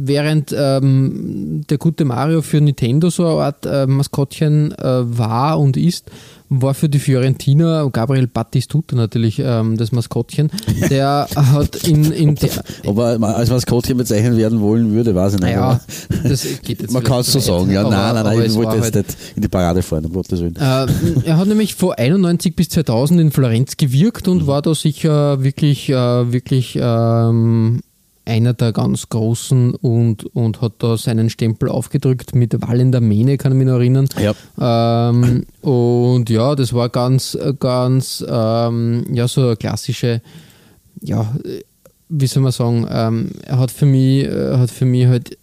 während 0.09 0.55
ähm, 0.57 1.65
der 1.69 1.79
gute 1.99 2.05
Mario 2.05 2.43
für 2.43 2.61
Nintendo 2.61 3.11
so 3.11 3.27
eine 3.27 3.43
Art 3.43 3.67
äh, 3.67 3.85
Maskottchen 3.89 4.71
äh, 4.79 4.79
war 5.19 5.59
und 5.59 5.77
ist, 5.77 6.09
war 6.49 6.73
für 6.73 6.89
die 6.89 7.01
Fiorentina 7.01 7.85
Gabriel 7.93 8.29
Battistuta 8.29 8.95
natürlich 8.95 9.41
ähm, 9.45 9.77
das 9.77 9.91
Maskottchen. 9.91 10.49
Der 10.89 11.27
hat 11.35 11.75
in, 11.89 12.13
in 12.13 12.37
der, 12.37 12.51
Ob 12.87 12.99
er 12.99 13.21
als 13.21 13.51
Maskottchen 13.51 13.97
bezeichnet 13.97 14.37
werden 14.37 14.61
wollen 14.61 14.93
würde, 14.93 15.13
weiß 15.13 15.35
ich 15.35 15.41
nicht. 15.41 15.57
aber 15.57 15.81
das 16.23 16.47
geht 16.63 16.83
jetzt 16.83 16.93
man 16.93 17.03
kann 17.03 17.21
es 17.21 17.33
so 17.33 17.41
sagen, 17.41 17.73
ja. 17.73 17.81
aber- 17.81 17.91
nein, 17.91 18.15
nein, 18.15 18.25
nein, 18.25 18.43
ich 18.47 18.55
wollte 18.55 18.77
jetzt 18.77 18.95
halt- 18.95 19.09
nicht 19.09 19.17
in 19.35 19.43
die 19.43 19.49
Parade 19.49 19.83
fahren, 19.83 20.05
um 20.07 20.13
Gottes 20.13 20.41
Willen. 20.41 20.55
Äh, 20.55 20.87
er 21.25 21.37
hat 21.37 21.49
nämlich 21.49 21.75
von 21.75 21.95
91 21.95 22.55
bis 22.55 22.69
2000 22.69 23.21
in 23.21 23.31
Florenz 23.33 23.77
gewirkt 23.77 24.29
und 24.29 24.47
war 24.47 24.63
da 24.63 24.73
sicher 24.73 25.43
wirklich, 25.43 25.91
äh, 25.91 26.33
wirklich 26.33 26.79
ähm, 26.81 27.81
einer 28.29 28.53
der 28.53 28.73
ganz 28.73 29.09
Großen 29.09 29.75
und, 29.75 30.25
und 30.37 30.61
hat 30.61 30.75
da 30.79 30.97
seinen 30.97 31.31
Stempel 31.31 31.69
aufgedrückt 31.69 32.35
mit 32.35 32.61
Wall 32.61 32.81
in 32.81 32.93
der 32.93 33.01
Mähne, 33.01 33.39
kann 33.39 33.53
ich 33.53 33.59
mich 33.59 33.67
noch 33.67 33.75
erinnern. 33.75 34.09
Ja. 34.21 35.11
Ähm, 35.11 35.45
und 35.63 36.29
ja, 36.29 36.55
das 36.55 36.73
war 36.73 36.91
ganz, 36.91 37.37
ganz, 37.59 38.25
ähm, 38.29 39.07
ja, 39.13 39.27
so 39.27 39.43
eine 39.43 39.57
klassische, 39.57 40.21
ja, 41.01 41.35
wie 42.09 42.27
soll 42.27 42.43
man 42.43 42.53
sagen, 42.53 42.87
ähm, 42.91 43.31
er 43.45 43.59
hat 43.59 43.71
für 43.71 43.87
mich, 43.87 44.25
äh, 44.25 44.57
hat 44.57 44.71
für 44.71 44.85
mich 44.85 45.07
halt 45.07 45.38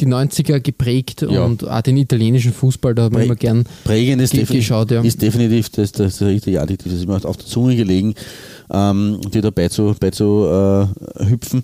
die 0.00 0.06
90er 0.06 0.60
geprägt 0.60 1.22
Ja. 1.28 1.44
und 1.44 1.68
auch 1.68 1.80
den 1.82 1.96
italienischen 1.96 2.52
Fußball, 2.52 2.94
da 2.94 3.04
man 3.10 3.22
Prä- 3.22 3.24
immer 3.26 3.36
gern 3.36 3.64
Prägend 3.84 4.20
ist, 4.22 4.32
ge- 4.32 4.44
geschaut, 4.44 4.90
ja. 4.90 5.00
ist 5.02 5.22
definitiv 5.22 5.68
das, 5.70 5.92
das, 5.92 6.18
das 6.18 6.28
richtige 6.28 6.60
Adjektiv. 6.60 6.90
Das 6.92 7.00
ist 7.00 7.06
mir 7.08 7.14
auf 7.24 7.36
der 7.36 7.46
Zunge 7.46 7.76
gelegen, 7.76 8.14
ähm, 8.72 9.20
die 9.32 9.40
dabei 9.40 9.68
zu, 9.68 9.94
bei 10.00 10.10
zu 10.10 10.46
äh, 10.46 11.24
hüpfen. 11.28 11.62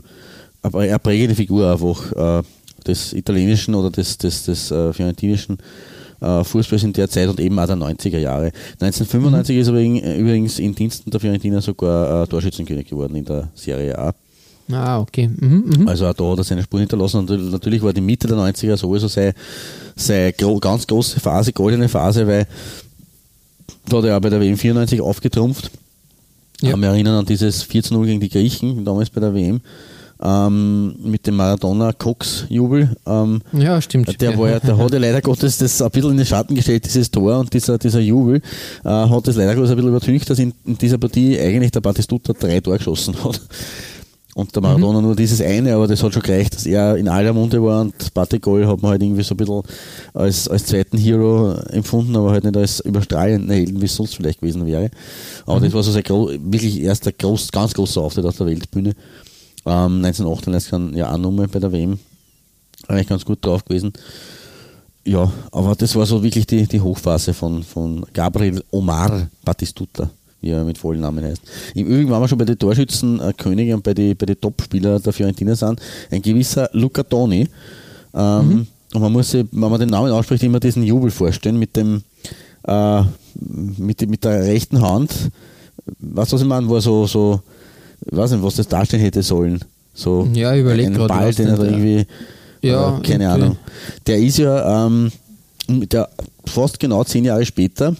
Aber 0.62 0.80
eine 0.80 0.98
prägende 0.98 1.34
Figur 1.34 1.72
einfach 1.72 2.40
äh, 2.40 2.42
des 2.86 3.12
italienischen 3.14 3.74
oder 3.74 3.90
des, 3.90 4.16
des, 4.18 4.44
des 4.44 4.70
äh, 4.70 4.92
fiorentinischen 4.92 5.58
äh, 6.20 6.44
Fußballs 6.44 6.82
in 6.84 6.92
der 6.92 7.08
Zeit 7.08 7.28
und 7.28 7.40
eben 7.40 7.58
auch 7.58 7.66
der 7.66 7.76
90er 7.76 8.18
Jahre. 8.18 8.52
1995 8.80 9.56
ist 9.56 9.66
er 9.68 9.72
übrigens- 9.72 10.18
übrigens 10.18 10.58
in 10.58 10.74
Diensten 10.74 11.10
der 11.10 11.18
Fiorentina 11.18 11.60
sogar 11.60 12.22
äh, 12.22 12.26
Torschützenkönig 12.26 12.86
geworden 12.88 13.16
in 13.16 13.24
der 13.24 13.48
Serie 13.54 13.98
A. 13.98 14.12
Ah, 14.72 15.00
okay. 15.00 15.28
Mhm, 15.28 15.64
mhm. 15.78 15.88
Also 15.88 16.06
auch 16.06 16.14
da 16.14 16.24
hat 16.24 16.38
er 16.38 16.44
seine 16.44 16.62
Spuren 16.62 16.80
hinterlassen. 16.80 17.18
Und 17.18 17.50
natürlich 17.52 17.82
war 17.82 17.92
die 17.92 18.00
Mitte 18.00 18.26
der 18.28 18.36
90er 18.36 18.76
sowieso 18.76 19.08
seine, 19.08 19.34
seine 19.96 20.32
ganz 20.32 20.86
große 20.86 21.20
Phase, 21.20 21.52
goldene 21.52 21.88
Phase, 21.88 22.26
weil 22.26 22.46
da 23.88 23.98
hat 23.98 24.04
er 24.04 24.16
auch 24.16 24.20
bei 24.20 24.30
der 24.30 24.40
WM 24.40 24.56
94 24.56 25.00
aufgetrumpft. 25.00 25.70
Ja. 26.60 26.70
Kann 26.70 26.80
mich 26.80 26.88
erinnern 26.88 27.16
an 27.16 27.26
dieses 27.26 27.64
4-0 27.64 28.04
gegen 28.04 28.20
die 28.20 28.28
Griechen, 28.28 28.84
damals 28.84 29.10
bei 29.10 29.20
der 29.20 29.34
WM. 29.34 29.60
Ähm, 30.22 30.96
mit 31.02 31.26
dem 31.26 31.36
Maradona-Cox-Jubel. 31.36 32.94
Ähm, 33.06 33.40
Ja, 33.54 33.80
stimmt. 33.80 34.20
der, 34.20 34.36
war 34.36 34.50
ja, 34.50 34.60
der 34.60 34.76
hat 34.76 34.92
ja 34.92 34.98
leider 34.98 35.22
Gottes 35.22 35.56
das 35.56 35.80
ein 35.80 35.90
bisschen 35.90 36.10
in 36.10 36.16
den 36.18 36.26
Schatten 36.26 36.54
gestellt, 36.54 36.84
dieses 36.84 37.10
Tor 37.10 37.38
und 37.38 37.50
dieser, 37.54 37.78
dieser 37.78 38.00
Jubel, 38.00 38.42
äh, 38.84 38.88
hat 38.88 39.26
das 39.26 39.36
leider 39.36 39.54
Gottes 39.54 39.70
ein 39.70 39.76
bisschen 39.76 39.88
übertüncht, 39.88 40.28
dass 40.28 40.38
in, 40.38 40.52
in 40.66 40.76
dieser 40.76 40.98
Partie 40.98 41.40
eigentlich 41.40 41.70
der 41.70 41.80
Batistuta 41.80 42.34
drei 42.34 42.60
Tore 42.60 42.76
geschossen 42.76 43.14
hat. 43.24 43.40
Und 44.34 44.54
der 44.54 44.62
Maradona 44.62 45.00
nur 45.00 45.16
dieses 45.16 45.40
eine, 45.40 45.74
aber 45.74 45.88
das 45.88 46.02
hat 46.02 46.12
schon 46.12 46.22
gereicht, 46.22 46.54
dass 46.54 46.64
er 46.64 46.96
in 46.96 47.08
aller 47.08 47.32
Munde 47.32 47.62
war 47.62 47.80
und 47.80 48.14
Batigol 48.14 48.66
hat 48.66 48.80
man 48.80 48.92
halt 48.92 49.02
irgendwie 49.02 49.24
so 49.24 49.34
ein 49.34 49.36
bisschen 49.36 49.62
als, 50.14 50.46
als 50.46 50.66
zweiten 50.66 50.98
Hero 50.98 51.54
empfunden, 51.70 52.14
aber 52.14 52.30
halt 52.30 52.44
nicht 52.44 52.56
als 52.56 52.80
überstrahlenden 52.80 53.50
Helden, 53.50 53.80
wie 53.80 53.86
es 53.86 53.96
sonst 53.96 54.14
vielleicht 54.14 54.40
gewesen 54.40 54.64
wäre. 54.66 54.90
Aber 55.46 55.58
das 55.58 55.72
war 55.72 55.82
so 55.82 55.90
sein 55.90 56.04
gro 56.04 56.30
wirklich 56.30 56.80
erster 56.80 57.10
groß, 57.10 57.50
ganz 57.50 57.74
großer 57.74 58.00
Auftritt 58.00 58.24
auf 58.24 58.36
der 58.36 58.46
Weltbühne. 58.46 58.90
Ähm, 59.66 60.04
1998 60.04 60.70
kann 60.70 60.94
ja 60.94 61.12
auch 61.12 61.18
nochmal 61.18 61.48
bei 61.48 61.58
der 61.58 61.72
WM 61.72 61.98
eigentlich 62.86 63.08
ganz 63.08 63.24
gut 63.24 63.44
drauf 63.44 63.64
gewesen. 63.64 63.92
Ja, 65.04 65.32
aber 65.50 65.74
das 65.74 65.96
war 65.96 66.06
so 66.06 66.22
wirklich 66.22 66.46
die, 66.46 66.66
die 66.66 66.80
Hochphase 66.80 67.32
von, 67.34 67.62
von 67.62 68.04
Gabriel 68.12 68.62
Omar 68.70 69.28
Batistuta, 69.44 70.10
wie 70.40 70.50
er 70.50 70.64
mit 70.64 70.78
vollen 70.78 71.00
Namen 71.00 71.24
heißt. 71.24 71.42
Im 71.74 71.86
Übrigen 71.86 72.10
waren 72.10 72.22
wir 72.22 72.28
schon 72.28 72.38
bei 72.38 72.44
den 72.44 72.58
Torschützenkönigen 72.58 73.74
und 73.74 73.82
bei 73.82 73.94
den 73.94 74.16
bei 74.16 74.26
die 74.26 74.36
Top-Spieler 74.36 74.98
der 75.00 75.12
Fiorentina 75.12 75.54
sind. 75.54 75.80
Ein 76.10 76.22
gewisser 76.22 76.68
Luca 76.72 77.02
Toni. 77.02 77.48
Ähm, 78.14 78.66
Und 78.92 79.00
man 79.02 79.12
muss 79.12 79.30
sich, 79.30 79.46
wenn 79.52 79.70
man 79.70 79.78
den 79.78 79.88
Namen 79.90 80.10
ausspricht, 80.10 80.42
immer 80.42 80.58
diesen 80.58 80.82
Jubel 80.82 81.10
vorstellen 81.10 81.58
mit 81.58 81.76
dem 81.76 82.02
äh, 82.66 83.02
mit, 83.78 84.08
mit 84.08 84.24
der 84.24 84.42
rechten 84.42 84.80
Hand. 84.82 85.12
Weißt 86.00 86.32
du, 86.32 86.34
was 86.34 86.42
ich 86.42 86.48
meine? 86.48 86.68
Wo 86.68 86.74
er 86.74 86.80
so, 86.80 87.06
so, 87.06 87.40
ich 88.10 88.16
weiß 88.16 88.32
nicht, 88.32 88.42
was 88.42 88.56
das 88.56 88.66
darstellen 88.68 89.02
hätte 89.02 89.22
sollen. 89.22 89.60
So 89.94 90.28
Ja, 90.34 90.54
ich 90.54 90.60
überleg 90.60 90.86
einen 90.86 91.06
Ball, 91.06 91.32
den 91.32 91.48
er 91.48 91.56
da 91.56 91.64
irgendwie 91.64 92.06
Ja, 92.62 92.98
äh, 92.98 93.02
keine 93.02 93.24
irgendwie. 93.24 93.44
Ahnung. 93.44 93.56
Der 94.06 94.18
ist 94.18 94.38
ja 94.38 94.86
ähm, 94.86 95.10
der 95.68 96.08
fast 96.46 96.80
genau 96.80 97.04
zehn 97.04 97.24
Jahre 97.24 97.44
später 97.46 97.94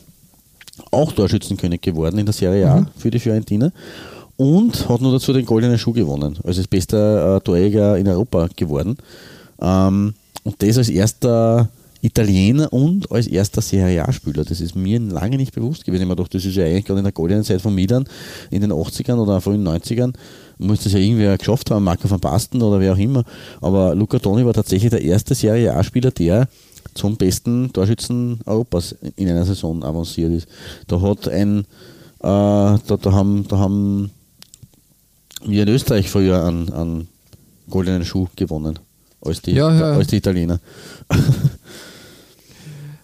auch 0.91 1.13
Torschützenkönig 1.13 1.81
geworden 1.81 2.19
in 2.19 2.27
der 2.27 2.33
Serie 2.33 2.69
A 2.69 2.87
für 2.97 3.11
die 3.11 3.19
Fiorentina 3.19 3.73
und 4.37 4.89
hat 4.89 5.01
nur 5.01 5.13
dazu 5.13 5.33
den 5.33 5.45
goldenen 5.45 5.79
Schuh 5.79 5.93
gewonnen. 5.93 6.39
Also 6.45 6.61
ist 6.61 6.71
bester 6.71 7.37
äh, 7.37 7.41
Torjäger 7.41 7.99
in 7.99 8.09
Europa 8.09 8.49
geworden. 8.57 8.97
Ähm, 9.61 10.15
und 10.45 10.63
das 10.63 10.79
als 10.79 10.89
erster 10.89 11.69
Italiener 12.03 12.73
und 12.73 13.11
als 13.13 13.27
erster 13.27 13.61
Serie 13.61 14.09
A-Spieler. 14.09 14.45
Das 14.45 14.61
ist 14.61 14.75
mir 14.75 14.99
lange 14.99 15.37
nicht 15.37 15.55
bewusst 15.55 15.85
gewesen. 15.85 16.03
Ich 16.03 16.09
habe 16.09 16.17
gedacht, 16.17 16.35
das 16.35 16.45
ist 16.45 16.57
ja 16.57 16.65
eigentlich 16.65 16.87
gerade 16.87 17.01
in 17.01 17.05
der 17.05 17.13
goldenen 17.13 17.45
Zeit 17.45 17.61
von 17.61 17.75
Milan 17.75 18.05
in 18.51 18.63
den 18.63 18.73
80ern 18.73 19.19
oder 19.19 19.41
frühen 19.41 19.67
90ern. 19.67 20.15
Muss 20.57 20.85
das 20.85 20.95
ja 20.95 20.99
irgendwer 20.99 21.37
geschafft 21.37 21.71
haben, 21.71 21.85
Marco 21.85 22.09
van 22.09 22.21
Basten 22.21 22.63
oder 22.63 22.81
wer 22.81 22.95
auch 22.95 22.99
immer. 22.99 23.25
Aber 23.61 23.95
Luca 23.95 24.19
Toni 24.19 24.47
war 24.47 24.55
tatsächlich 24.55 24.91
der 24.91 25.03
erste 25.03 25.35
Serie 25.35 25.75
A-Spieler, 25.75 26.11
der 26.11 26.49
zum 27.01 27.17
besten 27.17 27.73
Torschützen 27.73 28.41
Europas 28.45 28.95
in 29.17 29.29
einer 29.29 29.47
Saison 29.47 29.83
avanciert 29.83 30.33
ist. 30.33 30.47
Da 30.87 31.01
hat 31.01 31.29
ein, 31.29 31.61
äh, 31.61 31.65
da, 32.23 32.79
da 33.01 33.13
haben, 33.13 33.49
da 33.49 33.57
haben 33.57 34.11
wir 35.47 35.63
in 35.63 35.69
Österreich 35.71 36.11
früher 36.11 36.45
einen, 36.45 36.71
einen 36.71 37.09
goldenen 37.71 38.05
Schuh 38.05 38.29
gewonnen 38.37 38.79
als 39.23 39.41
die, 39.41 39.53
Ja, 39.53 39.73
ja. 39.73 39.93
als 39.93 40.09
die 40.09 40.17
Italiener. 40.17 40.61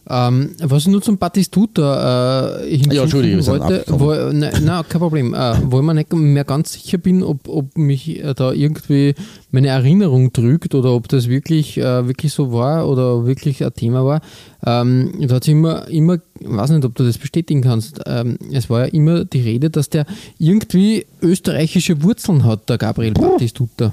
Ähm, 0.08 0.52
was 0.60 0.82
ich 0.82 0.88
nur 0.88 1.02
zum 1.02 1.18
Batistuta 1.18 2.60
äh, 2.60 2.70
hinzufügen 2.70 2.94
Ja, 2.94 3.02
Entschuldige, 3.02 3.46
wollte, 3.46 3.84
wo, 3.88 4.12
nein, 4.32 4.52
nein, 4.62 4.84
kein 4.88 5.00
Problem, 5.00 5.34
äh, 5.34 5.54
wo 5.64 5.80
ich 5.80 5.84
mir 5.84 5.94
nicht 5.94 6.12
mehr 6.12 6.44
ganz 6.44 6.74
sicher 6.74 6.98
bin, 6.98 7.24
ob, 7.24 7.48
ob 7.48 7.76
mich 7.76 8.22
äh, 8.22 8.34
da 8.34 8.52
irgendwie 8.52 9.14
meine 9.50 9.68
Erinnerung 9.68 10.32
trügt 10.32 10.76
oder 10.76 10.92
ob 10.92 11.08
das 11.08 11.28
wirklich, 11.28 11.78
äh, 11.78 12.06
wirklich 12.06 12.32
so 12.32 12.52
war 12.52 12.88
oder 12.88 13.26
wirklich 13.26 13.64
ein 13.64 13.74
Thema 13.74 14.04
war. 14.04 14.20
Ähm, 14.64 15.12
da 15.22 15.34
hat 15.34 15.44
sich 15.44 15.52
immer, 15.52 15.88
immer, 15.88 16.18
weiß 16.40 16.70
nicht, 16.70 16.84
ob 16.84 16.94
du 16.94 17.04
das 17.04 17.18
bestätigen 17.18 17.62
kannst, 17.62 18.00
ähm, 18.06 18.38
es 18.52 18.70
war 18.70 18.86
ja 18.86 18.92
immer 18.92 19.24
die 19.24 19.40
Rede, 19.40 19.70
dass 19.70 19.90
der 19.90 20.06
irgendwie 20.38 21.06
österreichische 21.20 22.02
Wurzeln 22.04 22.44
hat, 22.44 22.68
der 22.68 22.78
Gabriel 22.78 23.12
Batistuta. 23.12 23.92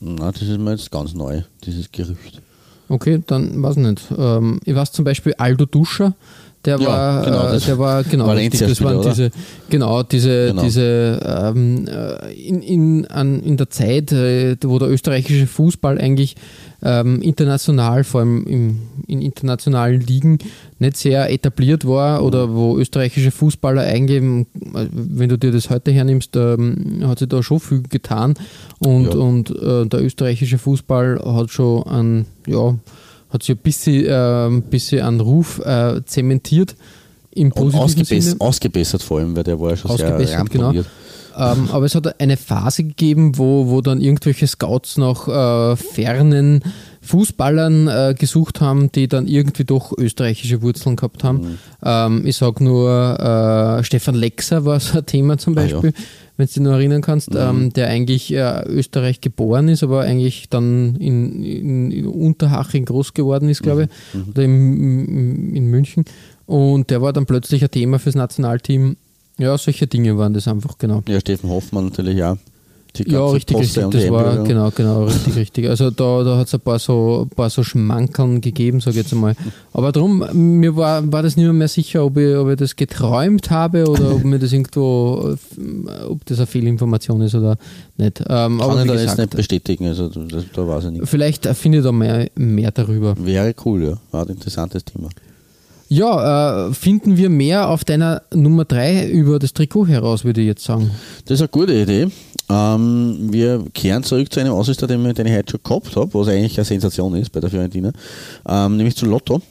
Na, 0.00 0.30
das 0.30 0.42
ist 0.42 0.58
mir 0.58 0.70
jetzt 0.72 0.90
ganz 0.92 1.12
neu, 1.12 1.42
dieses 1.64 1.90
Gerücht. 1.90 2.40
Okay, 2.90 3.20
dann 3.26 3.62
weiß 3.62 3.76
ich 3.76 3.82
nicht. 3.84 4.02
Ähm, 4.18 4.58
ich 4.64 4.74
weiß 4.74 4.90
zum 4.90 5.04
Beispiel 5.04 5.32
Aldo 5.38 5.64
Duscher, 5.64 6.14
der 6.64 6.78
Ja, 6.80 6.86
war, 6.88 7.24
genau, 7.24 7.46
äh, 7.52 7.58
der 7.60 7.78
war 7.78 8.02
genau 8.02 8.26
Valencia 8.26 8.66
richtig, 8.66 8.84
das 8.84 8.92
waren 8.92 9.00
diese, 9.08 9.30
genau 9.70 10.02
diese, 10.02 10.48
Genau. 10.48 10.62
diese 10.62 11.20
ähm, 11.24 11.86
äh, 11.88 12.32
in, 12.34 12.62
in, 12.62 13.06
an, 13.06 13.42
in 13.42 13.56
der 13.56 13.70
Zeit, 13.70 14.10
äh, 14.12 14.56
wo 14.64 14.78
der 14.80 14.90
österreichische 14.90 15.46
Fußball 15.46 15.98
eigentlich 15.98 16.34
ähm, 16.82 17.20
international, 17.22 18.04
vor 18.04 18.20
allem 18.20 18.46
im, 18.46 18.78
in 19.06 19.20
internationalen 19.22 20.00
Ligen, 20.00 20.38
nicht 20.78 20.96
sehr 20.96 21.30
etabliert 21.30 21.86
war 21.86 22.22
oder 22.24 22.54
wo 22.54 22.78
österreichische 22.78 23.30
Fußballer 23.30 23.82
eingeben, 23.82 24.46
äh, 24.74 24.86
wenn 24.92 25.28
du 25.28 25.38
dir 25.38 25.52
das 25.52 25.70
heute 25.70 25.90
hernimmst, 25.90 26.36
ähm, 26.36 27.02
hat 27.06 27.18
sich 27.18 27.28
da 27.28 27.42
schon 27.42 27.60
viel 27.60 27.82
getan 27.82 28.34
und, 28.78 29.04
Ja. 29.04 29.10
und 29.20 29.50
äh, 29.50 29.86
der 29.86 30.02
österreichische 30.02 30.58
Fußball 30.58 31.20
hat 31.24 31.50
schon 31.50 31.82
an, 31.84 32.26
ja, 32.46 32.76
hat 33.30 33.42
sich 33.42 33.56
ein 33.56 33.62
bisschen, 33.62 34.06
äh, 34.06 34.46
ein 34.46 34.62
bisschen 34.62 35.02
an 35.02 35.20
Ruf 35.20 35.60
äh, 35.64 36.00
zementiert 36.06 36.74
im 37.32 37.50
positiven 37.50 37.80
ausgebess 37.84 38.24
Sinne. 38.24 38.40
ausgebessert 38.40 39.02
vor 39.02 39.18
allem, 39.20 39.36
weil 39.36 39.44
der 39.44 39.60
war 39.60 39.70
ja 39.70 39.76
schon 39.76 39.96
sehr 39.96 40.06
Ausgebessert, 40.08 40.50
genau. 40.50 40.72
Ähm, 41.36 41.68
aber 41.72 41.84
es 41.86 41.94
hat 41.94 42.20
eine 42.20 42.36
Phase 42.36 42.84
gegeben, 42.84 43.38
wo, 43.38 43.68
wo 43.68 43.80
dann 43.80 44.00
irgendwelche 44.00 44.46
Scouts 44.46 44.96
nach 44.98 45.28
äh, 45.28 45.76
fernen 45.76 46.62
Fußballern 47.02 47.88
äh, 47.88 48.14
gesucht 48.18 48.60
haben, 48.60 48.92
die 48.92 49.08
dann 49.08 49.26
irgendwie 49.26 49.64
doch 49.64 49.92
österreichische 49.96 50.62
Wurzeln 50.62 50.96
gehabt 50.96 51.24
haben. 51.24 51.38
Mhm. 51.40 51.58
Ähm, 51.82 52.26
ich 52.26 52.36
sage 52.36 52.62
nur, 52.62 53.18
äh, 53.80 53.84
Stefan 53.84 54.14
Lexer 54.14 54.64
war 54.64 54.80
so 54.80 54.98
ein 54.98 55.06
Thema 55.06 55.38
zum 55.38 55.56
Ah, 55.56 55.62
ja. 55.64 55.80
Beispiel, 55.80 55.92
wenn 56.36 56.46
du 56.46 56.52
dich 56.52 56.62
noch 56.62 56.72
erinnern 56.72 57.02
kannst, 57.02 57.30
Mhm. 57.32 57.40
ähm, 57.40 57.72
der 57.72 57.88
eigentlich 57.88 58.32
äh, 58.32 58.62
Österreich 58.66 59.20
geboren 59.20 59.68
ist, 59.68 59.82
aber 59.82 60.02
eigentlich 60.02 60.48
dann 60.50 60.96
in, 60.96 61.42
in, 61.42 61.90
in 61.90 62.06
Unterhaching 62.06 62.84
groß 62.84 63.14
geworden 63.14 63.48
ist, 63.48 63.62
glaube 63.62 63.84
ich, 63.84 63.88
Mhm. 64.14 64.28
oder 64.30 64.42
im, 64.42 65.08
im, 65.08 65.54
in 65.56 65.66
München. 65.66 66.04
Und 66.46 66.90
der 66.90 67.00
war 67.00 67.12
dann 67.12 67.26
plötzlich 67.26 67.62
ein 67.62 67.70
Thema 67.70 67.98
fürs 67.98 68.14
Nationalteam. 68.14 68.96
Ja, 69.40 69.56
solche 69.56 69.86
Dinge 69.86 70.16
waren 70.18 70.34
das 70.34 70.46
einfach, 70.46 70.76
genau. 70.78 71.02
Ja, 71.08 71.18
Steffen 71.18 71.48
Hoffmann 71.48 71.86
natürlich 71.86 72.22
auch. 72.22 72.36
Ja, 73.06 73.26
richtig, 73.28 73.56
Posse 73.56 73.84
richtig. 73.84 74.02
Das 74.02 74.10
war 74.10 74.42
genau, 74.44 74.70
genau, 74.70 75.04
richtig, 75.04 75.36
richtig. 75.36 75.68
Also 75.68 75.90
da, 75.90 76.24
da 76.24 76.38
hat 76.38 76.48
es 76.48 76.54
ein 76.54 76.60
paar 76.60 76.78
so, 76.78 77.22
ein 77.22 77.34
paar 77.34 77.48
so 77.48 77.62
Schmankeln 77.62 78.40
gegeben, 78.40 78.80
sage 78.80 78.98
ich 78.98 79.04
jetzt 79.04 79.12
einmal. 79.12 79.36
Aber 79.72 79.92
darum, 79.92 80.24
mir 80.32 80.74
war, 80.76 81.10
war 81.12 81.22
das 81.22 81.36
nicht 81.36 81.50
mehr, 81.52 81.68
sicher, 81.68 82.04
ob 82.04 82.16
ich, 82.16 82.34
ob 82.36 82.50
ich 82.50 82.56
das 82.56 82.76
geträumt 82.76 83.50
habe 83.50 83.88
oder 83.88 84.12
ob 84.14 84.24
mir 84.24 84.38
das 84.38 84.52
irgendwo, 84.52 85.36
äh, 85.56 86.04
ob 86.04 86.26
das 86.26 86.38
eine 86.38 86.46
Fehlinformation 86.46 87.20
ist 87.22 87.34
oder 87.34 87.56
nicht. 87.96 88.20
Ähm, 88.20 88.58
Kann 88.58 88.60
aber 88.60 88.78
ich 88.78 88.84
wie 88.84 88.88
da 88.88 88.94
jetzt 88.94 89.02
gesagt, 89.02 89.18
nicht 89.18 89.36
bestätigen, 89.36 89.86
also 89.86 90.08
das, 90.08 90.44
da 90.52 90.66
weiß 90.66 90.84
ich 90.86 90.90
nicht. 90.90 91.08
vielleicht 91.08 91.46
finde 91.46 91.78
ich 91.78 91.84
da 91.84 91.92
mehr, 91.92 92.28
mehr 92.34 92.72
darüber. 92.72 93.14
Wäre 93.18 93.54
cool, 93.64 93.84
ja. 93.84 93.96
War 94.10 94.24
ein 94.24 94.30
interessantes 94.30 94.84
Thema. 94.84 95.08
Ja, 95.92 96.68
äh, 96.68 96.72
finden 96.72 97.16
wir 97.16 97.28
mehr 97.30 97.68
auf 97.68 97.82
deiner 97.82 98.22
Nummer 98.32 98.64
3 98.64 99.08
über 99.08 99.40
das 99.40 99.52
Trikot 99.52 99.88
heraus, 99.88 100.24
würde 100.24 100.40
ich 100.40 100.46
jetzt 100.46 100.62
sagen. 100.62 100.92
Das 101.24 101.34
ist 101.34 101.40
eine 101.40 101.48
gute 101.48 101.74
Idee. 101.74 102.06
Ähm, 102.48 103.28
wir 103.32 103.64
kehren 103.74 104.04
zurück 104.04 104.32
zu 104.32 104.38
einem 104.38 104.52
Ausrüster, 104.52 104.86
den, 104.86 105.02
den 105.12 105.26
ich 105.26 105.34
heute 105.34 105.50
schon 105.50 105.60
gehabt 105.64 105.96
habe, 105.96 106.14
was 106.14 106.28
eigentlich 106.28 106.56
eine 106.56 106.64
Sensation 106.64 107.16
ist 107.16 107.32
bei 107.32 107.40
der 107.40 107.50
Fiorentina, 107.50 107.90
ähm, 108.48 108.76
nämlich 108.76 108.94
zu 108.94 109.04
Lotto. 109.04 109.42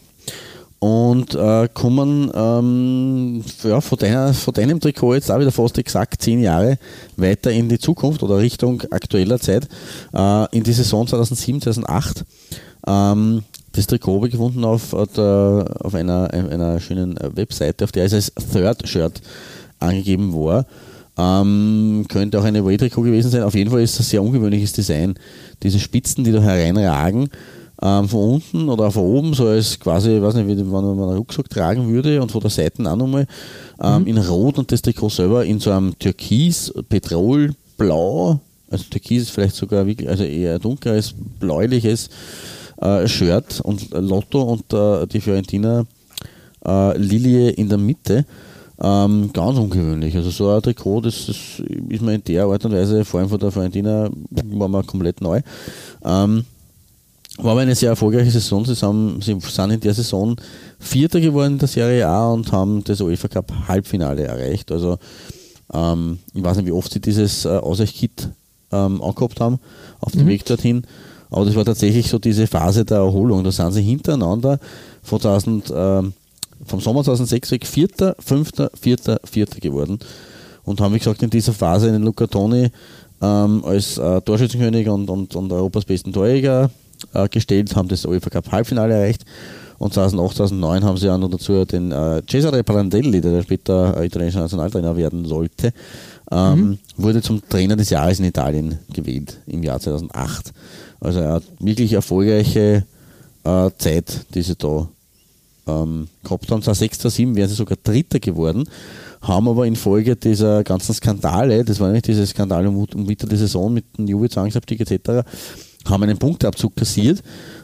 Und 0.79 1.35
äh, 1.35 1.67
kommen 1.73 2.31
ähm, 2.33 3.43
ja, 3.65 3.81
von, 3.81 3.97
deiner, 3.97 4.33
von 4.33 4.53
deinem 4.53 4.79
Trikot 4.79 5.15
jetzt 5.15 5.29
auch 5.29 5.41
wieder 5.41 5.51
fast 5.51 5.77
exakt 5.77 6.21
zehn 6.21 6.39
Jahre 6.41 6.77
weiter 7.17 7.51
in 7.51 7.67
die 7.67 7.79
Zukunft 7.79 8.23
oder 8.23 8.37
Richtung 8.37 8.81
aktueller 8.91 9.41
Zeit, 9.41 9.67
äh, 10.13 10.55
in 10.55 10.63
die 10.63 10.71
Saison 10.71 11.05
2007, 11.05 11.63
2008. 11.63 12.23
Ähm, 12.87 13.43
das 13.79 13.87
Trikot 13.87 14.15
habe 14.15 14.27
ich 14.27 14.33
gefunden 14.33 14.65
auf, 14.65 14.91
äh, 14.91 15.05
der, 15.15 15.65
auf 15.79 15.95
einer, 15.95 16.33
einer 16.33 16.79
schönen 16.81 17.15
äh, 17.15 17.29
Webseite, 17.35 17.85
auf 17.85 17.93
der 17.93 18.05
es 18.05 18.13
als 18.13 18.33
Third 18.51 18.87
Shirt 18.87 19.21
angegeben 19.79 20.33
war. 20.33 20.65
Ähm, 21.17 22.05
könnte 22.09 22.39
auch 22.39 22.43
eine 22.43 22.65
Way-Trikot 22.65 23.03
gewesen 23.03 23.31
sein. 23.31 23.43
Auf 23.43 23.55
jeden 23.55 23.71
Fall 23.71 23.81
ist 23.81 23.93
es 23.93 23.99
ein 24.01 24.09
sehr 24.09 24.23
ungewöhnliches 24.23 24.73
Design. 24.73 25.15
Diese 25.63 25.79
Spitzen, 25.79 26.25
die 26.25 26.33
da 26.33 26.41
hereinragen, 26.41 27.29
ähm, 27.81 28.09
von 28.09 28.33
unten 28.33 28.67
oder 28.67 28.91
von 28.91 29.03
oben, 29.03 29.33
so 29.33 29.47
als 29.47 29.79
quasi, 29.79 30.17
ich 30.17 30.21
weiß 30.21 30.35
nicht, 30.35 30.47
wie 30.47 30.57
wenn 30.57 30.69
man 30.69 30.83
einen 30.83 31.17
Rucksack 31.17 31.49
tragen 31.49 31.87
würde 31.87 32.21
und 32.21 32.33
von 32.33 32.41
der 32.41 32.49
Seite 32.49 32.83
auch 32.89 32.97
nochmal 32.97 33.27
ähm, 33.81 34.05
in 34.07 34.17
Rot 34.17 34.59
und 34.59 34.73
das 34.73 34.81
Trikot 34.81 35.09
selber 35.09 35.45
in 35.45 35.59
so 35.59 35.71
einem 35.71 35.97
Türkis, 35.97 36.73
Petrolblau, 36.89 38.41
also 38.69 38.83
Türkis 38.89 39.23
ist 39.23 39.31
vielleicht 39.31 39.55
sogar 39.55 39.87
wirklich, 39.87 40.09
also 40.09 40.25
eher 40.25 40.59
dunkleres, 40.59 41.13
bläuliches 41.39 42.09
äh, 42.81 43.07
Shirt 43.07 43.61
und 43.61 43.91
Lotto 43.91 44.41
und 44.41 44.73
äh, 44.73 45.07
die 45.07 45.21
Fiorentina 45.21 45.85
äh, 46.65 46.97
Lilie 46.97 47.49
in 47.51 47.69
der 47.69 47.77
Mitte. 47.77 48.25
Ähm, 48.81 49.31
ganz 49.33 49.57
ungewöhnlich. 49.57 50.15
Also 50.15 50.29
so 50.29 50.49
ein 50.49 50.61
Trikot, 50.61 51.01
das, 51.01 51.25
das 51.25 51.37
ist 51.89 52.01
mir 52.01 52.15
in 52.15 52.23
der 52.23 52.45
Art 52.45 52.63
und 52.63 52.71
Weise, 52.71 53.03
vor 53.03 53.19
allem 53.19 53.29
von 53.29 53.39
der 53.39 53.51
Fiorentina, 53.51 54.09
war 54.29 54.69
mir 54.69 54.83
komplett 54.83 55.19
neu. 55.21 55.41
Ähm, 56.03 56.45
war 57.37 57.51
aber 57.51 57.61
eine 57.61 57.75
sehr 57.75 57.89
erfolgreiche 57.89 58.31
Saison. 58.31 58.65
Sie, 58.65 58.75
haben, 58.85 59.21
sie 59.21 59.37
sind 59.39 59.71
in 59.71 59.79
der 59.79 59.93
Saison 59.93 60.35
Vierter 60.79 61.19
geworden 61.19 61.53
in 61.53 61.59
der 61.59 61.67
Serie 61.67 62.07
A 62.07 62.31
und 62.31 62.51
haben 62.51 62.83
das 62.83 63.01
UEFA 63.01 63.27
Cup 63.27 63.51
Halbfinale 63.67 64.23
erreicht. 64.23 64.71
Also 64.71 64.97
ähm, 65.73 66.19
ich 66.33 66.43
weiß 66.43 66.57
nicht, 66.57 66.65
wie 66.65 66.71
oft 66.71 66.91
sie 66.91 66.99
dieses 66.99 67.45
äh, 67.45 67.49
Ausweichkit 67.49 68.29
ähm, 68.71 69.01
angehabt 69.01 69.39
haben 69.39 69.59
auf 69.99 70.11
dem 70.13 70.27
Weg 70.27 70.45
dorthin. 70.45 70.83
Aber 71.29 71.45
das 71.45 71.55
war 71.55 71.65
tatsächlich 71.65 72.09
so 72.09 72.17
diese 72.17 72.47
Phase 72.47 72.85
der 72.85 72.97
Erholung. 72.97 73.43
Da 73.43 73.51
sind 73.51 73.71
sie 73.71 73.81
hintereinander 73.81 74.59
von 75.03 75.19
2000, 75.19 75.73
ähm, 75.75 76.13
vom 76.65 76.79
Sommer 76.79 77.03
2006 77.03 77.51
weg 77.51 77.67
Vierter, 77.67 78.15
Fünfter, 78.19 78.71
Vierter, 78.79 79.19
Vierter 79.23 79.59
geworden. 79.59 79.99
Und 80.63 80.81
haben, 80.81 80.93
wie 80.93 80.99
gesagt, 80.99 81.21
in 81.23 81.29
dieser 81.29 81.53
Phase 81.53 81.91
den 81.91 82.03
Luca 82.03 82.27
Toni 82.27 82.69
ähm, 83.21 83.63
als 83.65 83.97
äh, 83.97 84.21
Torschützenkönig 84.21 84.87
und, 84.89 85.09
und, 85.09 85.35
und 85.35 85.51
Europas 85.51 85.85
besten 85.85 86.13
Torjäger 86.13 86.69
äh, 87.13 87.27
gestellt, 87.29 87.75
haben 87.75 87.87
das 87.87 88.05
UEFA 88.05 88.29
Cup 88.29 88.51
Halbfinale 88.51 88.93
erreicht. 88.93 89.25
Und 89.77 89.93
2008, 89.93 90.37
2009 90.37 90.83
haben 90.83 90.97
sie 90.97 91.07
ja 91.07 91.17
noch 91.17 91.29
dazu 91.29 91.63
den 91.63 91.91
äh, 91.91 92.21
Cesare 92.29 92.63
Prandelli, 92.63 93.21
der 93.21 93.41
später 93.41 93.97
äh, 93.97 94.05
italienischer 94.05 94.41
Nationaltrainer 94.41 94.97
werden 94.97 95.25
sollte, 95.25 95.71
ähm, 96.31 96.77
wurde 96.97 97.21
zum 97.21 97.41
Trainer 97.47 97.77
des 97.77 97.89
Jahres 97.89 98.19
in 98.19 98.25
Italien 98.25 98.77
gewählt 98.93 99.37
im 99.47 99.63
Jahr 99.63 99.79
2008. 99.79 100.51
Also 100.99 101.21
hat 101.23 101.43
wirklich 101.59 101.93
erfolgreiche 101.93 102.85
äh, 103.43 103.69
Zeit, 103.77 104.25
die 104.33 104.41
sie 104.41 104.55
da 104.55 104.87
ähm, 105.67 106.07
gehabt 106.23 106.51
haben. 106.51 106.61
2006, 106.61 106.99
2007 106.99 107.35
wären 107.35 107.49
sie 107.49 107.55
sogar 107.55 107.77
Dritter 107.83 108.19
geworden, 108.19 108.67
haben 109.21 109.47
aber 109.47 109.65
infolge 109.67 110.15
dieser 110.15 110.63
ganzen 110.63 110.93
Skandale, 110.93 111.63
das 111.63 111.79
war 111.79 111.87
nämlich 111.87 112.03
dieser 112.03 112.25
Skandal 112.25 112.67
um, 112.67 112.77
um 112.93 113.05
Mitte 113.05 113.27
der 113.27 113.37
Saison 113.37 113.73
mit 113.73 113.85
dem 113.97 114.07
Juve-Zwangsabstieg 114.07 114.81
etc., 114.81 115.25
haben 115.87 116.03
einen 116.03 116.17
Punktabzug 116.17 116.75
kassiert. 116.75 117.23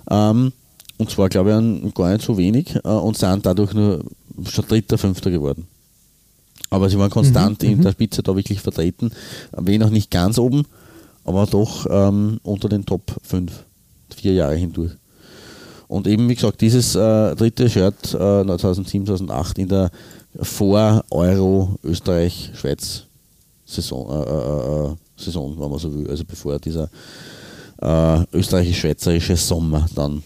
Ähm, 0.09 0.51
und 0.97 1.09
zwar, 1.09 1.27
glaube 1.27 1.49
ich, 1.49 1.55
an- 1.57 1.91
gar 1.93 2.13
nicht 2.13 2.23
so 2.25 2.37
wenig 2.37 2.75
äh, 2.75 2.87
und 2.87 3.17
sind 3.17 3.45
dadurch 3.45 3.73
nur 3.73 4.03
schon 4.49 4.65
Dritter, 4.67 4.97
Fünfter 4.97 5.29
geworden. 5.31 5.67
Aber 6.69 6.89
sie 6.89 6.97
waren 6.97 7.09
konstant 7.09 7.63
in 7.63 7.81
der 7.81 7.91
Spitze 7.91 8.23
da 8.23 8.35
wirklich 8.35 8.61
vertreten, 8.61 9.11
wenn 9.51 9.83
auch 9.83 9.89
nicht 9.89 10.09
ganz 10.11 10.37
oben, 10.39 10.63
aber 11.25 11.45
doch 11.45 11.85
ähm, 11.89 12.39
unter 12.43 12.69
den 12.69 12.85
Top 12.85 13.01
5, 13.23 13.51
vier 14.15 14.33
Jahre 14.33 14.55
hindurch. 14.55 14.91
Und 15.87 16.07
eben, 16.07 16.27
wie 16.29 16.35
gesagt, 16.35 16.61
dieses 16.61 16.95
äh, 16.95 17.35
dritte 17.35 17.69
Shirt 17.69 18.13
äh, 18.13 18.17
2007, 18.57 19.05
2008 19.05 19.59
in 19.59 19.67
der 19.67 19.91
Vor-Euro 20.41 21.77
Österreich-Schweiz-Saison, 21.83 24.09
äh, 24.09 24.23
äh, 24.23 24.91
äh, 24.91 24.95
Saison, 25.17 25.55
wenn 25.59 25.69
man 25.69 25.79
so 25.79 25.93
will, 25.93 26.09
also 26.09 26.23
bevor 26.25 26.59
dieser 26.59 26.89
äh, 27.81 28.23
österreichisch-schweizerische 28.33 29.35
Sommer 29.37 29.85
dann 29.95 30.23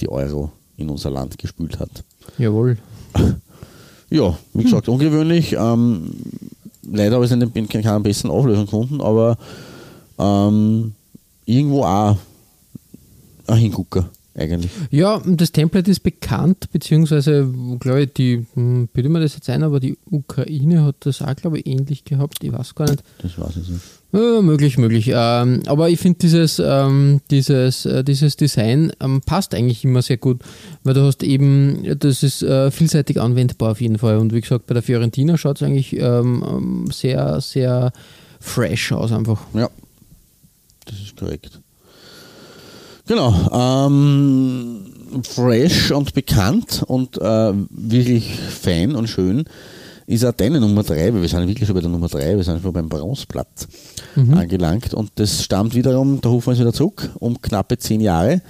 die 0.00 0.08
Euro 0.08 0.50
in 0.76 0.88
unser 0.90 1.10
Land 1.10 1.38
gespült 1.38 1.78
hat. 1.78 1.90
Jawohl. 2.38 2.78
Ja, 4.10 4.36
wie 4.54 4.62
gesagt, 4.62 4.88
ungewöhnlich. 4.88 5.54
Ähm, 5.58 6.10
leider 6.90 7.16
habe 7.16 7.24
ich 7.24 7.30
es 7.30 7.34
in 7.34 7.40
den- 7.40 7.52
in 7.54 7.68
keiner 7.68 7.98
besseren 8.00 8.30
Auflösung 8.30 8.64
gefunden, 8.66 9.00
aber 9.00 9.36
ähm, 10.18 10.94
irgendwo 11.44 11.84
auch 11.84 12.16
ein 13.46 13.58
Hingucker 13.58 14.10
eigentlich. 14.36 14.70
Ja, 14.90 15.20
das 15.24 15.52
Template 15.52 15.90
ist 15.90 16.00
bekannt, 16.00 16.68
beziehungsweise, 16.72 17.52
glaube 17.80 18.02
ich, 18.02 18.12
die, 18.12 18.46
hm, 18.54 18.88
bitte 18.92 19.08
mir 19.08 19.20
das 19.20 19.34
jetzt 19.34 19.48
ein, 19.48 19.62
aber 19.62 19.80
die 19.80 19.96
Ukraine 20.10 20.84
hat 20.84 20.96
das 21.00 21.22
auch, 21.22 21.34
glaube 21.36 21.58
ich, 21.58 21.66
ähnlich 21.66 22.04
gehabt. 22.04 22.44
Ich 22.44 22.52
weiß 22.52 22.74
gar 22.74 22.88
nicht. 22.90 23.02
Das 23.18 23.38
weiß 23.38 23.56
ich 23.56 23.68
nicht. 23.68 23.82
Ja, 24.12 24.40
möglich, 24.40 24.78
möglich. 24.78 25.10
Ähm, 25.12 25.62
aber 25.66 25.90
ich 25.90 25.98
finde 25.98 26.18
dieses, 26.20 26.60
ähm, 26.64 27.20
dieses, 27.30 27.86
äh, 27.86 28.04
dieses 28.04 28.36
Design 28.36 28.92
ähm, 29.00 29.20
passt 29.20 29.54
eigentlich 29.54 29.84
immer 29.84 30.00
sehr 30.00 30.16
gut, 30.16 30.42
weil 30.84 30.94
du 30.94 31.02
hast 31.02 31.22
eben, 31.22 31.98
das 31.98 32.22
ist 32.22 32.42
äh, 32.42 32.70
vielseitig 32.70 33.20
anwendbar 33.20 33.72
auf 33.72 33.80
jeden 33.80 33.98
Fall. 33.98 34.18
Und 34.18 34.32
wie 34.32 34.40
gesagt, 34.40 34.66
bei 34.66 34.74
der 34.74 34.82
Fiorentina 34.82 35.36
schaut 35.36 35.56
es 35.56 35.62
eigentlich 35.62 35.94
ähm, 35.94 36.44
ähm, 36.48 36.86
sehr, 36.90 37.40
sehr 37.40 37.92
fresh 38.40 38.92
aus 38.92 39.12
einfach. 39.12 39.40
Ja, 39.54 39.68
das 40.86 40.98
ist 40.98 41.16
korrekt. 41.16 41.60
Genau. 43.06 43.86
Ähm, 43.86 44.86
fresh 45.22 45.92
und 45.92 46.12
bekannt 46.14 46.82
und 46.86 47.16
äh, 47.18 47.52
wirklich 47.70 48.34
fein 48.50 48.96
und 48.96 49.06
schön 49.08 49.44
ist 50.08 50.24
auch 50.24 50.32
deine 50.32 50.60
Nummer 50.60 50.82
3, 50.82 51.14
weil 51.14 51.22
wir 51.22 51.28
sind 51.28 51.46
wirklich 51.48 51.66
schon 51.66 51.74
bei 51.74 51.80
der 51.80 51.90
Nummer 51.90 52.08
3, 52.08 52.36
wir 52.36 52.44
sind 52.44 52.62
schon 52.62 52.72
beim 52.72 52.88
Bronzeblatt 52.88 53.66
angelangt 54.16 54.94
und 54.94 55.10
das 55.16 55.42
stammt 55.44 55.74
wiederum, 55.74 56.20
da 56.20 56.28
rufen 56.30 56.46
wir 56.46 56.50
uns 56.52 56.60
wieder 56.60 56.72
zurück, 56.72 57.10
um 57.18 57.40
knappe 57.40 57.76
10 57.78 58.00
Jahre 58.00 58.40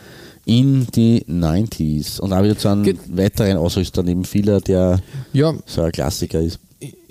in 0.44 0.86
die 0.94 1.24
90s 1.28 2.20
und 2.20 2.32
auch 2.32 2.42
wieder 2.42 2.56
zu 2.56 2.68
einem 2.68 2.84
Ge- 2.84 2.96
weiteren 3.08 3.56
Ausrüster 3.56 4.02
neben 4.02 4.24
vieler, 4.24 4.60
der 4.60 5.00
Ja, 5.32 5.54
so 5.66 5.82
ein 5.82 5.92
Klassiker 5.92 6.40
ist. 6.40 6.60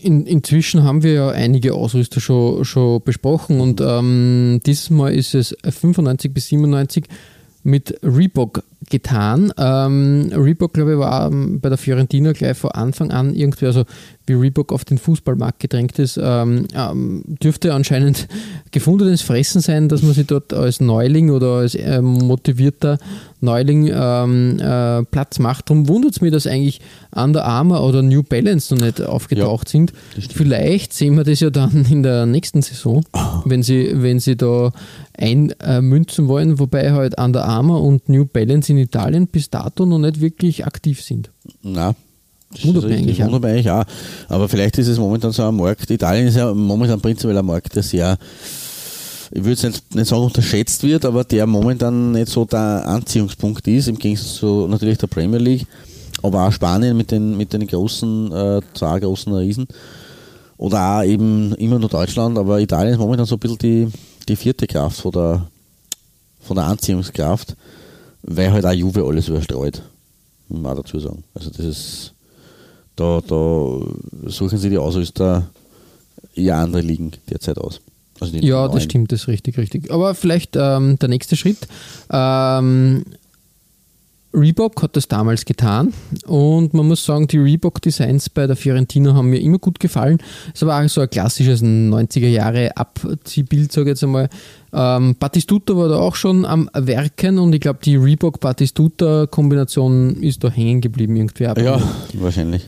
In, 0.06 0.28
inzwischen 0.28 0.84
haben 0.84 1.01
wir 1.01 1.14
ja 1.14 1.30
einige 1.30 1.74
Ausrüster 1.74 2.22
schon, 2.22 2.64
schon 2.64 3.01
besprochen 3.03 3.60
und 3.60 3.82
ähm, 3.82 4.62
dieses 4.64 4.91
Mal 4.91 5.12
ist 5.12 5.34
es 5.34 5.58
95 5.68 6.32
bis 6.32 6.45
97 6.49 7.06
mit 7.64 7.97
Reebok 8.03 8.64
getan. 8.89 9.51
Ähm, 9.57 10.31
Reebok, 10.33 10.73
glaube 10.73 10.93
ich, 10.93 10.99
war 10.99 11.27
ähm, 11.31 11.59
bei 11.59 11.69
der 11.69 11.77
Fiorentina 11.77 12.31
gleich 12.31 12.57
von 12.57 12.71
Anfang 12.71 13.11
an 13.11 13.36
irgendwie, 13.36 13.65
also 13.65 13.86
wie 14.27 14.33
Reebok 14.33 14.71
auf 14.71 14.86
den 14.86 14.97
Fußballmarkt 14.97 15.59
gedrängt 15.59 15.99
ist, 15.99 16.19
ähm, 16.21 16.67
ähm, 16.75 17.23
dürfte 17.25 17.73
anscheinend 17.73 18.27
gefundenes 18.71 19.21
Fressen 19.21 19.61
sein, 19.61 19.89
dass 19.89 20.01
man 20.01 20.13
sich 20.13 20.27
dort 20.27 20.53
als 20.53 20.79
Neuling 20.79 21.29
oder 21.29 21.57
als 21.57 21.75
äh, 21.75 22.01
motivierter 22.01 22.97
Neuling 23.41 23.91
ähm, 23.93 24.59
äh, 24.59 25.03
Platz 25.03 25.39
macht. 25.39 25.69
Darum 25.69 25.88
wundert 25.88 26.13
es 26.13 26.21
mich, 26.21 26.31
dass 26.31 26.47
eigentlich 26.47 26.81
Under 27.13 27.45
Armour 27.45 27.83
oder 27.88 28.01
New 28.01 28.23
Balance 28.23 28.73
noch 28.73 28.81
nicht 28.81 29.01
aufgetaucht 29.01 29.67
Ja, 29.67 29.71
sind. 29.71 29.93
Vielleicht 30.33 30.93
sehen 30.93 31.15
wir 31.15 31.23
das 31.23 31.39
ja 31.39 31.49
dann 31.49 31.86
in 31.89 32.01
der 32.01 32.25
nächsten 32.25 32.61
Saison, 32.61 33.03
wenn 33.45 33.61
sie, 33.61 33.91
wenn 33.93 34.19
sie 34.19 34.36
da 34.36 34.71
einmünzen 35.17 36.27
wollen, 36.27 36.59
wobei 36.59 36.91
halt 36.91 37.19
Under 37.19 37.45
Armour 37.45 37.83
und 37.83 38.09
New 38.09 38.25
Balance 38.25 38.71
in 38.71 38.74
Italien 38.78 39.28
bis 39.28 39.49
dato 39.49 39.86
noch 39.86 39.99
nicht 39.99 40.21
wirklich 40.21 40.65
aktiv 40.65 41.01
sind. 41.01 41.30
Na, 41.61 41.95
wundert 42.63 42.86
mich 42.86 43.23
eigentlich 43.23 43.69
auch. 43.69 43.84
Aber 44.30 44.47
vielleicht 44.49 44.78
ist 44.78 44.88
es 44.88 44.97
momentan 44.97 45.32
so 45.32 45.43
ein 45.43 45.55
Markt. 45.55 45.89
Italien 45.89 46.28
ist 46.28 46.38
ja 46.38 46.53
momentan 46.53 47.01
prinzipiell 47.01 47.38
ein 47.38 47.45
Markt, 47.45 47.76
der 47.76 47.84
sehr, 47.84 48.17
ich 49.32 49.43
würde 49.43 49.53
es 49.53 49.63
nicht, 49.63 49.95
nicht 49.95 50.07
sagen 50.07 50.23
unterschätzt 50.23 50.84
wird, 50.84 51.05
aber 51.05 51.23
der 51.23 51.45
momentan 51.47 52.13
nicht 52.13 52.30
so 52.30 52.45
der 52.45 52.88
Anziehungspunkt 52.88 53.67
ist, 53.67 53.88
im 53.88 53.97
Gegensatz 53.97 54.36
zu 54.36 54.67
natürlich 54.67 54.97
der 54.97 55.07
Premier 55.07 55.39
League, 55.39 55.67
aber 56.21 56.47
auch 56.47 56.51
Spanien 56.51 56.95
mit 56.95 57.11
den, 57.11 57.36
mit 57.38 57.53
den 57.53 57.67
großen, 57.67 58.32
äh, 58.32 58.61
zwei 58.73 58.99
großen 58.99 59.34
Riesen. 59.34 59.67
Oder 60.57 60.99
auch 60.99 61.03
eben 61.03 61.53
immer 61.55 61.80
nur 61.80 61.89
Deutschland, 61.89 62.38
aber 62.38 62.61
Italien 62.61 62.93
ist 62.93 62.99
momentan 62.99 63.26
so 63.26 63.36
ein 63.36 63.39
bisschen 63.39 63.57
die, 63.57 63.88
die 64.30 64.36
vierte 64.38 64.67
Kraft 64.67 65.01
von 65.01 65.11
der, 65.11 65.47
von 66.39 66.55
der 66.55 66.65
Anziehungskraft, 66.65 67.57
weil 68.28 68.51
halt 68.51 68.65
auch 68.65 68.73
Juve 68.73 69.03
alles 69.03 69.28
überstreut, 69.28 69.82
muss 70.47 70.61
man 70.61 70.73
auch 70.73 70.82
dazu 70.82 70.99
sagen. 70.99 71.23
Also 71.34 71.49
das 71.49 71.65
ist, 71.65 72.13
da, 72.95 73.21
da 73.26 73.80
suchen 74.30 74.57
sie 74.57 74.69
die 74.69 74.78
Ausrüster 74.78 75.47
eher 76.34 76.57
andere 76.57 76.82
Ligen 76.82 77.11
derzeit 77.30 77.57
aus. 77.57 77.82
Also 78.19 78.38
Ja, 78.38 78.67
das 78.67 78.84
stimmt, 78.84 79.11
das 79.11 79.21
ist 79.21 79.28
richtig, 79.28 79.57
richtig. 79.57 79.91
Aber 79.91 80.15
vielleicht 80.15 80.55
ähm, 80.55 80.97
der 80.99 81.09
nächste 81.09 81.36
Schritt. 81.36 81.67
Ähm, 82.09 83.03
Reebok 84.36 84.83
hat 84.83 84.95
das 84.95 85.07
damals 85.07 85.45
getan 85.45 85.91
und 86.25 86.73
man 86.73 86.88
muss 86.88 87.05
sagen, 87.05 87.27
die 87.27 87.38
Reebok-Designs 87.38 88.29
bei 88.29 88.47
der 88.47 88.55
Fiorentina 88.55 89.13
haben 89.13 89.29
mir 89.29 89.39
immer 89.39 89.59
gut 89.59 89.79
gefallen. 89.79 90.17
Es 90.53 90.65
war 90.65 90.83
auch 90.83 90.89
so 90.89 90.99
ein 91.01 91.09
klassisches 91.09 91.61
90er 91.63 92.27
Jahre 92.27 92.75
Abziehbild, 92.75 93.71
sage 93.71 93.89
ich 93.89 93.93
jetzt 93.93 94.03
einmal. 94.03 94.27
Ähm, 94.73 95.15
Battistuta 95.19 95.77
war 95.77 95.88
da 95.88 95.95
auch 95.95 96.15
schon 96.15 96.45
am 96.45 96.69
Werken 96.73 97.38
und 97.39 97.53
ich 97.53 97.61
glaube, 97.61 97.79
die 97.83 97.95
Reebok-Battistuta-Kombination 97.95 100.21
ist 100.21 100.43
da 100.43 100.49
hängen 100.49 100.81
geblieben 100.81 101.15
irgendwie. 101.15 101.43
Ja, 101.43 101.81
wahrscheinlich. 102.13 102.67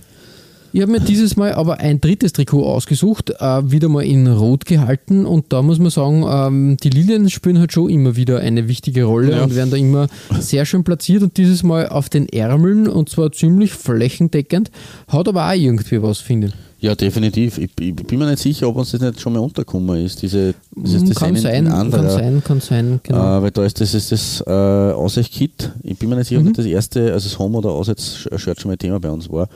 Ich 0.77 0.83
habe 0.83 0.91
mir 0.91 0.99
dieses 0.99 1.35
Mal 1.35 1.53
aber 1.53 1.79
ein 1.79 1.99
drittes 2.01 2.33
Trikot 2.33 2.63
ausgesucht, 2.63 3.31
äh, 3.39 3.71
wieder 3.71 3.89
mal 3.89 4.03
in 4.05 4.27
Rot 4.27 4.65
gehalten 4.67 5.25
und 5.25 5.45
da 5.51 5.63
muss 5.63 5.79
man 5.79 5.89
sagen, 5.89 6.23
ähm, 6.29 6.77
die 6.77 6.91
Lilien 6.91 7.31
spielen 7.31 7.57
halt 7.57 7.73
schon 7.73 7.89
immer 7.89 8.15
wieder 8.15 8.41
eine 8.41 8.67
wichtige 8.67 9.05
Rolle 9.05 9.31
Ja. 9.37 9.43
und 9.43 9.55
werden 9.55 9.71
da 9.71 9.77
immer 9.77 10.07
sehr 10.39 10.65
schön 10.67 10.83
platziert 10.83 11.23
und 11.23 11.35
dieses 11.37 11.63
Mal 11.63 11.89
auf 11.89 12.09
den 12.09 12.29
Ärmeln 12.29 12.87
und 12.87 13.09
zwar 13.09 13.31
ziemlich 13.31 13.71
flächendeckend, 13.73 14.69
hat 15.07 15.27
aber 15.27 15.49
auch 15.49 15.53
irgendwie 15.55 15.99
was, 16.03 16.19
finde 16.19 16.49
ich. 16.49 16.53
Ja, 16.79 16.93
definitiv. 16.93 17.57
Ich, 17.57 17.71
ich 17.79 17.95
bin 17.95 18.19
mir 18.19 18.27
nicht 18.29 18.37
sicher, 18.43 18.67
ob 18.69 18.75
uns 18.75 18.91
das 18.91 19.01
nicht 19.01 19.19
schon 19.19 19.33
mal 19.33 19.39
untergekommen 19.39 20.05
ist, 20.05 20.21
diese, 20.21 20.53
dieses 20.75 21.01
Hm, 21.01 21.07
Design 21.07 21.15
kann 21.29 21.35
in 21.37 21.41
sein, 21.41 21.67
anderer. 21.69 22.01
kann 22.03 22.11
sein, 22.11 22.43
kann 22.43 22.61
sein, 22.61 22.99
genau. 23.01 23.39
Äh, 23.39 23.41
weil 23.41 23.49
da 23.49 23.65
ist 23.65 23.81
das, 23.81 23.95
ist 23.95 24.11
das 24.11 24.43
äh, 24.45 24.51
Aussicht-Kit. 24.51 25.71
Ich 25.81 25.97
bin 25.97 26.07
mir 26.07 26.17
nicht 26.17 26.27
sicher, 26.27 26.39
Mhm. 26.41 26.49
ob 26.49 26.53
das 26.53 26.67
erste, 26.67 27.13
also 27.13 27.27
das 27.27 27.39
Home- 27.39 27.57
oder 27.57 27.71
Aussichts-Shirt 27.71 28.61
schon 28.61 28.69
mal 28.69 28.77
Thema 28.77 28.99
bei 28.99 29.09
uns 29.09 29.27
war. 29.31 29.49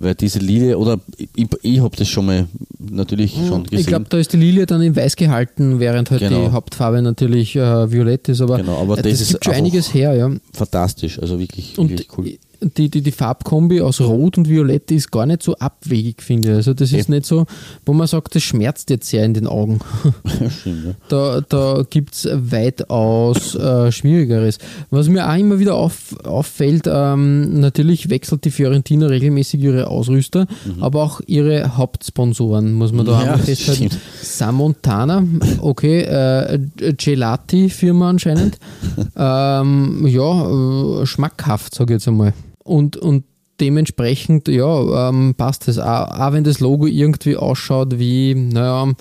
Weil 0.00 0.14
diese 0.16 0.40
Lilie, 0.40 0.76
oder 0.76 0.98
ich, 1.36 1.46
ich 1.62 1.80
habe 1.80 1.96
das 1.96 2.08
schon 2.08 2.26
mal 2.26 2.46
natürlich 2.78 3.32
schon 3.32 3.62
gesehen. 3.62 3.78
Ich 3.78 3.86
glaube, 3.86 4.06
da 4.08 4.18
ist 4.18 4.32
die 4.32 4.36
Lilie 4.36 4.66
dann 4.66 4.82
in 4.82 4.94
weiß 4.96 5.14
gehalten, 5.16 5.78
während 5.78 6.10
halt 6.10 6.20
Genau. 6.20 6.46
die 6.46 6.52
Hauptfarbe 6.52 7.00
natürlich 7.00 7.54
äh, 7.54 7.90
violett 7.92 8.28
ist, 8.28 8.40
aber, 8.40 8.56
Genau, 8.56 8.80
aber 8.80 8.98
äh, 8.98 9.02
das 9.02 9.12
das, 9.12 9.20
ist 9.20 9.28
gibt 9.32 9.44
schon 9.44 9.54
einiges 9.54 9.94
her, 9.94 10.14
ja. 10.14 10.30
Fantastisch, 10.52 11.18
also 11.20 11.38
wirklich, 11.38 11.78
Und 11.78 11.90
wirklich 11.90 12.08
cool. 12.18 12.32
Die, 12.60 12.88
die, 12.90 13.02
die 13.02 13.12
Farbkombi 13.12 13.80
aus 13.80 14.00
Rot 14.00 14.38
und 14.38 14.48
Violett 14.48 14.90
ist 14.90 15.10
gar 15.10 15.26
nicht 15.26 15.42
so 15.42 15.56
abwegig, 15.56 16.22
finde 16.22 16.50
ich. 16.50 16.54
Also 16.56 16.74
das 16.74 16.92
ist 16.92 17.04
Eben. 17.08 17.14
nicht 17.14 17.26
so, 17.26 17.46
wo 17.86 17.92
man 17.92 18.06
sagt, 18.06 18.34
das 18.34 18.42
schmerzt 18.42 18.90
jetzt 18.90 19.08
sehr 19.08 19.24
in 19.24 19.34
den 19.34 19.46
Augen. 19.46 19.80
Stimmt, 20.60 20.84
ja. 20.86 20.92
Da, 21.08 21.40
da 21.40 21.84
gibt 21.88 22.14
es 22.14 22.28
weitaus 22.30 23.54
äh, 23.54 23.90
Schwierigeres. 23.90 24.58
Was 24.90 25.08
mir 25.08 25.28
auch 25.28 25.36
immer 25.36 25.58
wieder 25.58 25.74
auf, 25.74 26.14
auffällt, 26.24 26.84
ähm, 26.86 27.60
natürlich 27.60 28.10
wechselt 28.10 28.44
die 28.44 28.50
Fiorentina 28.50 29.06
regelmäßig 29.06 29.60
ihre 29.60 29.88
Ausrüster, 29.88 30.46
aber 30.80 31.02
auch 31.02 31.20
ihre 31.26 31.76
Hauptsponsoren, 31.76 32.72
muss 32.74 32.92
man 32.92 33.06
da 33.06 33.14
Mhm. 33.14 33.26
Ja, 33.26 33.38
festhalten. 33.38 33.90
Samontana, 34.22 35.24
okay, 35.60 36.00
äh, 36.02 36.58
Gelati-Firma 36.96 38.10
anscheinend. 38.10 38.58
ähm, 39.16 40.06
ja, 40.06 41.02
äh, 41.02 41.06
schmackhaft, 41.06 41.74
sage 41.74 41.94
ich 41.94 41.96
jetzt 41.98 42.08
einmal. 42.08 42.32
Und, 42.64 42.96
und 42.96 43.24
dementsprechend, 43.60 44.48
ja, 44.48 45.08
ähm, 45.08 45.34
passt 45.36 45.68
es. 45.68 45.78
Auch, 45.78 46.08
auch 46.08 46.32
wenn 46.32 46.44
das 46.44 46.60
Logo 46.60 46.86
irgendwie 46.86 47.36
ausschaut 47.36 47.98
wie, 47.98 48.34
naja, 48.34 48.92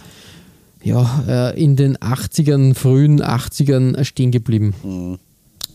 ja, 0.84 1.24
äh, 1.28 1.61
in 1.61 1.76
den 1.76 1.97
80ern, 1.97 2.76
frühen 2.76 3.22
80ern 3.22 4.03
stehen 4.03 4.32
geblieben. 4.32 5.18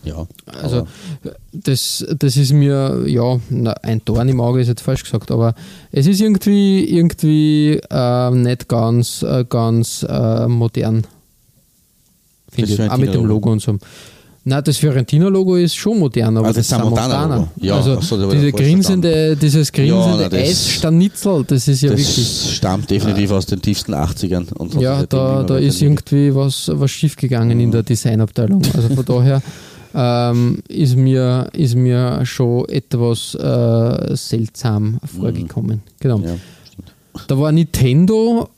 ja. 0.05 0.27
Also 0.47 0.87
das, 1.53 2.07
das 2.17 2.37
ist 2.37 2.53
mir, 2.53 3.05
ja, 3.07 3.41
na, 3.49 3.73
ein 3.83 4.03
Dorn 4.05 4.29
im 4.29 4.41
Auge 4.41 4.61
ist 4.61 4.69
jetzt 4.69 4.83
falsch 4.83 5.05
gesagt, 5.05 5.31
aber 5.31 5.55
es 5.91 6.07
ist 6.07 6.21
irgendwie, 6.21 6.85
irgendwie 6.85 7.81
äh, 7.91 8.31
nicht 8.31 8.69
ganz, 8.69 9.23
äh, 9.23 9.45
ganz 9.49 10.05
äh, 10.09 10.47
modern. 10.47 11.07
Finde 12.51 12.73
ich. 12.73 12.91
Auch 12.91 12.97
mit 12.99 13.15
dem. 13.15 13.25
Logo 13.25 13.51
und 13.51 13.61
so. 13.61 13.79
Na, 14.45 14.63
das 14.63 14.79
Fiorentina-Logo 14.79 15.57
ist 15.57 15.75
schon 15.77 15.99
modern, 15.99 16.37
aber 16.39 16.49
Ah, 16.49 16.53
das 16.53 16.69
Samontana-Logo. 16.69 17.49
Ja, 17.61 17.77
also 17.77 18.01
so, 18.01 18.31
diese 18.31 18.51
grinsende, 18.53 19.37
dieses 19.37 19.71
grinsende 19.71 20.29
das- 20.31 20.41
Eisstanitzel, 20.41 21.45
das 21.47 21.69
ist 21.69 21.83
ja 21.83 21.91
das 21.91 21.99
wirklich. 22.01 22.55
stammt 22.57 22.91
definitiv 22.91 23.31
aus 23.33 23.45
den 23.47 23.61
tiefsten 23.61 23.93
80ern. 23.95 24.51
Und 24.55 24.75
Ja, 24.81 25.01
seitdem 25.01 25.19
da, 25.19 25.43
da 25.43 25.57
ist 25.59 25.83
irgendwie 25.83 26.35
was, 26.35 26.71
was 26.73 26.91
schiefgegangen 26.91 27.61
in 27.61 27.71
der 27.71 27.83
Designabteilung. 27.83 28.63
Also 28.75 28.89
von 28.95 29.05
daher 29.05 29.43
ähm, 29.95 30.59
ist, 30.69 30.97
mir, 30.97 31.49
ist 31.53 31.75
mir 31.75 32.21
schon 32.25 32.67
etwas 32.69 33.35
äh, 33.35 34.17
seltsam 34.17 34.99
vorgekommen. 35.05 35.83
Genau. 36.01 36.21
Ja. 36.21 36.37
Da 37.27 37.39
war 37.39 37.51
Nintendo 37.53 38.49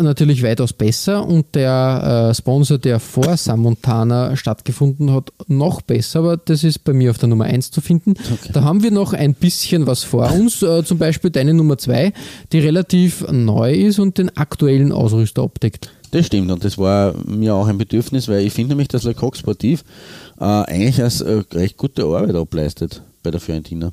natürlich 0.00 0.42
weitaus 0.42 0.72
besser 0.72 1.26
und 1.26 1.54
der 1.54 2.28
äh, 2.30 2.34
Sponsor, 2.34 2.78
der 2.78 3.00
vor 3.00 3.36
Samontana 3.36 4.36
stattgefunden 4.36 5.12
hat, 5.12 5.32
noch 5.46 5.82
besser, 5.82 6.20
aber 6.20 6.36
das 6.36 6.64
ist 6.64 6.84
bei 6.84 6.92
mir 6.92 7.10
auf 7.10 7.18
der 7.18 7.28
Nummer 7.28 7.44
1 7.44 7.70
zu 7.70 7.80
finden. 7.80 8.14
Da 8.52 8.64
haben 8.64 8.82
wir 8.82 8.90
noch 8.90 9.12
ein 9.12 9.34
bisschen 9.34 9.86
was 9.86 10.04
vor 10.04 10.30
uns, 10.32 10.62
äh, 10.62 10.84
zum 10.84 10.98
Beispiel 10.98 11.30
deine 11.30 11.54
Nummer 11.54 11.78
2, 11.78 12.12
die 12.52 12.58
relativ 12.58 13.26
neu 13.30 13.72
ist 13.72 13.98
und 13.98 14.18
den 14.18 14.36
aktuellen 14.36 14.92
Ausrüster 14.92 15.42
abdeckt. 15.42 15.90
Das 16.10 16.26
stimmt 16.26 16.50
und 16.50 16.64
das 16.64 16.78
war 16.78 17.14
mir 17.26 17.54
auch 17.54 17.66
ein 17.66 17.76
Bedürfnis, 17.76 18.28
weil 18.28 18.46
ich 18.46 18.52
finde 18.52 18.70
nämlich, 18.70 18.88
dass 18.88 19.02
Le 19.02 19.14
Coq 19.14 19.36
Sportiv 19.36 19.84
äh, 20.40 20.44
eigentlich 20.44 21.02
als 21.02 21.20
äh, 21.20 21.42
recht 21.52 21.76
gute 21.76 22.04
Arbeit 22.04 22.34
ableistet 22.34 23.02
bei 23.22 23.30
der 23.30 23.40
Fiorentina. 23.40 23.92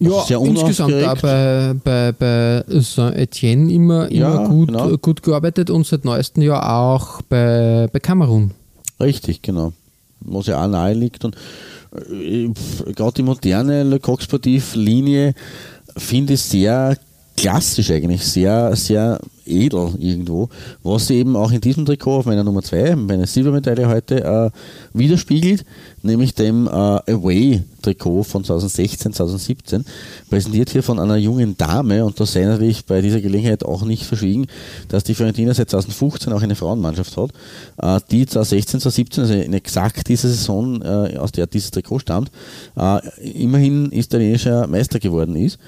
Also 0.00 0.16
Ja, 0.16 0.24
sehr 0.24 0.40
insgesamt 0.40 0.94
auch 1.04 1.20
bei, 1.20 1.74
bei, 1.82 2.12
bei 2.12 2.64
Saint-Etienne 2.68 3.72
immer, 3.72 4.10
immer 4.10 4.34
Ja, 4.40 4.46
gut, 4.46 4.68
genau. 4.68 4.96
gut 4.98 5.22
gearbeitet 5.22 5.70
und 5.70 5.86
seit 5.86 6.04
neuestem 6.04 6.42
Jahr 6.42 6.78
auch 6.78 7.22
bei, 7.22 7.88
bei 7.92 8.00
Kamerun. 8.00 8.52
Richtig, 9.00 9.42
genau. 9.42 9.72
Was 10.20 10.46
ja 10.46 10.62
auch 10.62 10.68
nahe 10.68 10.94
liegt. 10.94 11.24
Und 11.24 11.36
äh, 12.10 12.48
gerade 12.94 13.14
die 13.16 13.22
moderne 13.22 13.82
Le 13.82 14.00
Coq 14.00 14.22
Sportiv 14.22 14.74
Linie 14.74 15.34
finde 15.96 16.34
ich 16.34 16.42
sehr 16.42 16.96
klassisch 17.36 17.90
eigentlich, 17.90 18.24
sehr, 18.24 18.74
sehr 18.76 19.20
edel 19.46 19.92
irgendwo, 19.98 20.48
was 20.82 21.08
sie 21.08 21.16
eben 21.16 21.36
auch 21.36 21.52
in 21.52 21.60
diesem 21.60 21.84
Trikot 21.84 22.18
auf 22.18 22.26
meiner 22.26 22.44
Nummer 22.44 22.62
2, 22.62 22.96
meine 22.96 23.26
Silbermedaille 23.26 23.88
heute, 23.88 24.24
äh, 24.24 24.50
widerspiegelt, 24.96 25.64
nämlich 26.02 26.34
dem 26.34 26.66
äh, 26.66 26.70
Away-Trikot 26.70 28.22
von 28.22 28.44
2016, 28.44 29.12
2017, 29.12 29.84
präsentiert 30.30 30.70
hier 30.70 30.82
von 30.82 30.98
einer 30.98 31.16
jungen 31.16 31.56
Dame 31.56 32.04
und 32.04 32.18
da 32.18 32.24
sei 32.24 32.44
natürlich 32.44 32.86
bei 32.86 33.00
dieser 33.00 33.20
Gelegenheit 33.20 33.64
auch 33.64 33.84
nicht 33.84 34.04
verschwiegen, 34.04 34.46
dass 34.88 35.04
die 35.04 35.14
Fiorentina 35.14 35.52
seit 35.52 35.70
2015 35.70 36.32
auch 36.32 36.42
eine 36.42 36.54
Frauenmannschaft 36.54 37.16
hat, 37.16 37.30
äh, 37.78 38.00
die 38.10 38.26
2016, 38.26 38.80
2017, 38.80 39.22
also 39.24 39.34
in 39.34 39.52
exakt 39.52 40.08
dieser 40.08 40.28
Saison, 40.28 40.80
äh, 40.82 41.18
aus 41.18 41.32
der 41.32 41.46
dieses 41.46 41.70
Trikot 41.70 41.98
stammt, 41.98 42.30
äh, 42.76 43.00
immerhin 43.20 43.92
italienischer 43.92 44.66
Meister 44.66 44.98
geworden 44.98 45.36
ist. 45.36 45.58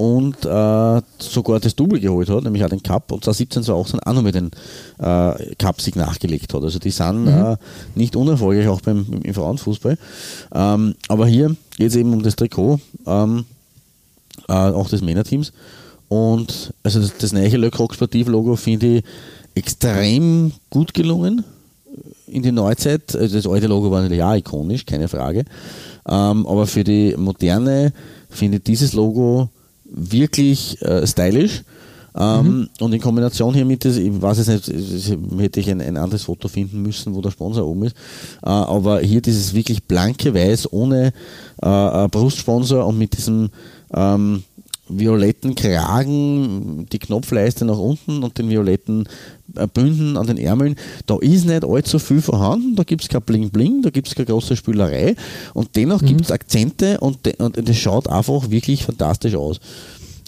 Und 0.00 0.46
äh, 0.46 1.02
sogar 1.18 1.60
das 1.60 1.76
Double 1.76 2.00
geholt 2.00 2.30
hat, 2.30 2.44
nämlich 2.44 2.64
auch 2.64 2.70
den 2.70 2.82
Cup 2.82 3.12
und 3.12 3.22
2017, 3.22 3.64
2018 3.64 4.00
auch 4.00 4.14
nochmal 4.14 4.32
den 4.32 4.50
äh, 4.98 5.54
Cup-Sieg 5.56 5.94
nachgelegt 5.94 6.54
hat. 6.54 6.62
Also 6.62 6.78
die 6.78 6.90
sind 6.90 7.24
mhm. 7.24 7.28
äh, 7.28 7.56
nicht 7.94 8.16
unerfolgreich 8.16 8.66
auch 8.68 8.80
beim, 8.80 9.04
im, 9.12 9.20
im 9.20 9.34
Frauenfußball. 9.34 9.98
Ähm, 10.54 10.94
aber 11.08 11.26
hier 11.26 11.54
geht 11.76 11.88
es 11.88 11.96
eben 11.96 12.14
um 12.14 12.22
das 12.22 12.34
Trikot, 12.34 12.80
ähm, 13.06 13.44
äh, 14.48 14.52
auch 14.52 14.88
des 14.88 15.02
Männerteams. 15.02 15.52
Und 16.08 16.72
also 16.82 16.98
das, 16.98 17.18
das 17.18 17.32
neue 17.34 17.54
Le 17.58 17.70
Croc 17.70 17.92
Sportiv-Logo 17.92 18.56
finde 18.56 18.86
ich 18.86 19.04
extrem 19.54 20.52
gut 20.70 20.94
gelungen 20.94 21.44
in 22.26 22.42
die 22.42 22.52
Neuzeit. 22.52 23.14
Also 23.14 23.36
das 23.36 23.46
alte 23.46 23.66
Logo 23.66 23.90
war 23.90 24.00
natürlich 24.00 24.22
auch 24.22 24.34
ikonisch, 24.34 24.86
keine 24.86 25.08
Frage. 25.08 25.44
Ähm, 26.08 26.46
aber 26.46 26.66
für 26.66 26.84
die 26.84 27.14
moderne 27.18 27.92
finde 28.30 28.56
ich 28.56 28.64
dieses 28.64 28.94
Logo 28.94 29.50
wirklich 29.90 30.80
äh, 30.82 31.06
stylisch. 31.06 31.62
Ähm, 32.18 32.44
mhm. 32.44 32.68
Und 32.80 32.92
in 32.92 33.00
Kombination 33.00 33.54
hier 33.54 33.64
mit, 33.64 33.84
ich 33.84 34.22
weiß 34.22 34.44
jetzt 34.44 34.68
nicht, 34.68 35.16
hätte 35.38 35.60
ich 35.60 35.70
ein, 35.70 35.80
ein, 35.80 35.96
anderes 35.96 36.24
Foto 36.24 36.48
finden 36.48 36.82
müssen, 36.82 37.14
wo 37.14 37.20
der 37.20 37.30
Sponsor 37.30 37.64
oben 37.64 37.84
ist. 37.84 37.96
Äh, 38.42 38.48
aber 38.48 39.00
hier 39.00 39.20
dieses 39.20 39.54
wirklich 39.54 39.84
blanke 39.84 40.34
Weiß 40.34 40.72
ohne 40.72 41.12
äh, 41.62 42.08
Brustsponsor 42.08 42.84
und 42.84 42.98
mit 42.98 43.16
diesem 43.16 43.50
ähm, 43.94 44.42
violetten 44.90 45.54
Kragen, 45.54 46.86
die 46.92 46.98
Knopfleiste 46.98 47.64
nach 47.64 47.78
unten 47.78 48.22
und 48.22 48.38
den 48.38 48.50
violetten 48.50 49.08
äh, 49.56 49.66
Bünden 49.66 50.16
an 50.16 50.26
den 50.26 50.38
Ärmeln, 50.38 50.76
da 51.06 51.16
ist 51.18 51.46
nicht 51.46 51.64
allzu 51.64 51.98
viel 51.98 52.20
vorhanden, 52.20 52.76
da 52.76 52.82
gibt 52.82 53.02
es 53.02 53.08
kein 53.08 53.22
Bling 53.22 53.50
Bling, 53.50 53.82
da 53.82 53.90
gibt 53.90 54.08
es 54.08 54.14
keine 54.14 54.26
große 54.26 54.56
Spülerei 54.56 55.16
und 55.54 55.76
dennoch 55.76 56.02
mhm. 56.02 56.06
gibt 56.06 56.20
es 56.22 56.30
Akzente 56.30 56.98
und, 57.00 57.18
und 57.40 57.68
das 57.68 57.76
schaut 57.76 58.08
einfach 58.08 58.50
wirklich 58.50 58.84
fantastisch 58.84 59.34
aus. 59.34 59.60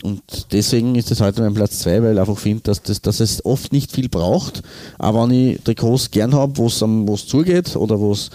Und 0.03 0.23
deswegen 0.51 0.97
ist 0.97 1.13
das 1.13 1.21
heute 1.21 1.43
mein 1.43 1.55
Platz 1.55 1.79
2, 1.81 2.03
weil 2.03 2.15
ich 2.15 2.21
einfach 2.21 2.39
finde, 2.39 2.65
dass, 2.65 2.83
das, 2.83 3.03
dass 3.03 3.21
es 3.21 3.45
oft 3.45 3.73
nicht 3.73 3.93
viel 3.93 4.09
braucht, 4.09 4.63
aber 4.99 5.23
wenn 5.23 5.31
ich 5.31 5.61
Trikots 5.63 6.11
gern 6.11 6.35
habe, 6.35 6.57
wo 6.57 6.67
es 6.67 7.27
zugeht 7.27 7.77
oder 7.77 8.01
wo 8.01 8.13
es 8.13 8.31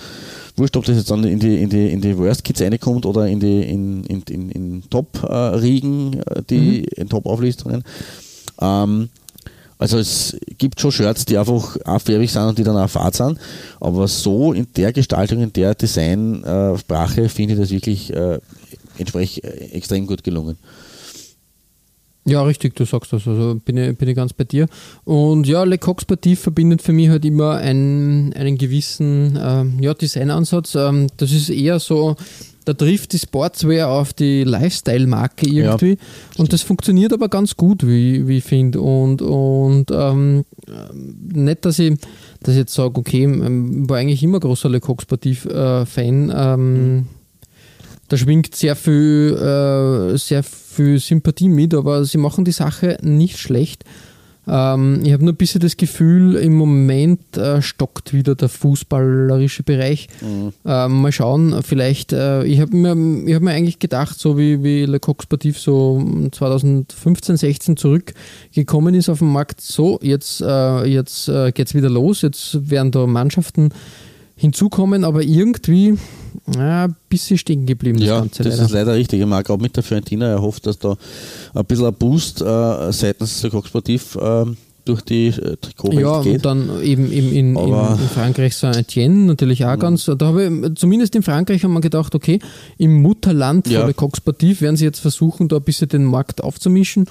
wurscht, 0.57 0.75
ob 0.75 0.85
das 0.85 0.97
jetzt 0.97 1.11
dann 1.11 1.23
in 1.23 1.39
die, 1.39 1.61
in 1.61 1.69
die, 1.69 1.91
in 1.91 2.01
die 2.01 2.17
Worst 2.17 2.43
Kids 2.43 2.61
reinkommt 2.61 3.05
oder 3.05 3.27
in 3.27 3.39
die 3.39 3.61
in, 3.61 4.03
in, 4.05 4.23
in, 4.29 4.51
in 4.51 4.83
Top-Riegen, 4.89 6.21
äh, 6.21 6.41
die 6.49 6.79
mhm. 6.79 7.01
in 7.01 7.09
Top-Auflistungen. 7.09 7.83
Ähm, 8.59 9.09
also 9.79 9.99
es 9.99 10.35
gibt 10.57 10.79
schon 10.79 10.91
Shirts, 10.91 11.25
die 11.25 11.37
einfach 11.37 11.77
auffärbig 11.85 12.31
sind 12.31 12.43
und 12.43 12.57
die 12.57 12.63
dann 12.63 12.77
auch 12.77 12.89
fad 12.89 13.15
sind, 13.15 13.37
aber 13.79 14.07
so 14.07 14.53
in 14.53 14.67
der 14.75 14.91
Gestaltung, 14.91 15.41
in 15.41 15.53
der 15.53 15.75
Designsprache 15.75 17.21
äh, 17.21 17.29
finde 17.29 17.53
ich 17.53 17.59
das 17.59 17.69
wirklich 17.69 18.11
äh, 18.11 18.39
entsprechend 18.97 19.43
äh, 19.43 19.69
extrem 19.73 20.07
gut 20.07 20.23
gelungen. 20.23 20.57
Ja, 22.27 22.43
richtig, 22.43 22.75
du 22.75 22.85
sagst 22.85 23.13
das. 23.13 23.25
Also 23.25 23.59
bin 23.63 23.77
ich, 23.77 23.97
bin 23.97 24.09
ich 24.09 24.15
ganz 24.15 24.33
bei 24.33 24.43
dir. 24.43 24.67
Und 25.05 25.47
ja, 25.47 25.63
Le 25.63 25.77
Coq 25.77 26.01
Sportif 26.01 26.41
verbindet 26.41 26.81
für 26.81 26.91
mich 26.91 27.09
halt 27.09 27.23
immer 27.23 27.55
einen, 27.55 28.33
einen 28.33 28.57
gewissen 28.57 29.39
ähm, 29.41 29.77
ja, 29.79 29.93
Designansatz. 29.93 30.75
Ähm, 30.75 31.07
das 31.15 31.31
ist 31.31 31.49
eher 31.49 31.79
so, 31.79 32.17
da 32.65 32.73
trifft 32.73 33.13
die 33.13 33.19
Sportswear 33.19 33.89
auf 33.89 34.11
die 34.11 34.43
Lifestyle-Marke 34.43 35.47
irgendwie. 35.47 35.91
Ja, 35.91 35.97
und 36.37 36.51
das 36.51 36.63
funktioniert 36.63 37.13
aber 37.13 37.29
ganz 37.29 37.55
gut, 37.55 37.87
wie, 37.87 38.27
wie 38.27 38.39
ich 38.39 38.43
finde. 38.43 38.81
Und, 38.81 39.21
und 39.21 39.85
ähm, 39.91 40.43
nicht, 41.33 41.63
dass 41.63 41.79
ich, 41.79 41.97
dass 42.41 42.55
ich 42.55 42.59
jetzt 42.59 42.73
sage, 42.73 42.99
okay, 42.99 43.19
ich 43.19 43.23
ähm, 43.23 43.89
war 43.89 43.99
eigentlich 43.99 44.21
immer 44.21 44.41
großer 44.41 44.67
Le 44.67 44.81
Coq 44.81 45.01
Sportif-Fan. 45.01 46.29
Äh, 46.29 46.57
mhm 46.57 47.07
da 48.07 48.17
schwingt 48.17 48.55
sehr 48.55 48.75
viel, 48.75 49.35
äh, 49.35 50.17
sehr 50.17 50.43
viel 50.43 50.99
Sympathie 50.99 51.49
mit, 51.49 51.73
aber 51.73 52.05
sie 52.05 52.17
machen 52.17 52.45
die 52.45 52.51
Sache 52.51 52.97
nicht 53.01 53.37
schlecht. 53.37 53.83
Ähm, 54.47 55.01
ich 55.03 55.11
habe 55.11 55.25
nur 55.25 55.33
ein 55.33 55.37
bisschen 55.37 55.59
das 55.59 55.75
Gefühl, 55.75 56.35
im 56.35 56.55
Moment 56.55 57.37
äh, 57.37 57.61
stockt 57.61 58.13
wieder 58.13 58.35
der 58.35 58.47
fußballerische 58.47 59.63
Bereich. 59.63 60.07
Mhm. 60.21 60.53
Ähm, 60.65 61.01
mal 61.01 61.11
schauen, 61.11 61.61
vielleicht, 61.63 62.13
äh, 62.13 62.45
ich 62.45 62.61
habe 62.61 62.75
mir, 62.75 63.35
hab 63.35 63.41
mir 63.41 63.51
eigentlich 63.51 63.79
gedacht, 63.79 64.17
so 64.17 64.37
wie, 64.37 64.63
wie 64.63 64.85
Le 64.85 64.99
Coq 64.99 65.21
Sportif 65.23 65.59
so 65.59 66.01
2015, 66.31 67.35
16 67.35 67.77
zurückgekommen 67.77 68.95
ist 68.95 69.09
auf 69.09 69.19
den 69.19 69.33
Markt, 69.33 69.59
so, 69.59 69.99
jetzt, 70.01 70.41
äh, 70.41 70.85
jetzt 70.85 71.27
äh, 71.27 71.51
geht 71.51 71.67
es 71.67 71.75
wieder 71.75 71.89
los, 71.89 72.21
jetzt 72.21 72.69
werden 72.69 72.91
da 72.91 73.05
Mannschaften 73.05 73.69
hinzukommen, 74.37 75.03
aber 75.03 75.23
irgendwie 75.23 75.97
ja, 76.55 76.85
ein 76.85 76.95
bisschen 77.09 77.37
stehen 77.37 77.65
geblieben. 77.65 77.99
Das 77.99 78.07
ja, 78.07 78.19
Ganze 78.19 78.43
das 78.43 78.53
leider. 78.53 78.65
ist 78.65 78.71
leider 78.71 78.95
richtig. 78.95 79.19
Ich 79.19 79.25
mag 79.25 79.49
auch 79.49 79.57
mit 79.57 79.75
der 79.75 79.83
Fiorentina 79.83 80.27
erhofft, 80.27 80.65
dass 80.67 80.79
da 80.79 80.95
ein 81.53 81.65
bisschen 81.65 81.87
ein 81.87 81.93
Boost 81.93 82.41
äh, 82.41 82.91
seitens 82.93 83.41
der 83.41 83.49
Sportiv 83.49 84.15
äh, 84.15 84.45
durch 84.85 85.01
die 85.01 85.27
äh, 85.27 85.57
Trikotwelt 85.57 86.01
ja, 86.01 86.21
geht. 86.21 86.35
und 86.35 86.45
dann 86.45 86.83
eben 86.83 87.11
in, 87.11 87.31
in, 87.31 87.55
in, 87.55 87.73
in 87.73 88.09
Frankreich 88.13 88.55
Saint-Etienne 88.55 89.25
natürlich 89.25 89.65
auch 89.65 89.75
mhm. 89.75 89.79
ganz, 89.79 90.05
da 90.05 90.25
habe 90.25 90.45
ich, 90.45 90.75
zumindest 90.75 91.15
in 91.15 91.23
Frankreich 91.23 91.63
haben 91.63 91.73
wir 91.73 91.81
gedacht, 91.81 92.15
okay, 92.15 92.39
im 92.77 93.01
Mutterland 93.01 93.67
ja. 93.67 93.79
von 93.79 93.87
der 93.87 93.93
Coq 93.95 94.15
Sportif 94.15 94.61
werden 94.61 94.77
sie 94.77 94.85
jetzt 94.85 94.99
versuchen, 94.99 95.47
da 95.49 95.57
ein 95.57 95.63
bisschen 95.63 95.89
den 95.89 96.05
Markt 96.05 96.41
aufzumischen, 96.41 97.09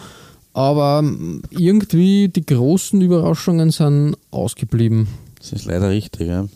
aber 0.55 1.05
irgendwie 1.51 2.29
die 2.29 2.47
großen 2.47 3.01
Überraschungen 3.03 3.70
sind 3.70 4.16
ausgeblieben. 4.31 5.09
Das 5.39 5.53
ist 5.53 5.66
leider 5.66 5.91
richtig, 5.91 6.29
ja. 6.29 6.47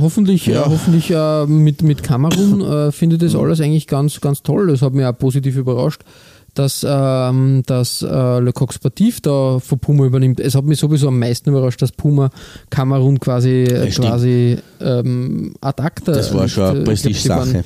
Hoffentlich, 0.00 0.46
ja. 0.46 0.62
äh, 0.62 0.64
hoffentlich 0.68 1.10
äh, 1.10 1.46
mit, 1.46 1.82
mit 1.82 2.02
Kamerun 2.02 2.60
äh, 2.60 2.92
findet 2.92 3.22
das 3.22 3.34
alles 3.34 3.60
eigentlich 3.60 3.86
ganz, 3.86 4.20
ganz 4.20 4.42
toll. 4.42 4.68
Das 4.68 4.82
hat 4.82 4.92
mich 4.92 5.06
auch 5.06 5.16
positiv 5.16 5.56
überrascht, 5.56 6.02
dass, 6.54 6.84
ähm, 6.88 7.62
dass 7.66 8.02
äh, 8.02 8.38
Le 8.40 8.52
Coq 8.52 8.72
Sportif 8.72 9.20
da 9.20 9.58
von 9.60 9.78
Puma 9.78 10.04
übernimmt. 10.04 10.40
Es 10.40 10.54
hat 10.54 10.64
mich 10.64 10.78
sowieso 10.78 11.08
am 11.08 11.18
meisten 11.18 11.50
überrascht, 11.50 11.80
dass 11.82 11.92
Puma 11.92 12.30
Kamerun 12.70 13.20
quasi, 13.20 13.66
ja, 13.70 13.86
quasi 13.86 14.58
ähm, 14.80 15.54
ad 15.60 15.82
acta. 15.82 16.12
Das 16.12 16.34
war 16.34 16.48
schon 16.48 16.64
eine 16.64 16.80
Prestige-Sache. 16.84 17.64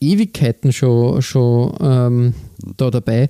Ewigkeiten 0.00 0.72
schon, 0.72 1.22
schon 1.22 1.74
ähm, 1.80 2.34
da 2.76 2.90
dabei. 2.90 3.28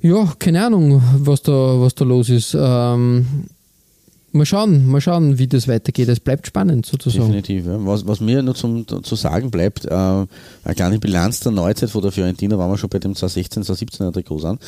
Ja, 0.00 0.32
keine 0.38 0.66
Ahnung, 0.66 1.02
was 1.18 1.42
da, 1.42 1.52
was 1.52 1.94
da 1.94 2.04
los 2.04 2.28
ist. 2.28 2.56
Ähm, 2.58 3.26
Mal 4.36 4.46
schauen, 4.46 4.88
mal 4.88 5.00
schauen, 5.00 5.38
wie 5.38 5.46
das 5.46 5.68
weitergeht. 5.68 6.08
Es 6.08 6.18
bleibt 6.18 6.48
spannend 6.48 6.84
sozusagen. 6.84 7.26
Definitiv. 7.26 7.66
Ja. 7.66 7.86
Was, 7.86 8.04
was 8.04 8.18
mir 8.18 8.42
noch 8.42 8.56
zum, 8.56 8.84
zu 8.84 9.14
sagen 9.14 9.52
bleibt, 9.52 9.84
äh, 9.84 9.94
eine 9.94 10.26
kleine 10.74 10.98
Bilanz 10.98 11.38
der 11.38 11.52
Neuzeit 11.52 11.88
von 11.88 12.02
der 12.02 12.10
Fiorentina, 12.10 12.58
waren 12.58 12.68
wir 12.68 12.76
schon 12.76 12.90
bei 12.90 12.98
dem 12.98 13.14
2016, 13.14 13.62
2017er 13.62 14.12
Trikot 14.12 14.44
an. 14.44 14.58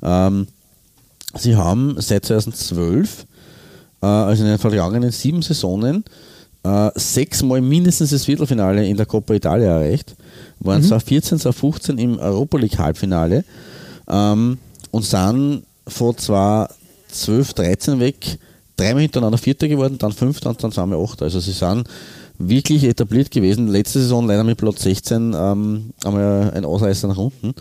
Ähm, 0.00 0.46
sie 1.36 1.56
haben 1.56 1.96
seit 1.98 2.24
2012, 2.24 3.26
äh, 4.00 4.06
also 4.06 4.44
in 4.44 4.48
den 4.48 4.58
vergangenen 4.58 5.10
sieben 5.10 5.42
Saisonen, 5.42 6.04
äh, 6.62 6.90
sechsmal 6.94 7.60
mindestens 7.60 8.10
das 8.10 8.26
Viertelfinale 8.26 8.86
in 8.86 8.96
der 8.96 9.06
Coppa 9.06 9.34
Italia 9.34 9.80
erreicht, 9.80 10.14
waren 10.60 10.82
mhm. 10.82 10.86
2014, 10.86 11.40
2015 11.40 11.98
im 11.98 12.20
Europa 12.20 12.58
League 12.58 12.78
Halbfinale 12.78 13.44
ähm, 14.06 14.58
und 14.92 15.04
sind 15.04 15.64
von 15.88 16.16
2012, 16.16 17.54
13 17.54 17.98
weg 17.98 18.38
dreimal 18.76 19.02
hintereinander 19.02 19.38
Vierter 19.38 19.68
geworden, 19.68 19.96
dann 19.98 20.12
Fünfter 20.12 20.50
und 20.50 20.62
dann 20.62 20.72
zweimal 20.72 21.02
Achter. 21.02 21.24
Also 21.24 21.40
sie 21.40 21.52
sind 21.52 21.84
wirklich 22.38 22.84
etabliert 22.84 23.30
gewesen. 23.30 23.68
Letzte 23.68 24.00
Saison 24.00 24.26
leider 24.26 24.44
mit 24.44 24.58
Platz 24.58 24.82
16 24.82 25.34
ähm, 25.36 25.90
einmal 26.04 26.52
ein 26.54 26.64
Ausreißer 26.64 27.08
nach 27.08 27.16
unten 27.16 27.54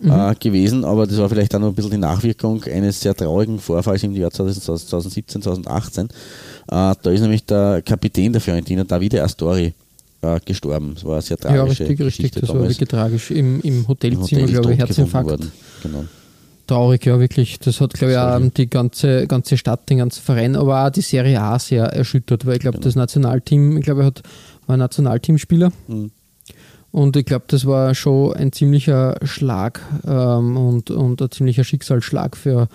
mhm. 0.00 0.10
äh, 0.10 0.34
gewesen, 0.38 0.84
aber 0.84 1.06
das 1.06 1.18
war 1.18 1.28
vielleicht 1.28 1.54
auch 1.54 1.60
noch 1.60 1.68
ein 1.68 1.74
bisschen 1.74 1.90
die 1.90 1.98
Nachwirkung 1.98 2.62
eines 2.64 3.00
sehr 3.00 3.14
traurigen 3.14 3.58
Vorfalls 3.58 4.02
im 4.04 4.14
Jahr 4.14 4.30
2017, 4.30 5.42
2018. 5.42 6.06
Äh, 6.06 6.10
da 6.68 6.94
ist 7.10 7.20
nämlich 7.20 7.44
der 7.44 7.82
Kapitän 7.82 8.32
der 8.32 8.40
Fiorentina, 8.40 8.84
Davide 8.84 9.22
Astori, 9.22 9.74
äh, 10.22 10.38
gestorben. 10.44 10.92
Das 10.94 11.04
war 11.04 11.14
eine 11.14 11.22
sehr 11.22 11.36
tragische 11.36 11.56
Ja, 11.56 11.64
richtig, 11.64 11.98
Geschichte 11.98 12.04
richtig. 12.04 12.40
Das 12.40 12.48
damals. 12.48 12.62
war 12.62 12.70
wirklich 12.70 12.88
tragisch. 12.88 13.30
Im, 13.32 13.60
im 13.62 13.88
Hotelzimmer, 13.88 14.22
Im 14.22 14.46
Hotel 14.46 14.46
glaube 14.46 14.72
ich, 14.72 14.78
Herzinfarkt. 14.78 15.30
Worden. 15.30 15.52
Genau 15.82 16.04
traurig, 16.66 17.04
ja, 17.06 17.18
wirklich. 17.18 17.58
Das 17.58 17.80
hat, 17.80 17.94
glaube 17.94 18.12
ich, 18.12 18.18
auch 18.18 18.40
die 18.56 18.68
ganze, 18.68 19.26
ganze 19.26 19.56
Stadt, 19.56 19.88
den 19.90 19.98
ganzen 19.98 20.22
Verein, 20.22 20.56
aber 20.56 20.86
auch 20.86 20.90
die 20.90 21.00
Serie 21.00 21.40
A 21.40 21.58
sehr 21.58 21.84
erschüttert, 21.84 22.46
weil 22.46 22.54
ich 22.54 22.60
glaube, 22.60 22.78
genau. 22.78 22.86
das 22.86 22.96
Nationalteam, 22.96 23.76
ich 23.76 23.84
glaube, 23.84 24.02
er 24.02 24.06
hat, 24.06 24.22
war 24.66 24.76
ein 24.76 24.80
Nationalteamspieler. 24.80 25.72
Mhm. 25.88 26.10
Und 26.92 27.16
ich 27.16 27.24
glaube, 27.24 27.46
das 27.48 27.64
war 27.64 27.94
schon 27.94 28.34
ein 28.34 28.52
ziemlicher 28.52 29.16
Schlag 29.22 29.80
ähm, 30.06 30.56
und, 30.58 30.90
und 30.90 31.22
ein 31.22 31.30
ziemlicher 31.30 31.64
Schicksalsschlag 31.64 32.36
für, 32.36 32.68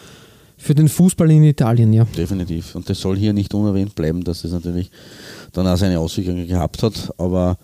für 0.58 0.74
den 0.74 0.90
Fußball 0.90 1.30
in 1.30 1.44
Italien, 1.44 1.94
ja. 1.94 2.06
Definitiv. 2.18 2.74
Und 2.74 2.90
das 2.90 3.00
soll 3.00 3.16
hier 3.16 3.34
nicht 3.34 3.54
unerwähnt 3.54 3.94
bleiben, 3.94 4.24
dass 4.24 4.44
es 4.44 4.52
natürlich 4.52 4.90
dann 5.54 5.68
auch 5.68 5.78
seine 5.78 6.00
Auswirkungen 6.00 6.48
gehabt 6.48 6.82
hat. 6.82 7.14
Aber 7.20 7.58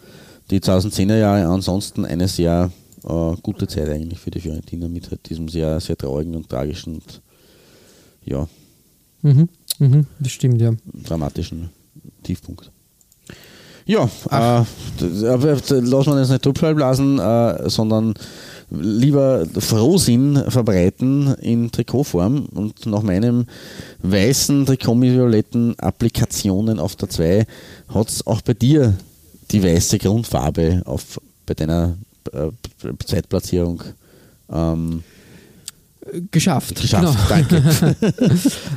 die 0.52 0.60
2010er 0.60 1.18
Jahre 1.18 1.48
ansonsten 1.48 2.06
eine 2.06 2.28
sehr 2.28 2.72
äh, 3.08 3.36
gute 3.42 3.68
Zeit 3.68 3.90
eigentlich 3.90 4.20
für 4.20 4.32
die 4.32 4.40
Fiorentina 4.40 4.88
mit 4.88 5.10
halt 5.10 5.30
diesem 5.30 5.48
sehr, 5.50 5.80
sehr 5.80 5.98
traurigen 5.98 6.36
und 6.36 6.50
tragischen 6.50 6.96
und 6.96 7.22
ja. 8.26 8.48
Mhm, 9.22 9.50
mhm, 9.80 10.06
das 10.20 10.32
stimmt, 10.32 10.62
ja. 10.62 10.74
Dramatischen 10.94 11.70
Tiefpunkt. 12.24 12.72
Ja, 13.86 14.10
äh, 14.32 14.36
aber 15.28 15.56
d- 15.56 15.80
lassen 15.80 16.12
wir 16.14 16.20
uns 16.22 16.30
nicht 16.30 16.42
Topfschall 16.42 16.74
blasen, 16.76 17.20
äh, 17.20 17.70
sondern 17.70 18.14
lieber 18.70 19.46
Frohsinn 19.60 20.42
verbreiten 20.48 21.34
in 21.42 21.70
Trikotform 21.70 22.46
und 22.46 22.86
nach 22.86 23.04
meinem 23.04 23.46
weißen 24.02 24.66
Trikot 24.66 24.96
mit 24.96 25.14
violetten 25.14 25.78
Applikationen 25.80 26.80
auf 26.80 26.96
der 26.96 27.10
2 27.10 27.46
hat 27.90 28.10
es 28.10 28.26
auch 28.26 28.42
bei 28.42 28.54
dir 28.54 28.96
die 29.52 29.62
weiße 29.62 30.00
Grundfarbe 30.00 30.82
auf, 30.86 31.20
bei 31.46 31.54
deiner 31.54 31.90
äh, 31.90 32.13
Zeitplatzierung 33.06 33.84
ähm, 34.52 35.04
Geschafft. 36.32 36.82
geschafft. 36.82 37.18
Genau. 37.30 37.60
Danke. 37.60 37.96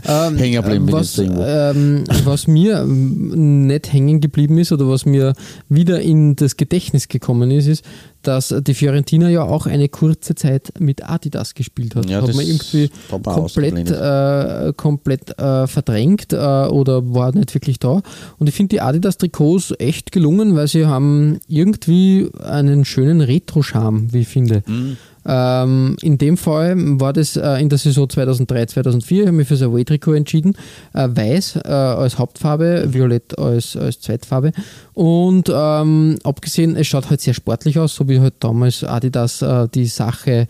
Ähm, 0.08 0.36
Hängen 0.36 0.62
geblieben 0.62 0.92
was, 0.92 1.18
ähm, 1.18 2.04
was 2.24 2.46
mir 2.46 2.78
ähm, 2.80 3.66
nicht 3.66 3.92
hängen 3.92 4.20
geblieben 4.20 4.58
ist 4.58 4.70
oder 4.70 4.88
was 4.88 5.04
mir 5.04 5.32
wieder 5.68 6.00
in 6.00 6.36
das 6.36 6.56
Gedächtnis 6.56 7.08
gekommen 7.08 7.50
ist, 7.50 7.66
ist, 7.66 7.84
dass 8.22 8.54
die 8.60 8.74
Fiorentina 8.74 9.28
ja 9.28 9.42
auch 9.42 9.66
eine 9.66 9.88
kurze 9.88 10.34
Zeit 10.34 10.72
mit 10.78 11.08
Adidas 11.08 11.54
gespielt 11.54 11.96
hat. 11.96 12.08
Ja, 12.08 12.20
hat 12.20 12.28
das 12.28 12.36
man 12.36 12.46
irgendwie 12.46 12.90
komplett, 13.08 13.90
äh, 13.90 14.72
komplett 14.76 15.38
äh, 15.38 15.66
verdrängt 15.66 16.32
äh, 16.32 16.36
oder 16.36 17.12
war 17.14 17.34
nicht 17.34 17.54
wirklich 17.54 17.78
da. 17.78 18.02
Und 18.38 18.48
ich 18.48 18.54
finde 18.54 18.76
die 18.76 18.80
Adidas-Trikots 18.80 19.74
echt 19.78 20.12
gelungen, 20.12 20.54
weil 20.54 20.68
sie 20.68 20.86
haben 20.86 21.38
irgendwie 21.48 22.28
einen 22.42 22.84
schönen 22.84 23.20
Retro-Charme, 23.20 24.12
wie 24.12 24.20
ich 24.20 24.28
finde. 24.28 24.62
Mhm. 24.66 24.96
Ähm, 25.26 25.96
in 26.02 26.18
dem 26.18 26.36
Fall 26.36 26.74
war 27.00 27.12
das 27.12 27.36
äh, 27.36 27.60
in 27.60 27.68
der 27.68 27.78
Saison 27.78 28.08
2003, 28.08 28.66
2004. 28.66 29.20
Ich 29.20 29.26
habe 29.26 29.36
mich 29.36 29.48
für 29.48 29.54
das 29.54 29.62
Away-Trikot 29.62 30.14
entschieden. 30.14 30.54
Äh, 30.94 31.08
Weiß 31.10 31.56
äh, 31.56 31.68
als 31.68 32.18
Hauptfarbe, 32.18 32.92
Violett 32.92 33.38
als, 33.38 33.76
als 33.76 34.00
Zweitfarbe. 34.00 34.52
Und 34.94 35.50
ähm, 35.52 36.18
abgesehen, 36.22 36.76
es 36.76 36.86
schaut 36.86 37.10
halt 37.10 37.20
sehr 37.20 37.34
sportlich 37.34 37.78
aus, 37.78 37.94
so 37.94 38.08
wie 38.08 38.20
halt 38.20 38.34
damals 38.40 38.84
Adidas 38.84 39.42
äh, 39.42 39.68
die 39.74 39.86
Sache 39.86 40.46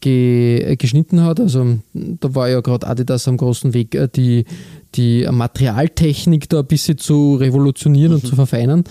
ge 0.00 0.76
geschnitten 0.76 1.22
hat. 1.22 1.40
Also 1.40 1.78
da 1.92 2.34
war 2.34 2.48
ja 2.48 2.60
gerade 2.60 2.86
Adidas 2.86 3.28
am 3.28 3.36
großen 3.36 3.74
Weg, 3.74 3.94
äh, 3.94 4.08
die, 4.08 4.46
die 4.94 5.26
Materialtechnik 5.30 6.48
da 6.48 6.60
ein 6.60 6.66
bisschen 6.66 6.98
zu 6.98 7.34
revolutionieren 7.34 8.14
und 8.14 8.26
zu 8.26 8.34
verfeinern. 8.34 8.84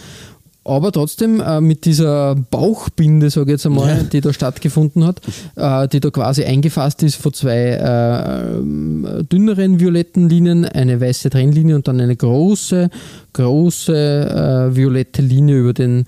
Aber 0.66 0.92
trotzdem 0.92 1.40
äh, 1.42 1.62
mit 1.62 1.86
dieser 1.86 2.36
Bauchbinde, 2.36 3.30
sage 3.30 3.46
ich 3.48 3.54
jetzt 3.54 3.66
einmal, 3.66 3.98
Ja. 3.98 4.04
die 4.04 4.22
da 4.22 4.34
stattgefunden 4.34 5.06
hat, 5.06 5.22
äh, 5.56 5.88
die 5.88 6.00
da 6.00 6.10
quasi 6.12 6.44
eingefasst 6.44 7.02
ist 7.02 7.16
von 7.16 7.34
zwei 7.34 7.56
äh, 7.56 8.58
ähm, 8.58 9.26
dünneren 9.32 9.80
violetten 9.80 10.30
Linien, 10.30 10.66
eine 10.66 11.00
weiße 11.02 11.30
Trennlinie 11.30 11.76
und 11.76 11.88
dann 11.88 12.00
eine 12.00 12.16
große, 12.16 12.90
große 13.34 14.70
äh, 14.72 14.76
violette 14.76 15.22
Linie 15.22 15.60
über 15.60 15.74
den, 15.74 16.06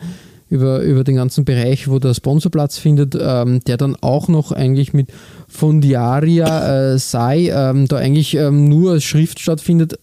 über, 0.49 0.82
über 0.82 1.04
den 1.06 1.16
ganzen 1.16 1.45
Bereich, 1.45 1.88
wo 1.88 1.97
der 1.97 2.14
Sponsor 2.14 2.52
Platz 2.52 2.78
findet, 2.78 3.18
ähm, 3.20 3.62
der 3.66 3.78
dann 3.78 3.95
auch 4.02 4.28
noch 4.28 4.52
eigentlich 4.52 4.93
mit 4.93 5.10
Fondiaria 5.47 6.93
äh, 6.93 6.97
Sai 6.99 7.49
ähm, 7.54 7.88
da 7.88 7.97
eigentlich 7.97 8.36
ähm, 8.36 8.68
nur 8.68 8.91
als 8.91 9.06
Schrift 9.06 9.39
stattfindet. 9.39 9.97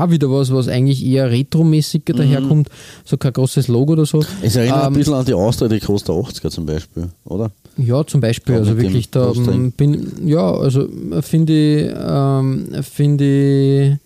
Auch 0.00 0.10
wieder 0.10 0.30
was, 0.30 0.52
was 0.52 0.68
eigentlich 0.68 1.04
eher 1.04 1.30
retromäßig 1.30 2.02
daherkommt, 2.06 2.68
so 3.04 3.16
kein 3.16 3.32
großes 3.32 3.68
Logo 3.68 3.92
oder 3.94 4.06
so. 4.06 4.22
Es 4.42 4.56
erinnert 4.56 4.82
ein 4.82 4.86
Ähm, 4.88 4.98
bisschen 4.98 5.14
an 5.14 5.24
die 5.24 5.34
Austria-Trikots 5.34 6.04
der 6.04 6.14
80er 6.14 6.50
zum 6.50 6.66
Beispiel, 6.66 7.08
oder? 7.24 7.50
Ja, 7.76 8.06
zum 8.06 8.20
Beispiel, 8.20 8.54
Auch 8.54 8.58
also 8.60 8.76
wirklich, 8.78 9.10
da 9.10 9.26
Postering. 9.26 9.54
ähm, 9.64 9.72
bin, 9.72 10.12
ja, 10.28 10.52
also 10.54 10.82
äh, 11.12 11.22
finde 11.22 11.52
ich, 11.52 11.92
ähm, 11.96 12.68
finde 12.82 13.24
ich 13.24 13.96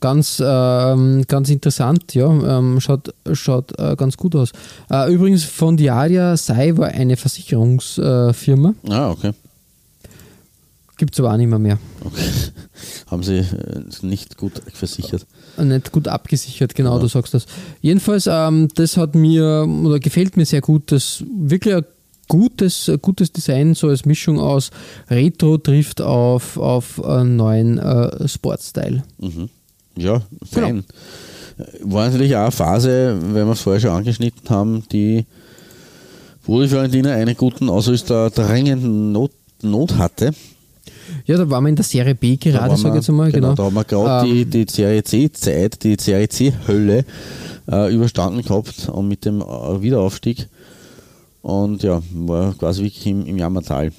ganz, 0.00 0.42
ähm, 0.44 1.24
ganz 1.28 1.48
interessant, 1.50 2.14
ja, 2.14 2.26
ähm, 2.58 2.80
schaut, 2.80 3.14
schaut 3.32 3.78
äh, 3.78 3.94
ganz 3.96 4.16
gut 4.16 4.34
aus. 4.36 4.52
Äh, 4.90 5.12
übrigens, 5.12 5.44
von 5.44 5.76
Diaria 5.76 6.36
Sai 6.36 6.76
war 6.76 6.88
eine 6.88 7.16
Versicherungsfirma, 7.16 8.74
Ah, 8.88 9.10
okay. 9.10 9.32
Gibt 10.96 11.14
es 11.14 11.20
aber 11.20 11.32
auch 11.32 11.36
nicht 11.36 11.48
mehr, 11.48 11.58
mehr. 11.58 11.78
okay. 12.04 12.22
Haben 13.10 13.22
sie 13.22 13.38
äh, 13.38 13.44
nicht 14.02 14.36
gut 14.36 14.52
versichert. 14.72 15.26
Nicht 15.58 15.92
gut 15.92 16.08
abgesichert, 16.08 16.74
genau, 16.74 16.94
Ja. 16.96 17.00
du 17.00 17.08
sagst 17.08 17.34
das. 17.34 17.46
Jedenfalls, 17.80 18.28
ähm, 18.30 18.68
das 18.74 18.96
hat 18.96 19.14
mir 19.14 19.66
oder 19.84 19.98
gefällt 20.00 20.36
mir 20.36 20.46
sehr 20.46 20.60
gut, 20.60 20.90
das 20.92 21.22
wirklich 21.36 21.74
ein 21.76 21.84
gutes, 22.28 22.88
ein 22.88 23.00
gutes 23.02 23.32
Design, 23.32 23.74
so 23.74 23.88
als 23.88 24.04
Mischung 24.04 24.38
aus 24.40 24.70
Retro 25.10 25.58
trifft 25.58 26.00
auf, 26.00 26.56
auf 26.56 27.04
einen 27.04 27.36
neuen 27.36 27.78
äh, 27.78 28.26
Sportstyle. 28.28 29.02
Mhm. 29.18 29.48
Ja, 29.96 30.22
fein. 30.50 30.84
War 31.82 32.08
natürlich 32.10 32.34
auch 32.34 32.42
eine 32.42 32.50
Phase, 32.50 33.16
wenn 33.20 33.46
wir 33.46 33.52
es 33.52 33.60
vorher 33.60 33.80
schon 33.80 33.90
angeschnitten 33.90 34.50
haben, 34.50 34.82
die, 34.90 35.24
wo 36.44 36.60
die 36.60 36.68
Fiorentina 36.68 37.12
einen 37.12 37.36
guten 37.36 37.68
Ausrüster 37.70 38.30
dringenden 38.30 39.12
Not, 39.12 39.30
Not 39.62 39.96
hatte. 39.98 40.32
Ja, 41.26 41.36
da 41.38 41.48
waren 41.50 41.64
wir 41.64 41.68
in 41.70 41.76
der 41.76 41.84
Serie 41.84 42.14
B 42.14 42.36
gerade, 42.36 42.76
sage 42.76 42.90
ich 42.90 42.94
jetzt 42.96 43.08
einmal. 43.10 43.30
Genau. 43.32 43.54
Da 43.54 43.64
haben 43.64 43.74
wir 43.74 43.84
gerade 43.84 44.28
Ähm, 44.28 44.50
die, 44.50 44.64
die 44.64 44.72
Serie 44.72 45.02
C-Zeit, 45.02 45.82
die 45.82 45.96
Serie 45.98 46.28
C-Hölle 46.28 47.04
äh, 47.70 47.94
überstanden 47.94 48.42
gehabt 48.42 48.88
und 48.92 49.08
mit 49.08 49.24
dem 49.24 49.40
äh, 49.40 49.82
Wiederaufstieg. 49.82 50.48
Und 51.42 51.82
ja, 51.82 52.00
war 52.14 52.54
quasi 52.54 52.82
wirklich 52.82 53.06
im, 53.06 53.26
im 53.26 53.36
Jammertal. 53.38 53.92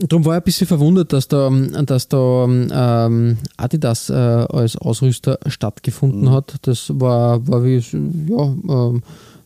Darum 0.00 0.24
war 0.24 0.34
ich 0.36 0.42
ein 0.42 0.44
bisschen 0.44 0.66
verwundert, 0.68 1.12
dass 1.12 1.26
da, 1.26 1.50
dass 1.50 2.06
da 2.08 2.44
ähm, 2.46 3.36
Adidas 3.56 4.10
äh, 4.10 4.12
als 4.14 4.76
Ausrüster 4.76 5.38
stattgefunden 5.48 6.22
Mhm. 6.22 6.30
hat. 6.30 6.54
Das 6.62 6.92
war, 6.94 7.46
war 7.48 7.64
wie, 7.64 7.78
ja, 7.78 8.54
ähm, 8.68 9.02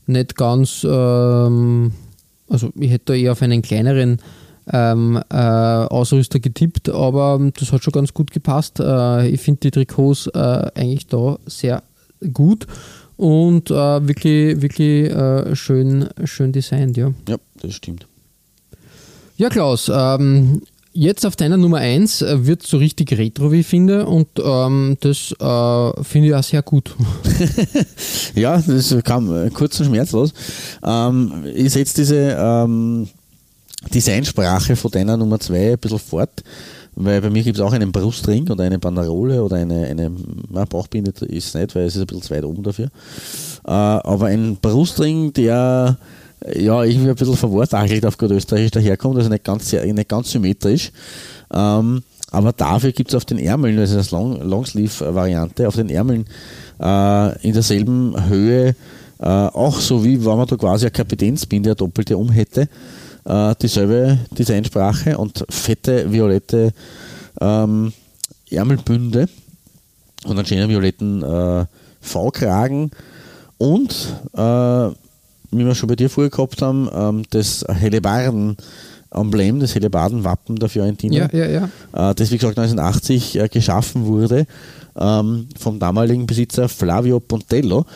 nicht 0.06 0.36
ganz, 0.36 0.84
ähm, 0.88 1.92
also 2.50 2.70
ich 2.78 2.90
hätte 2.90 3.04
da 3.06 3.14
eher 3.14 3.32
auf 3.32 3.40
einen 3.40 3.62
kleineren 3.62 4.18
ähm, 4.72 5.20
äh, 5.30 5.36
Ausrüster 5.36 6.40
getippt, 6.40 6.88
aber 6.88 7.38
das 7.58 7.72
hat 7.72 7.84
schon 7.84 7.92
ganz 7.92 8.14
gut 8.14 8.30
gepasst. 8.30 8.80
Äh, 8.80 9.28
ich 9.28 9.40
finde 9.40 9.60
die 9.60 9.70
Trikots 9.70 10.26
äh, 10.28 10.70
eigentlich 10.74 11.06
da 11.06 11.38
sehr 11.46 11.82
gut 12.32 12.66
und 13.16 13.70
äh, 13.70 14.08
wirklich, 14.08 14.62
wirklich 14.62 15.10
äh, 15.10 15.54
schön, 15.54 16.08
schön 16.24 16.52
designt, 16.52 16.96
ja. 16.96 17.12
Ja, 17.28 17.36
das 17.60 17.74
stimmt. 17.74 18.06
Ja, 19.36 19.48
Klaus, 19.48 19.90
ähm, 19.92 20.62
jetzt 20.92 21.26
auf 21.26 21.36
deiner 21.36 21.56
Nummer 21.56 21.78
1 21.78 22.24
wird 22.28 22.62
so 22.62 22.76
richtig 22.78 23.12
retro, 23.18 23.52
wie 23.52 23.60
ich 23.60 23.66
finde, 23.66 24.06
und 24.06 24.28
ähm, 24.42 24.96
das 25.00 25.32
äh, 25.38 26.02
finde 26.02 26.28
ich 26.28 26.34
auch 26.34 26.42
sehr 26.42 26.62
gut. 26.62 26.94
Ja, 28.34 28.62
das 28.66 28.96
kam 29.04 29.34
äh, 29.34 29.50
kurz 29.50 29.78
und 29.80 29.86
schmerzlos. 29.86 30.32
Ähm, 30.82 31.44
ich 31.54 31.72
setze 31.72 31.96
diese 31.96 32.36
ähm, 32.38 33.08
Designsprache 33.92 34.76
von 34.76 34.90
deiner 34.90 35.16
Nummer 35.16 35.40
2 35.40 35.72
ein 35.72 35.78
bisschen 35.78 35.98
fort, 35.98 36.42
weil 36.94 37.20
bei 37.20 37.30
mir 37.30 37.42
gibt 37.42 37.56
es 37.56 37.62
auch 37.62 37.72
einen 37.72 37.92
Brustring 37.92 38.48
oder 38.50 38.64
eine 38.64 38.78
Banderole 38.78 39.42
oder 39.42 39.56
eine, 39.56 39.86
eine 39.86 40.12
na, 40.50 40.64
Bauchbinde 40.64 41.10
ist 41.26 41.48
es 41.48 41.54
nicht, 41.54 41.74
weil 41.74 41.84
es 41.84 41.96
ist 41.96 42.02
ein 42.02 42.06
bisschen 42.06 42.22
zu 42.22 42.34
weit 42.34 42.44
oben 42.44 42.62
dafür. 42.62 42.86
Äh, 43.66 43.70
aber 43.70 44.26
ein 44.26 44.56
Brustring, 44.60 45.32
der 45.32 45.96
ja 46.54 46.82
irgendwie 46.82 47.10
ein 47.10 47.14
bisschen 47.14 47.36
verwortachelt 47.36 48.04
auf 48.04 48.18
gut 48.18 48.30
Österreichisch 48.30 48.72
daherkommt, 48.72 49.16
also 49.16 49.28
nicht 49.28 49.44
ganz, 49.44 49.72
nicht 49.72 50.08
ganz 50.08 50.30
symmetrisch. 50.30 50.92
Ähm, 51.52 52.02
aber 52.30 52.52
dafür 52.52 52.92
gibt 52.92 53.10
es 53.10 53.14
auf 53.14 53.24
den 53.24 53.38
Ärmeln, 53.38 53.78
also 53.78 53.96
das 53.96 54.10
Long, 54.10 54.40
Longsleeve-Variante, 54.40 55.68
auf 55.68 55.76
den 55.76 55.90
Ärmeln 55.90 56.24
äh, 56.80 57.46
in 57.46 57.52
derselben 57.52 58.28
Höhe, 58.28 58.74
äh, 59.18 59.24
auch 59.24 59.78
so 59.78 60.02
wie 60.04 60.24
wenn 60.24 60.36
man 60.36 60.46
da 60.46 60.56
quasi 60.56 60.86
eine 60.86 60.92
Kapitänsbinde, 60.92 61.70
eine 61.70 61.76
doppelte 61.76 62.16
um 62.16 62.30
hätte, 62.30 62.68
äh, 63.24 63.54
dieselbe 63.60 64.18
Designsprache 64.30 65.18
und 65.18 65.44
fette 65.48 66.10
violette 66.12 66.72
ähm, 67.40 67.92
Ärmelbünde 68.50 69.28
und 70.24 70.38
einen 70.38 70.46
schönen 70.46 70.68
violetten 70.68 71.22
äh, 71.22 71.66
V-Kragen 72.00 72.90
und 73.58 73.90
äh, 74.34 74.40
wie 75.54 75.66
wir 75.66 75.74
schon 75.74 75.88
bei 75.88 75.96
dir 75.96 76.08
vorher 76.08 76.30
gehabt 76.30 76.62
haben, 76.62 76.88
ähm, 76.92 77.22
das 77.30 77.64
Hellebarden-Emblem, 77.68 79.60
das 79.60 79.74
Hellebarden-Wappen 79.74 80.56
der 80.56 80.68
Fiorentina 80.68 81.28
ja, 81.32 81.46
ja, 81.46 81.68
ja. 81.92 82.10
äh, 82.10 82.14
das 82.14 82.30
wie 82.30 82.38
gesagt 82.38 82.58
1980 82.58 83.38
äh, 83.38 83.48
geschaffen 83.48 84.06
wurde 84.06 84.46
ähm, 84.96 85.48
vom 85.58 85.78
damaligen 85.78 86.26
Besitzer 86.26 86.68
Flavio 86.68 87.20
Pontello 87.20 87.86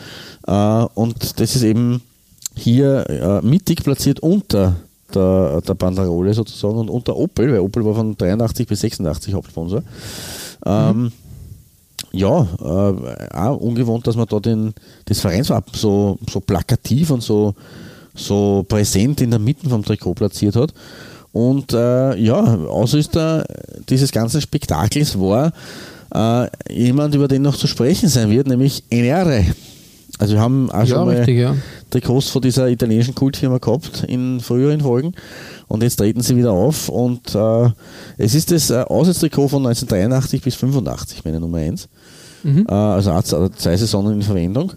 äh, 0.47 0.51
und 0.51 1.39
das 1.39 1.55
ist 1.55 1.63
eben 1.63 2.01
hier 2.55 3.09
äh, 3.09 3.45
mittig 3.45 3.83
platziert 3.83 4.19
unter 4.19 4.75
der, 5.13 5.61
der 5.61 5.73
Banderole 5.73 6.33
sozusagen 6.33 6.77
und 6.77 6.89
unter 6.89 7.15
Opel, 7.15 7.51
weil 7.51 7.59
Opel 7.59 7.85
war 7.85 7.95
von 7.95 8.15
83 8.15 8.67
bis 8.67 8.81
86 8.81 9.33
Hauptsponsor. 9.33 9.83
Ähm, 10.65 11.11
ja, 12.11 12.41
äh, 12.41 13.35
auch 13.35 13.57
ungewohnt, 13.57 14.07
dass 14.07 14.15
man 14.15 14.27
da 14.27 14.39
den, 14.39 14.73
das 15.05 15.19
Vereinswappen 15.19 15.73
so, 15.75 16.17
so 16.29 16.39
plakativ 16.39 17.11
und 17.11 17.21
so, 17.21 17.53
so 18.15 18.65
präsent 18.67 19.21
in 19.21 19.31
der 19.31 19.39
Mitte 19.39 19.69
vom 19.69 19.83
Trikot 19.83 20.15
platziert 20.15 20.55
hat. 20.55 20.73
Und 21.31 21.73
äh, 21.73 22.15
ja, 22.15 22.39
Ausrüster 22.39 23.45
dieses 23.89 24.11
ganzen 24.11 24.41
Spektakels 24.41 25.19
war 25.19 25.51
äh, 26.13 26.47
jemand, 26.73 27.13
über 27.13 27.27
den 27.27 27.43
noch 27.43 27.55
zu 27.55 27.67
sprechen 27.67 28.09
sein 28.09 28.31
wird, 28.31 28.47
nämlich 28.47 28.83
Enere. 28.89 29.45
Also 30.19 30.33
wir 30.33 30.41
haben 30.41 30.69
auch 30.71 30.79
Ja, 30.79 30.85
schon 30.87 31.05
mal 31.05 31.15
richtig, 31.15 31.37
ja. 31.37 31.55
Trikots 31.91 32.29
von 32.29 32.41
dieser 32.41 32.67
italienischen 32.69 33.13
Kultfirma 33.15 33.59
gehabt 33.59 34.03
in 34.07 34.39
früheren 34.39 34.81
Folgen 34.81 35.13
und 35.67 35.83
jetzt 35.83 35.97
treten 35.97 36.21
sie 36.21 36.35
wieder 36.35 36.51
auf 36.51 36.89
und 36.89 37.35
äh, 37.35 37.69
es 38.17 38.33
ist 38.33 38.51
das 38.51 38.69
äh, 38.71 38.81
Auswärtstrikot 38.81 39.47
von 39.47 39.65
1983 39.65 40.41
bis 40.41 40.55
85, 40.55 41.23
meine 41.23 41.39
Nummer 41.39 41.57
1. 41.59 41.87
Äh, 42.67 42.71
also 42.73 43.49
zwei 43.49 43.77
Saisonen 43.77 44.13
in 44.13 44.21
Verwendung 44.21 44.73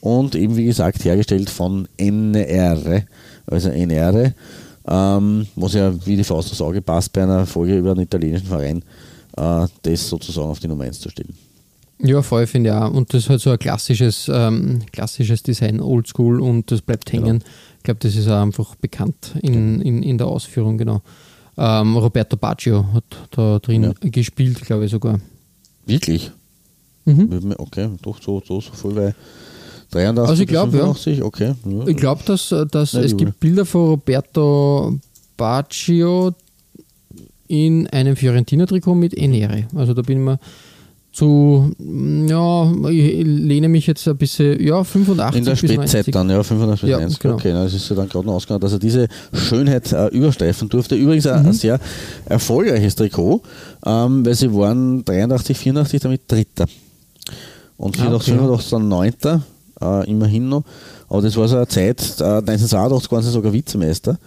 und 0.00 0.34
eben 0.34 0.54
wie 0.56 0.66
gesagt 0.66 1.02
hergestellt 1.04 1.48
von 1.48 1.88
NR, 1.96 3.04
also 3.46 3.70
NR, 3.70 4.32
ähm, 4.86 5.46
was 5.56 5.72
ja 5.74 5.92
wie 6.06 6.16
die 6.16 6.24
Faust 6.24 6.50
aufs 6.50 6.60
Auge 6.60 6.82
passt 6.82 7.12
bei 7.12 7.22
einer 7.22 7.46
Folge 7.46 7.78
über 7.78 7.92
einen 7.92 8.00
italienischen 8.02 8.48
Verein, 8.48 8.84
äh, 9.36 9.66
das 9.82 10.08
sozusagen 10.08 10.48
auf 10.48 10.58
die 10.60 10.68
Nummer 10.68 10.84
1 10.84 11.00
zu 11.00 11.08
stellen. 11.08 11.34
Ja, 12.04 12.20
voll 12.22 12.46
finde 12.46 12.70
ich 12.70 12.76
auch. 12.76 12.92
Und 12.92 13.12
das 13.14 13.24
ist 13.24 13.30
halt 13.30 13.40
so 13.40 13.50
ein 13.50 13.58
klassisches, 13.58 14.30
ähm, 14.32 14.80
klassisches 14.92 15.42
Design, 15.42 15.80
oldschool 15.80 16.40
und 16.40 16.70
das 16.70 16.82
bleibt 16.82 17.12
hängen. 17.12 17.42
Ich 17.78 17.82
glaube, 17.84 18.00
das 18.00 18.14
ist 18.14 18.28
auch 18.28 18.42
einfach 18.42 18.74
bekannt 18.76 19.32
in, 19.42 19.80
in, 19.80 20.02
in 20.02 20.18
der 20.18 20.26
Ausführung, 20.26 20.76
genau. 20.78 21.00
Ähm, 21.56 21.96
Roberto 21.96 22.36
Baggio 22.36 22.84
hat 22.92 23.04
da 23.30 23.58
drin 23.58 23.84
Ja. 23.84 23.92
gespielt, 24.10 24.60
glaube 24.62 24.84
ich 24.86 24.90
sogar. 24.90 25.18
Wirklich? 25.86 26.30
Mhm. 27.04 27.54
Okay, 27.58 27.88
doch 28.02 28.20
so, 28.22 28.42
so, 28.46 28.60
so 28.60 28.72
voll 28.72 28.94
bei 28.94 29.14
83 29.90 30.28
Also 30.28 30.42
ich 30.42 30.48
bis 30.48 30.52
glaub, 30.54 30.66
ja. 30.72 30.78
85, 30.80 31.22
okay. 31.22 31.54
Ja. 31.64 31.86
Ich 31.86 31.96
glaube, 31.96 32.22
dass, 32.24 32.50
äh, 32.52 32.66
dass 32.66 32.92
Ja, 32.92 33.00
es 33.00 33.12
die 33.12 33.24
gibt 33.24 33.40
Bilder 33.40 33.64
von 33.64 33.88
Roberto 33.90 34.98
Baggio 35.36 36.34
in 37.48 37.86
einem 37.88 38.16
Fiorentina-Trikot 38.16 38.94
mit 38.94 39.14
Enere. 39.16 39.66
Also 39.74 39.94
da 39.94 40.02
bin 40.02 40.18
ich 40.18 40.24
mir 40.24 40.38
zu, 41.14 41.70
mm, 41.78 42.26
ja, 42.26 42.72
ich 42.90 43.24
lehne 43.24 43.68
mich 43.68 43.86
jetzt 43.86 44.06
ein 44.08 44.16
bisschen, 44.16 44.60
ja, 44.60 44.82
85 44.82 45.38
In 45.38 45.44
der 45.44 45.54
Spätzeit 45.56 45.78
90. 46.08 46.12
dann, 46.12 46.28
ja, 46.28 46.42
85 46.42 46.80
bis 46.82 46.90
Ja, 46.90 46.98
90. 46.98 47.18
genau. 47.20 47.34
Okay, 47.36 47.52
na, 47.52 47.62
das 47.64 47.72
ist 47.74 47.88
ja 47.88 47.94
dann 47.96 48.08
gerade 48.08 48.26
noch 48.26 48.34
ausgegangen, 48.34 48.60
dass 48.60 48.72
er 48.72 48.78
diese 48.80 49.06
Schönheit 49.32 49.92
äh, 49.92 50.08
überstreifen 50.08 50.68
durfte. 50.68 50.96
Übrigens 50.96 51.26
ein, 51.28 51.42
Mhm. 51.42 51.48
ein 51.48 51.52
sehr 51.52 51.78
erfolgreiches 52.26 52.96
Trikot, 52.96 53.42
ähm, 53.86 54.26
weil 54.26 54.34
sie 54.34 54.52
waren 54.52 55.04
83, 55.04 55.56
84 55.56 56.00
damit 56.00 56.22
Dritter. 56.26 56.66
Und 57.76 57.96
84, 57.96 58.32
Ah, 58.32 58.36
okay. 58.36 58.42
85 58.42 58.70
dann 58.70 58.88
Neunter, 58.88 59.42
äh, 59.80 60.10
immerhin 60.10 60.48
noch. 60.48 60.64
Aber 61.08 61.22
das 61.22 61.36
war 61.36 61.46
so 61.48 61.56
eine 61.56 61.68
Zeit, 61.68 62.00
äh, 62.20 62.24
1982 62.42 63.12
waren 63.12 63.22
sie 63.22 63.30
sogar 63.30 63.52
Vizemeister. 63.52 64.18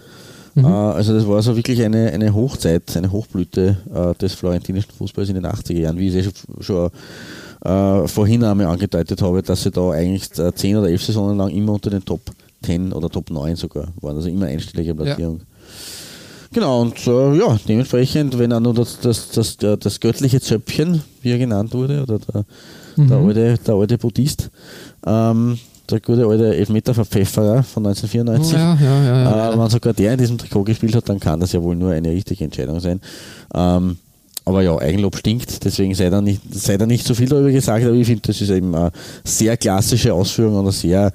Mhm. 0.57 0.65
Äh, 0.65 0.67
also 0.67 1.13
das 1.13 1.27
war 1.27 1.41
so 1.43 1.55
wirklich 1.55 1.83
eine, 1.83 2.11
eine 2.11 2.33
Hochzeit, 2.33 2.97
eine 2.97 3.11
Hochblüte 3.11 3.77
äh, 3.93 4.15
des 4.15 4.33
florentinischen 4.33 4.91
Fußballs 4.91 5.29
in 5.29 5.35
den 5.35 5.45
80er 5.45 5.79
Jahren, 5.79 5.99
wie 5.99 6.07
ich 6.07 6.15
es 6.15 6.25
eh 6.25 6.31
schon, 6.31 6.63
schon 6.63 6.89
äh, 7.63 8.07
vorhin 8.07 8.43
einmal 8.43 8.65
angedeutet 8.65 9.21
habe, 9.21 9.43
dass 9.43 9.63
sie 9.63 9.71
da 9.71 9.91
eigentlich 9.91 10.31
10 10.31 10.77
oder 10.77 10.89
11 10.89 11.03
Saisonen 11.03 11.37
lang 11.37 11.49
immer 11.49 11.73
unter 11.73 11.91
den 11.91 12.03
Top 12.03 12.21
10 12.63 12.91
oder 12.91 13.07
Top 13.09 13.29
9 13.29 13.55
sogar 13.55 13.87
waren, 14.01 14.15
also 14.15 14.29
immer 14.29 14.47
einstellige 14.47 14.95
Platzierung. 14.95 15.41
Genau, 16.53 16.81
und 16.81 17.05
äh, 17.05 17.37
ja, 17.37 17.59
dementsprechend, 17.67 18.39
wenn 18.39 18.51
auch 18.51 18.59
nur 18.59 18.73
das, 18.73 18.99
das, 18.99 19.29
das, 19.29 19.57
das, 19.57 19.99
göttliche 19.99 20.41
Zöpfchen, 20.41 21.03
wie 21.21 21.31
er 21.31 21.37
genannt 21.37 21.73
wurde, 21.73 22.01
oder 22.01 22.17
der, 22.17 22.45
der, 22.97 23.17
alte, 23.17 23.59
der 23.63 23.75
alte 23.75 23.97
Buddhist, 23.99 24.49
ähm, 25.05 25.59
der 25.89 25.99
gute 26.01 26.25
alte 26.25 26.55
Elfmeter-Verpfefferer 26.55 27.63
von 27.63 27.85
1994, 27.85 28.53
Ja, 28.53 28.77
ja, 28.79 29.03
ja. 29.03 29.53
äh, 29.53 29.59
wenn 29.59 29.69
sogar 29.69 29.93
der 29.93 30.13
in 30.13 30.19
diesem 30.19 30.37
Trikot 30.37 30.63
gespielt 30.63 30.95
hat, 30.95 31.07
dann 31.09 31.19
kann 31.19 31.39
das 31.39 31.53
ja 31.53 31.61
wohl 31.61 31.75
nur 31.75 31.91
eine 31.91 32.11
richtige 32.11 32.43
Entscheidung 32.43 32.79
sein. 32.79 32.99
Ähm, 33.53 33.97
aber 34.45 34.61
ja, 34.61 34.77
Eigenlob 34.77 35.17
stinkt, 35.17 35.65
deswegen 35.65 35.93
sei 35.93 36.09
da 36.09 36.21
nicht, 36.21 36.41
sei 36.53 36.77
da 36.77 36.85
nicht 36.85 37.05
so 37.05 37.13
viel 37.13 37.27
darüber 37.27 37.51
gesagt, 37.51 37.83
aber 37.85 37.93
ich 37.95 38.07
finde, 38.07 38.21
das 38.27 38.39
ist 38.39 38.49
eben 38.49 38.73
eine 38.75 38.91
sehr 39.25 39.57
klassische 39.57 40.13
Ausführung 40.13 40.55
und 40.55 40.67
ein 40.67 40.71
sehr 40.71 41.11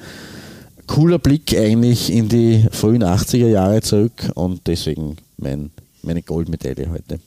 cooler 0.87 1.19
Blick 1.19 1.57
eigentlich 1.57 2.13
in 2.13 2.29
die 2.29 2.67
frühen 2.71 3.03
80er 3.03 3.49
Jahre 3.49 3.81
zurück 3.81 4.31
und 4.35 4.67
deswegen 4.67 5.17
mein, 5.39 5.71
meine 6.03 6.23
Goldmedaille 6.23 6.91
heute. 6.91 7.21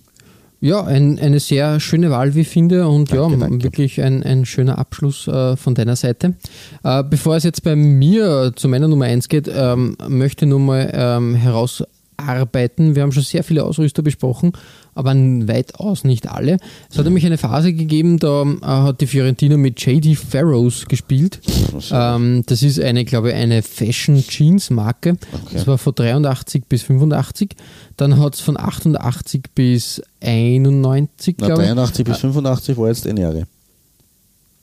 Ja, 0.66 0.84
ein, 0.84 1.20
eine 1.20 1.39
sehr 1.39 1.80
schöne 1.80 2.09
Wahl, 2.09 2.34
wie 2.34 2.41
ich 2.41 2.47
finde, 2.47 2.88
und 2.88 3.11
Danke, 3.11 3.34
ja, 3.34 3.39
danke. 3.39 3.63
wirklich 3.66 4.01
ein, 4.01 4.24
ein 4.24 4.45
schöner 4.45 4.80
Abschluss 4.80 5.28
äh, 5.28 5.55
von 5.57 5.76
deiner 5.76 5.95
Seite. 5.95 6.34
Äh, 6.84 7.03
bevor 7.03 7.36
es 7.36 7.43
jetzt 7.43 7.61
bei 7.61 7.76
mir 7.76 8.51
zu 8.55 8.68
meiner 8.68 8.88
Nummer 8.88 9.05
1 9.05 9.30
geht, 9.30 9.47
ähm, 9.47 9.95
möchte 10.07 10.45
ich 10.45 10.49
nur 10.49 10.59
mal 10.59 10.91
ähm, 10.91 11.36
herausarbeiten. 12.20 12.95
Wir 12.95 13.03
haben 13.03 13.11
schon 13.11 13.24
sehr 13.24 13.43
viele 13.43 13.63
Ausrüster 13.63 14.01
besprochen, 14.01 14.53
aber 14.93 15.13
weitaus 15.16 16.03
nicht 16.03 16.30
alle. 16.30 16.57
Es 16.89 16.97
hat 16.97 17.05
nämlich 17.05 17.26
eine 17.26 17.38
Phase 17.38 17.74
gegeben, 17.74 18.20
da 18.20 18.43
äh, 18.43 18.57
hat 18.66 19.01
die 19.01 19.07
Fiorentina 19.07 19.57
mit 19.57 19.80
JD 19.86 20.18
Farrows 20.18 20.86
gespielt. 20.88 21.39
Ähm, 21.91 22.43
das 22.45 22.63
ist 22.63 22.80
eine, 22.80 23.05
glaube 23.05 23.30
ich, 23.30 23.36
eine 23.36 23.61
Fashion 23.61 24.22
Jeans 24.22 24.70
Marke. 24.70 25.18
Das 25.51 25.68
war 25.68 25.78
von 25.78 25.93
83 25.95 26.66
bis 26.68 26.84
85. 26.84 27.55
Dann 27.97 28.20
hat 28.20 28.36
es 28.36 28.41
von 28.41 28.57
88 28.59 29.43
bis 29.53 30.01
91, 30.22 31.36
Na, 31.39 31.47
glaube 31.47 31.63
ich. 31.63 31.68
83 31.70 32.05
bis 32.05 32.18
85 32.18 32.78
war 32.78 32.88
jetzt 32.88 33.07
eine 33.07 33.22
Jahre. 33.22 33.47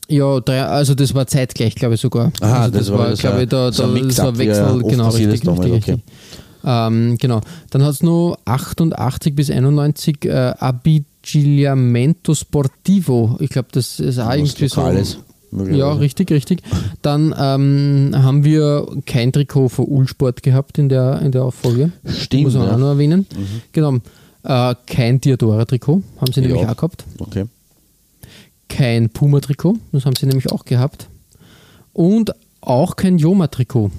Ja, 0.09 0.37
also 0.67 0.95
das 0.95 1.15
war 1.15 1.27
zeitgleich, 1.27 1.75
glaube 1.75 1.95
ich 1.95 2.01
sogar. 2.01 2.33
Aha, 2.41 2.65
also 2.65 2.79
das 2.79 2.93
war 2.93 3.17
so 3.17 3.23
glaube 3.23 3.43
ich, 3.45 3.49
da, 3.49 3.69
ein- 3.69 3.73
so 3.73 3.85
ein 3.85 3.95
da, 3.95 4.01
das 4.03 4.19
war 4.19 4.27
ja 4.27 4.39
Wechsel, 4.39 4.65
oft 4.65 4.89
genau, 4.89 5.09
richtig, 5.09 5.33
richtig, 5.33 5.49
okay. 5.49 5.71
richtig. 5.73 6.01
Ähm, 6.65 7.17
genau. 7.19 7.41
Dann 7.71 7.83
hat 7.83 7.91
es 7.95 8.03
noch 8.03 8.37
88 8.45 9.35
bis 9.35 9.51
91 9.51 10.25
äh, 10.25 10.55
Abbigliamento 10.59 12.35
Sportivo. 12.35 13.37
Ich 13.41 13.51
glaube, 13.51 13.69
das 13.73 14.01
ist 14.01 14.19
auch 14.19 14.29
Was 14.29 14.37
irgendwie 14.37 14.69
so. 14.69 14.81
Lokales, 14.81 15.19
möglicherweise. 15.51 15.79
Ja, 15.79 15.93
richtig, 15.99 16.31
richtig. 16.31 16.63
Dann 17.03 17.35
ähm, 17.39 18.11
haben 18.15 18.45
wir 18.45 18.87
kein 19.07 19.33
Trikot 19.33 19.69
von 19.69 19.87
Ulsport 19.87 20.43
gehabt 20.43 20.79
in 20.79 20.89
der, 20.89 21.21
in 21.23 21.33
der 21.33 21.51
Folge. 21.51 21.93
Stimmt, 22.07 22.45
Muss 22.45 22.55
man 22.55 22.67
ja. 22.69 22.75
auch 22.75 22.79
noch 22.79 22.89
erwähnen. 22.91 23.27
Genau. 23.73 23.97
Äh, 24.45 24.75
kein 24.87 25.21
Diadora-Trikot 25.21 26.03
haben 26.21 26.33
sie 26.33 26.41
Ja. 26.41 26.47
nämlich 26.49 26.67
auch 26.69 26.77
gehabt 26.77 27.05
Okay. 27.19 27.45
kein 28.69 29.09
Puma-Trikot, 29.11 29.77
das 29.93 30.05
haben 30.07 30.17
sie 30.17 30.27
nämlich 30.27 30.51
auch 30.51 30.65
gehabt. 30.65 31.09
Und 31.93 32.33
auch 32.61 32.97
kein 32.97 33.19
Joma-Trikot. 33.19 33.91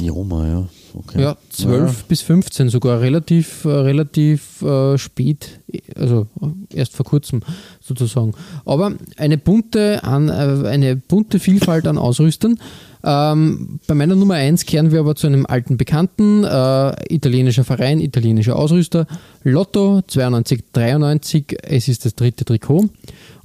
Joma, 0.00 0.46
ja. 0.46 0.68
Okay. 0.94 1.22
Ja, 1.22 1.36
12 1.50 2.04
bis 2.04 2.22
15 2.22 2.68
sogar, 2.70 3.00
relativ, 3.00 3.64
äh, 3.64 3.68
relativ 3.68 4.62
äh, 4.62 4.96
spät, 4.96 5.60
also 5.96 6.26
äh, 6.40 6.76
erst 6.76 6.96
vor 6.96 7.04
kurzem 7.04 7.42
sozusagen. 7.80 8.32
Aber 8.64 8.92
eine 9.16 9.38
bunte, 9.38 10.02
an, 10.04 10.28
äh, 10.28 10.68
eine 10.68 10.96
bunte 10.96 11.38
Vielfalt 11.38 11.86
an 11.86 11.98
Ausrüstern. 11.98 12.58
Ähm, 13.04 13.80
bei 13.86 13.94
meiner 13.94 14.16
Nummer 14.16 14.34
1 14.34 14.66
kehren 14.66 14.90
wir 14.90 15.00
aber 15.00 15.14
zu 15.14 15.26
einem 15.26 15.46
alten 15.46 15.76
Bekannten, 15.76 16.44
äh, 16.44 17.14
italienischer 17.14 17.64
Verein, 17.64 18.00
italienischer 18.00 18.56
Ausrüster, 18.56 19.06
Lotto 19.44 20.02
92, 20.06 20.64
93, 20.72 21.58
es 21.62 21.88
ist 21.88 22.04
das 22.04 22.14
dritte 22.14 22.44
Trikot. 22.44 22.88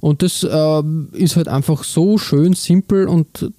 Und 0.00 0.22
das 0.22 0.42
äh, 0.44 0.82
ist 1.12 1.36
halt 1.36 1.48
einfach 1.48 1.84
so 1.84 2.18
schön 2.18 2.54
simpel 2.54 3.06
und 3.06 3.52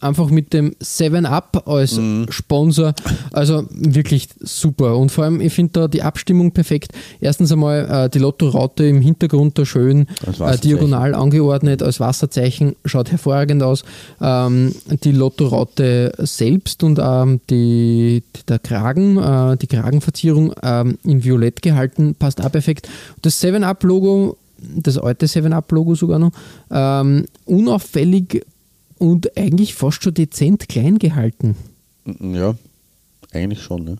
einfach 0.00 0.30
mit 0.30 0.52
dem 0.52 0.74
7-Up 0.82 1.68
als 1.68 1.96
Mhm. 1.98 2.26
Sponsor. 2.30 2.94
Also 3.32 3.66
wirklich 3.70 4.28
super. 4.40 4.96
Und 4.96 5.10
vor 5.12 5.24
allem, 5.24 5.40
ich 5.40 5.52
finde 5.52 5.72
da 5.72 5.88
die 5.88 6.02
Abstimmung 6.02 6.52
perfekt. 6.52 6.92
Erstens 7.20 7.52
einmal 7.52 8.06
äh, 8.06 8.08
die 8.08 8.18
Lotto-Raute 8.18 8.84
im 8.84 9.00
Hintergrund 9.00 9.58
da 9.58 9.66
schön 9.66 10.06
äh, 10.40 10.58
diagonal 10.58 11.14
angeordnet 11.14 11.82
als 11.82 12.00
Wasserzeichen. 12.00 12.76
Schaut 12.84 13.10
hervorragend 13.10 13.62
aus. 13.62 13.84
Ähm, 14.20 14.74
die 15.04 15.12
Lotto-Raute 15.12 16.12
selbst 16.18 16.82
und 16.82 16.98
ähm, 17.02 17.40
die, 17.50 18.22
die, 18.36 18.46
der 18.48 18.58
Kragen, 18.58 19.18
äh, 19.18 19.56
die 19.56 19.66
Kragenverzierung 19.66 20.54
ähm, 20.62 20.98
in 21.04 21.22
Violett 21.24 21.62
gehalten, 21.62 22.14
passt 22.14 22.40
auch 22.40 22.50
perfekt. 22.52 22.88
Das 23.22 23.42
7-Up-Logo 23.42 24.36
das 24.76 24.98
alte 24.98 25.24
7-Up-Logo 25.24 25.94
sogar 25.94 26.18
noch, 26.18 26.32
ähm, 26.70 27.24
unauffällig 27.46 28.44
und 29.00 29.36
eigentlich 29.36 29.74
fast 29.74 30.02
schon 30.02 30.14
dezent 30.14 30.68
klein 30.68 30.98
gehalten. 30.98 31.56
Ja, 32.20 32.54
eigentlich 33.32 33.62
schon. 33.62 33.84
Ne? 33.84 33.96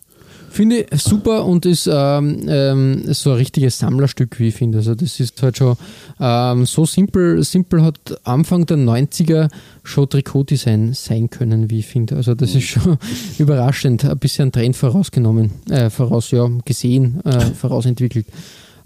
Finde 0.51 0.85
ich 0.91 1.01
super 1.01 1.45
und 1.45 1.65
ist 1.65 1.89
ähm, 1.91 2.45
ähm, 2.47 3.13
so 3.13 3.31
ein 3.31 3.37
richtiges 3.37 3.79
Sammlerstück, 3.79 4.37
wie 4.39 4.49
ich 4.49 4.55
finde. 4.55 4.79
Also 4.79 4.95
das 4.95 5.19
ist 5.19 5.41
halt 5.41 5.57
schon 5.57 5.77
ähm, 6.19 6.65
so 6.65 6.85
simpel. 6.85 7.41
Simpel 7.43 7.83
hat 7.83 8.19
Anfang 8.25 8.65
der 8.65 8.77
90er 8.77 9.49
schon 9.83 10.09
Trikotdesign 10.09 10.93
sein 10.93 11.29
können, 11.29 11.69
wie 11.69 11.79
ich 11.79 11.87
finde. 11.87 12.17
Also 12.17 12.35
das 12.35 12.53
ist 12.53 12.65
schon 12.65 12.97
überraschend. 13.39 14.03
Ein 14.03 14.19
bisschen 14.19 14.51
Trend 14.51 14.75
vorausgenommen, 14.75 15.51
äh, 15.69 15.89
voraus, 15.89 16.31
ja, 16.31 16.49
gesehen, 16.65 17.21
äh, 17.23 17.39
vorausentwickelt. 17.39 18.27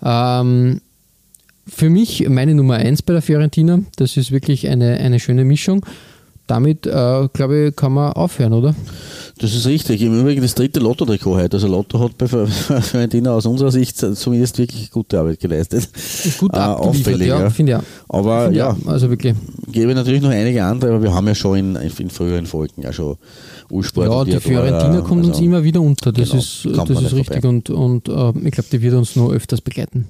Ähm, 0.03 0.82
für 1.68 1.89
mich 1.89 2.28
meine 2.30 2.55
Nummer 2.55 2.76
1 2.76 3.01
bei 3.03 3.13
der 3.13 3.22
Fiorentina. 3.22 3.80
Das 3.97 4.18
ist 4.18 4.32
wirklich 4.32 4.68
eine, 4.68 4.97
eine 4.97 5.20
schöne 5.20 5.45
Mischung. 5.45 5.86
damit, 6.47 6.86
äh, 6.86 7.28
glaube 7.34 7.70
ich, 7.70 7.76
kann 7.76 7.93
man 7.93 8.13
aufhören, 8.13 8.53
oder? 8.53 8.76
Das 9.39 9.53
ist 9.55 9.66
richtig. 9.66 10.01
Im 10.01 10.20
Übrigen 10.20 10.41
das 10.41 10.53
dritte 10.53 10.80
Lotto-Trikot 10.80 11.36
heute. 11.36 11.57
Also 11.57 11.68
Lotto 11.68 11.99
hat 11.99 12.18
bei 12.18 12.28
Fiorentina 12.28 13.32
aus 13.32 13.45
unserer 13.45 13.72
Sicht 13.72 13.97
zumindest 13.97 14.57
wirklich 14.59 14.91
gute 14.91 15.20
Arbeit 15.20 15.39
geleistet. 15.39 15.89
Gut 16.38 16.53
äh, 16.53 16.59
auffällig, 16.59 17.28
ja, 17.28 17.49
finde 17.49 17.72
ich 17.72 17.78
auch. 17.78 17.84
Aber 18.09 18.45
find 18.45 18.57
ja, 18.57 18.78
also 18.86 19.09
wirklich. 19.09 19.34
Gäbe 19.72 19.95
natürlich 19.95 20.22
noch 20.22 20.30
einige 20.30 20.63
andere, 20.63 20.91
aber 20.91 21.03
wir 21.03 21.13
haben 21.13 21.28
ja 21.28 21.36
schon 21.36 21.57
in, 21.57 21.76
in 21.76 22.09
früheren 22.09 22.45
Folgen 22.45 22.84
ja 22.84 22.93
schon 22.93 23.16
U-Sport. 23.72 24.07
Ja, 24.07 24.24
die 24.24 24.39
Fiorentina 24.39 25.01
kommt 25.01 25.22
also, 25.22 25.32
uns 25.32 25.41
immer 25.41 25.63
wieder 25.63 25.82
unter. 25.82 26.11
Das 26.11 26.30
genau, 26.30 26.39
ist, 26.39 26.66
das 26.66 26.89
ist 26.89 27.13
richtig 27.13 27.41
vorbei. 27.41 27.47
und, 27.47 27.70
und 27.72 28.07
äh, 28.07 28.47
ich 28.47 28.51
glaube, 28.51 28.70
die 28.72 28.82
wird 28.84 28.93
uns 28.93 29.16
noch 29.16 29.32
öfters 29.32 29.61
begleiten. 29.61 30.09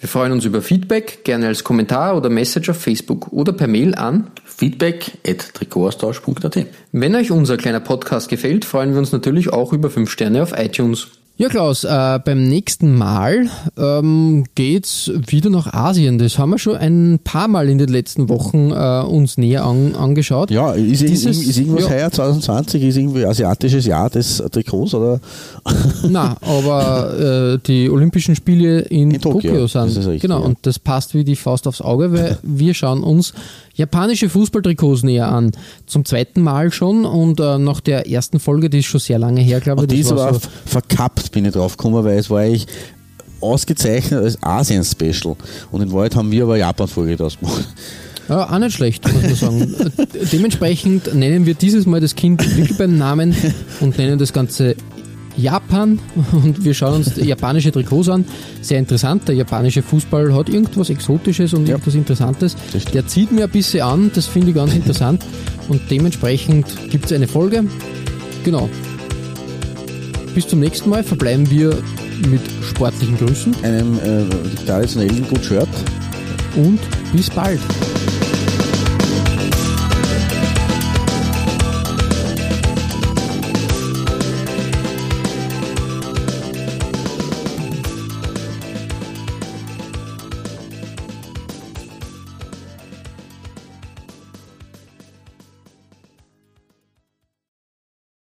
Wir 0.00 0.08
freuen 0.08 0.30
uns 0.30 0.44
über 0.44 0.62
Feedback, 0.62 1.24
gerne 1.24 1.48
als 1.48 1.64
Kommentar 1.64 2.16
oder 2.16 2.30
Message 2.30 2.70
auf 2.70 2.80
Facebook 2.80 3.32
oder 3.32 3.52
per 3.52 3.66
Mail 3.66 3.96
an 3.96 4.30
feedback 4.44 5.18
at 5.26 5.54
trikotaustausch.at. 5.54 6.66
Wenn 6.92 7.14
euch 7.16 7.32
unser 7.32 7.56
kleiner 7.56 7.80
Podcast 7.80 8.28
gefällt, 8.28 8.64
freuen 8.64 8.92
wir 8.92 9.00
uns 9.00 9.10
natürlich 9.10 9.52
auch 9.52 9.72
über 9.72 9.90
5 9.90 10.08
Sterne 10.08 10.42
auf 10.42 10.52
iTunes. 10.56 11.08
Ja, 11.40 11.48
Klaus, 11.48 11.84
äh, 11.84 12.18
beim 12.24 12.48
nächsten 12.48 12.96
Mal 12.96 13.48
ähm, 13.78 14.44
geht's 14.56 15.08
wieder 15.28 15.50
nach 15.50 15.72
Asien. 15.72 16.18
Das 16.18 16.36
haben 16.36 16.50
wir 16.50 16.58
schon 16.58 16.76
ein 16.76 17.20
paar 17.22 17.46
Mal 17.46 17.68
in 17.68 17.78
den 17.78 17.90
letzten 17.90 18.28
Wochen 18.28 18.72
äh, 18.72 19.06
uns 19.06 19.38
näher 19.38 19.64
an, 19.64 19.94
angeschaut. 19.94 20.50
Ja, 20.50 20.72
ist, 20.72 21.02
Dieses, 21.02 21.40
ist 21.40 21.58
irgendwas 21.58 21.84
ja. 21.84 21.90
heuer 21.90 22.10
2020? 22.10 22.82
Ist 22.82 22.96
irgendwie 22.96 23.24
asiatisches 23.24 23.86
Jahr 23.86 24.10
des 24.10 24.42
Trikots, 24.50 24.94
oder? 24.94 25.20
Nein, 26.08 26.34
aber 26.40 27.54
äh, 27.54 27.58
die 27.64 27.88
Olympischen 27.88 28.34
Spiele 28.34 28.80
in, 28.80 29.12
in 29.12 29.20
Tokio, 29.20 29.64
Tokio 29.64 29.66
sind. 29.68 30.20
Genau, 30.20 30.40
ja. 30.40 30.44
und 30.44 30.58
das 30.62 30.80
passt 30.80 31.14
wie 31.14 31.22
die 31.22 31.36
Faust 31.36 31.68
aufs 31.68 31.80
Auge, 31.80 32.12
weil 32.12 32.38
wir 32.42 32.74
schauen 32.74 33.04
uns 33.04 33.32
japanische 33.78 34.28
Fußballtrikots 34.28 35.04
näher 35.04 35.28
an. 35.28 35.52
Zum 35.86 36.04
zweiten 36.04 36.42
Mal 36.42 36.70
schon 36.72 37.06
und 37.06 37.40
äh, 37.40 37.58
nach 37.58 37.80
der 37.80 38.10
ersten 38.10 38.40
Folge, 38.40 38.68
die 38.68 38.80
ist 38.80 38.86
schon 38.86 39.00
sehr 39.00 39.18
lange 39.18 39.40
her, 39.40 39.60
glaube 39.60 39.86
ich. 39.88 40.02
Das 40.02 40.10
war, 40.10 40.16
war 40.18 40.34
so 40.34 40.40
verkappt, 40.66 41.32
bin 41.32 41.46
ich 41.46 41.52
drauf 41.52 41.76
gekommen, 41.76 42.04
weil 42.04 42.18
es 42.18 42.28
war 42.28 42.40
eigentlich 42.40 42.66
ausgezeichnet 43.40 44.22
als 44.22 44.42
Asien-Special. 44.42 45.36
Und 45.70 45.80
in 45.80 45.92
Wahrheit 45.92 46.16
haben 46.16 46.30
wir 46.30 46.42
aber 46.42 46.56
Japan-Folge 46.56 47.16
draus 47.16 47.38
gemacht. 47.38 47.68
Ja, 48.28 48.50
auch 48.50 48.58
nicht 48.58 48.74
schlecht, 48.74 49.10
muss 49.10 49.22
man 49.22 49.34
sagen. 49.34 49.92
Dementsprechend 50.32 51.14
nennen 51.14 51.46
wir 51.46 51.54
dieses 51.54 51.86
Mal 51.86 52.00
das 52.00 52.14
Kind 52.14 52.44
wirklich 52.56 52.76
beim 52.76 52.98
Namen 52.98 53.34
und 53.80 53.96
nennen 53.96 54.18
das 54.18 54.32
Ganze 54.32 54.74
Japan 55.38 55.98
und 56.32 56.64
wir 56.64 56.74
schauen 56.74 56.96
uns 56.96 57.16
japanische 57.16 57.72
Trikots 57.72 58.08
an. 58.08 58.24
Sehr 58.60 58.78
interessant, 58.78 59.28
der 59.28 59.36
japanische 59.36 59.82
Fußball 59.82 60.34
hat 60.34 60.48
irgendwas 60.48 60.90
Exotisches 60.90 61.54
und 61.54 61.66
ja. 61.66 61.74
irgendwas 61.74 61.94
Interessantes. 61.94 62.56
Der 62.92 63.06
zieht 63.06 63.32
mir 63.32 63.44
ein 63.44 63.50
bisschen 63.50 63.82
an, 63.82 64.10
das 64.14 64.26
finde 64.26 64.48
ich 64.50 64.54
ganz 64.54 64.74
interessant 64.74 65.24
und 65.68 65.80
dementsprechend 65.90 66.66
gibt 66.90 67.06
es 67.06 67.12
eine 67.12 67.28
Folge. 67.28 67.64
Genau. 68.44 68.68
Bis 70.34 70.46
zum 70.46 70.60
nächsten 70.60 70.90
Mal 70.90 71.02
verbleiben 71.02 71.50
wir 71.50 71.76
mit 72.30 72.42
sportlichen 72.62 73.16
Grüßen. 73.16 73.54
Einem 73.62 73.98
äh, 73.98 74.64
traditionellen 74.66 75.26
Good 75.28 75.44
Shirt. 75.44 75.68
Und 76.56 76.80
bis 77.12 77.30
bald. 77.30 77.60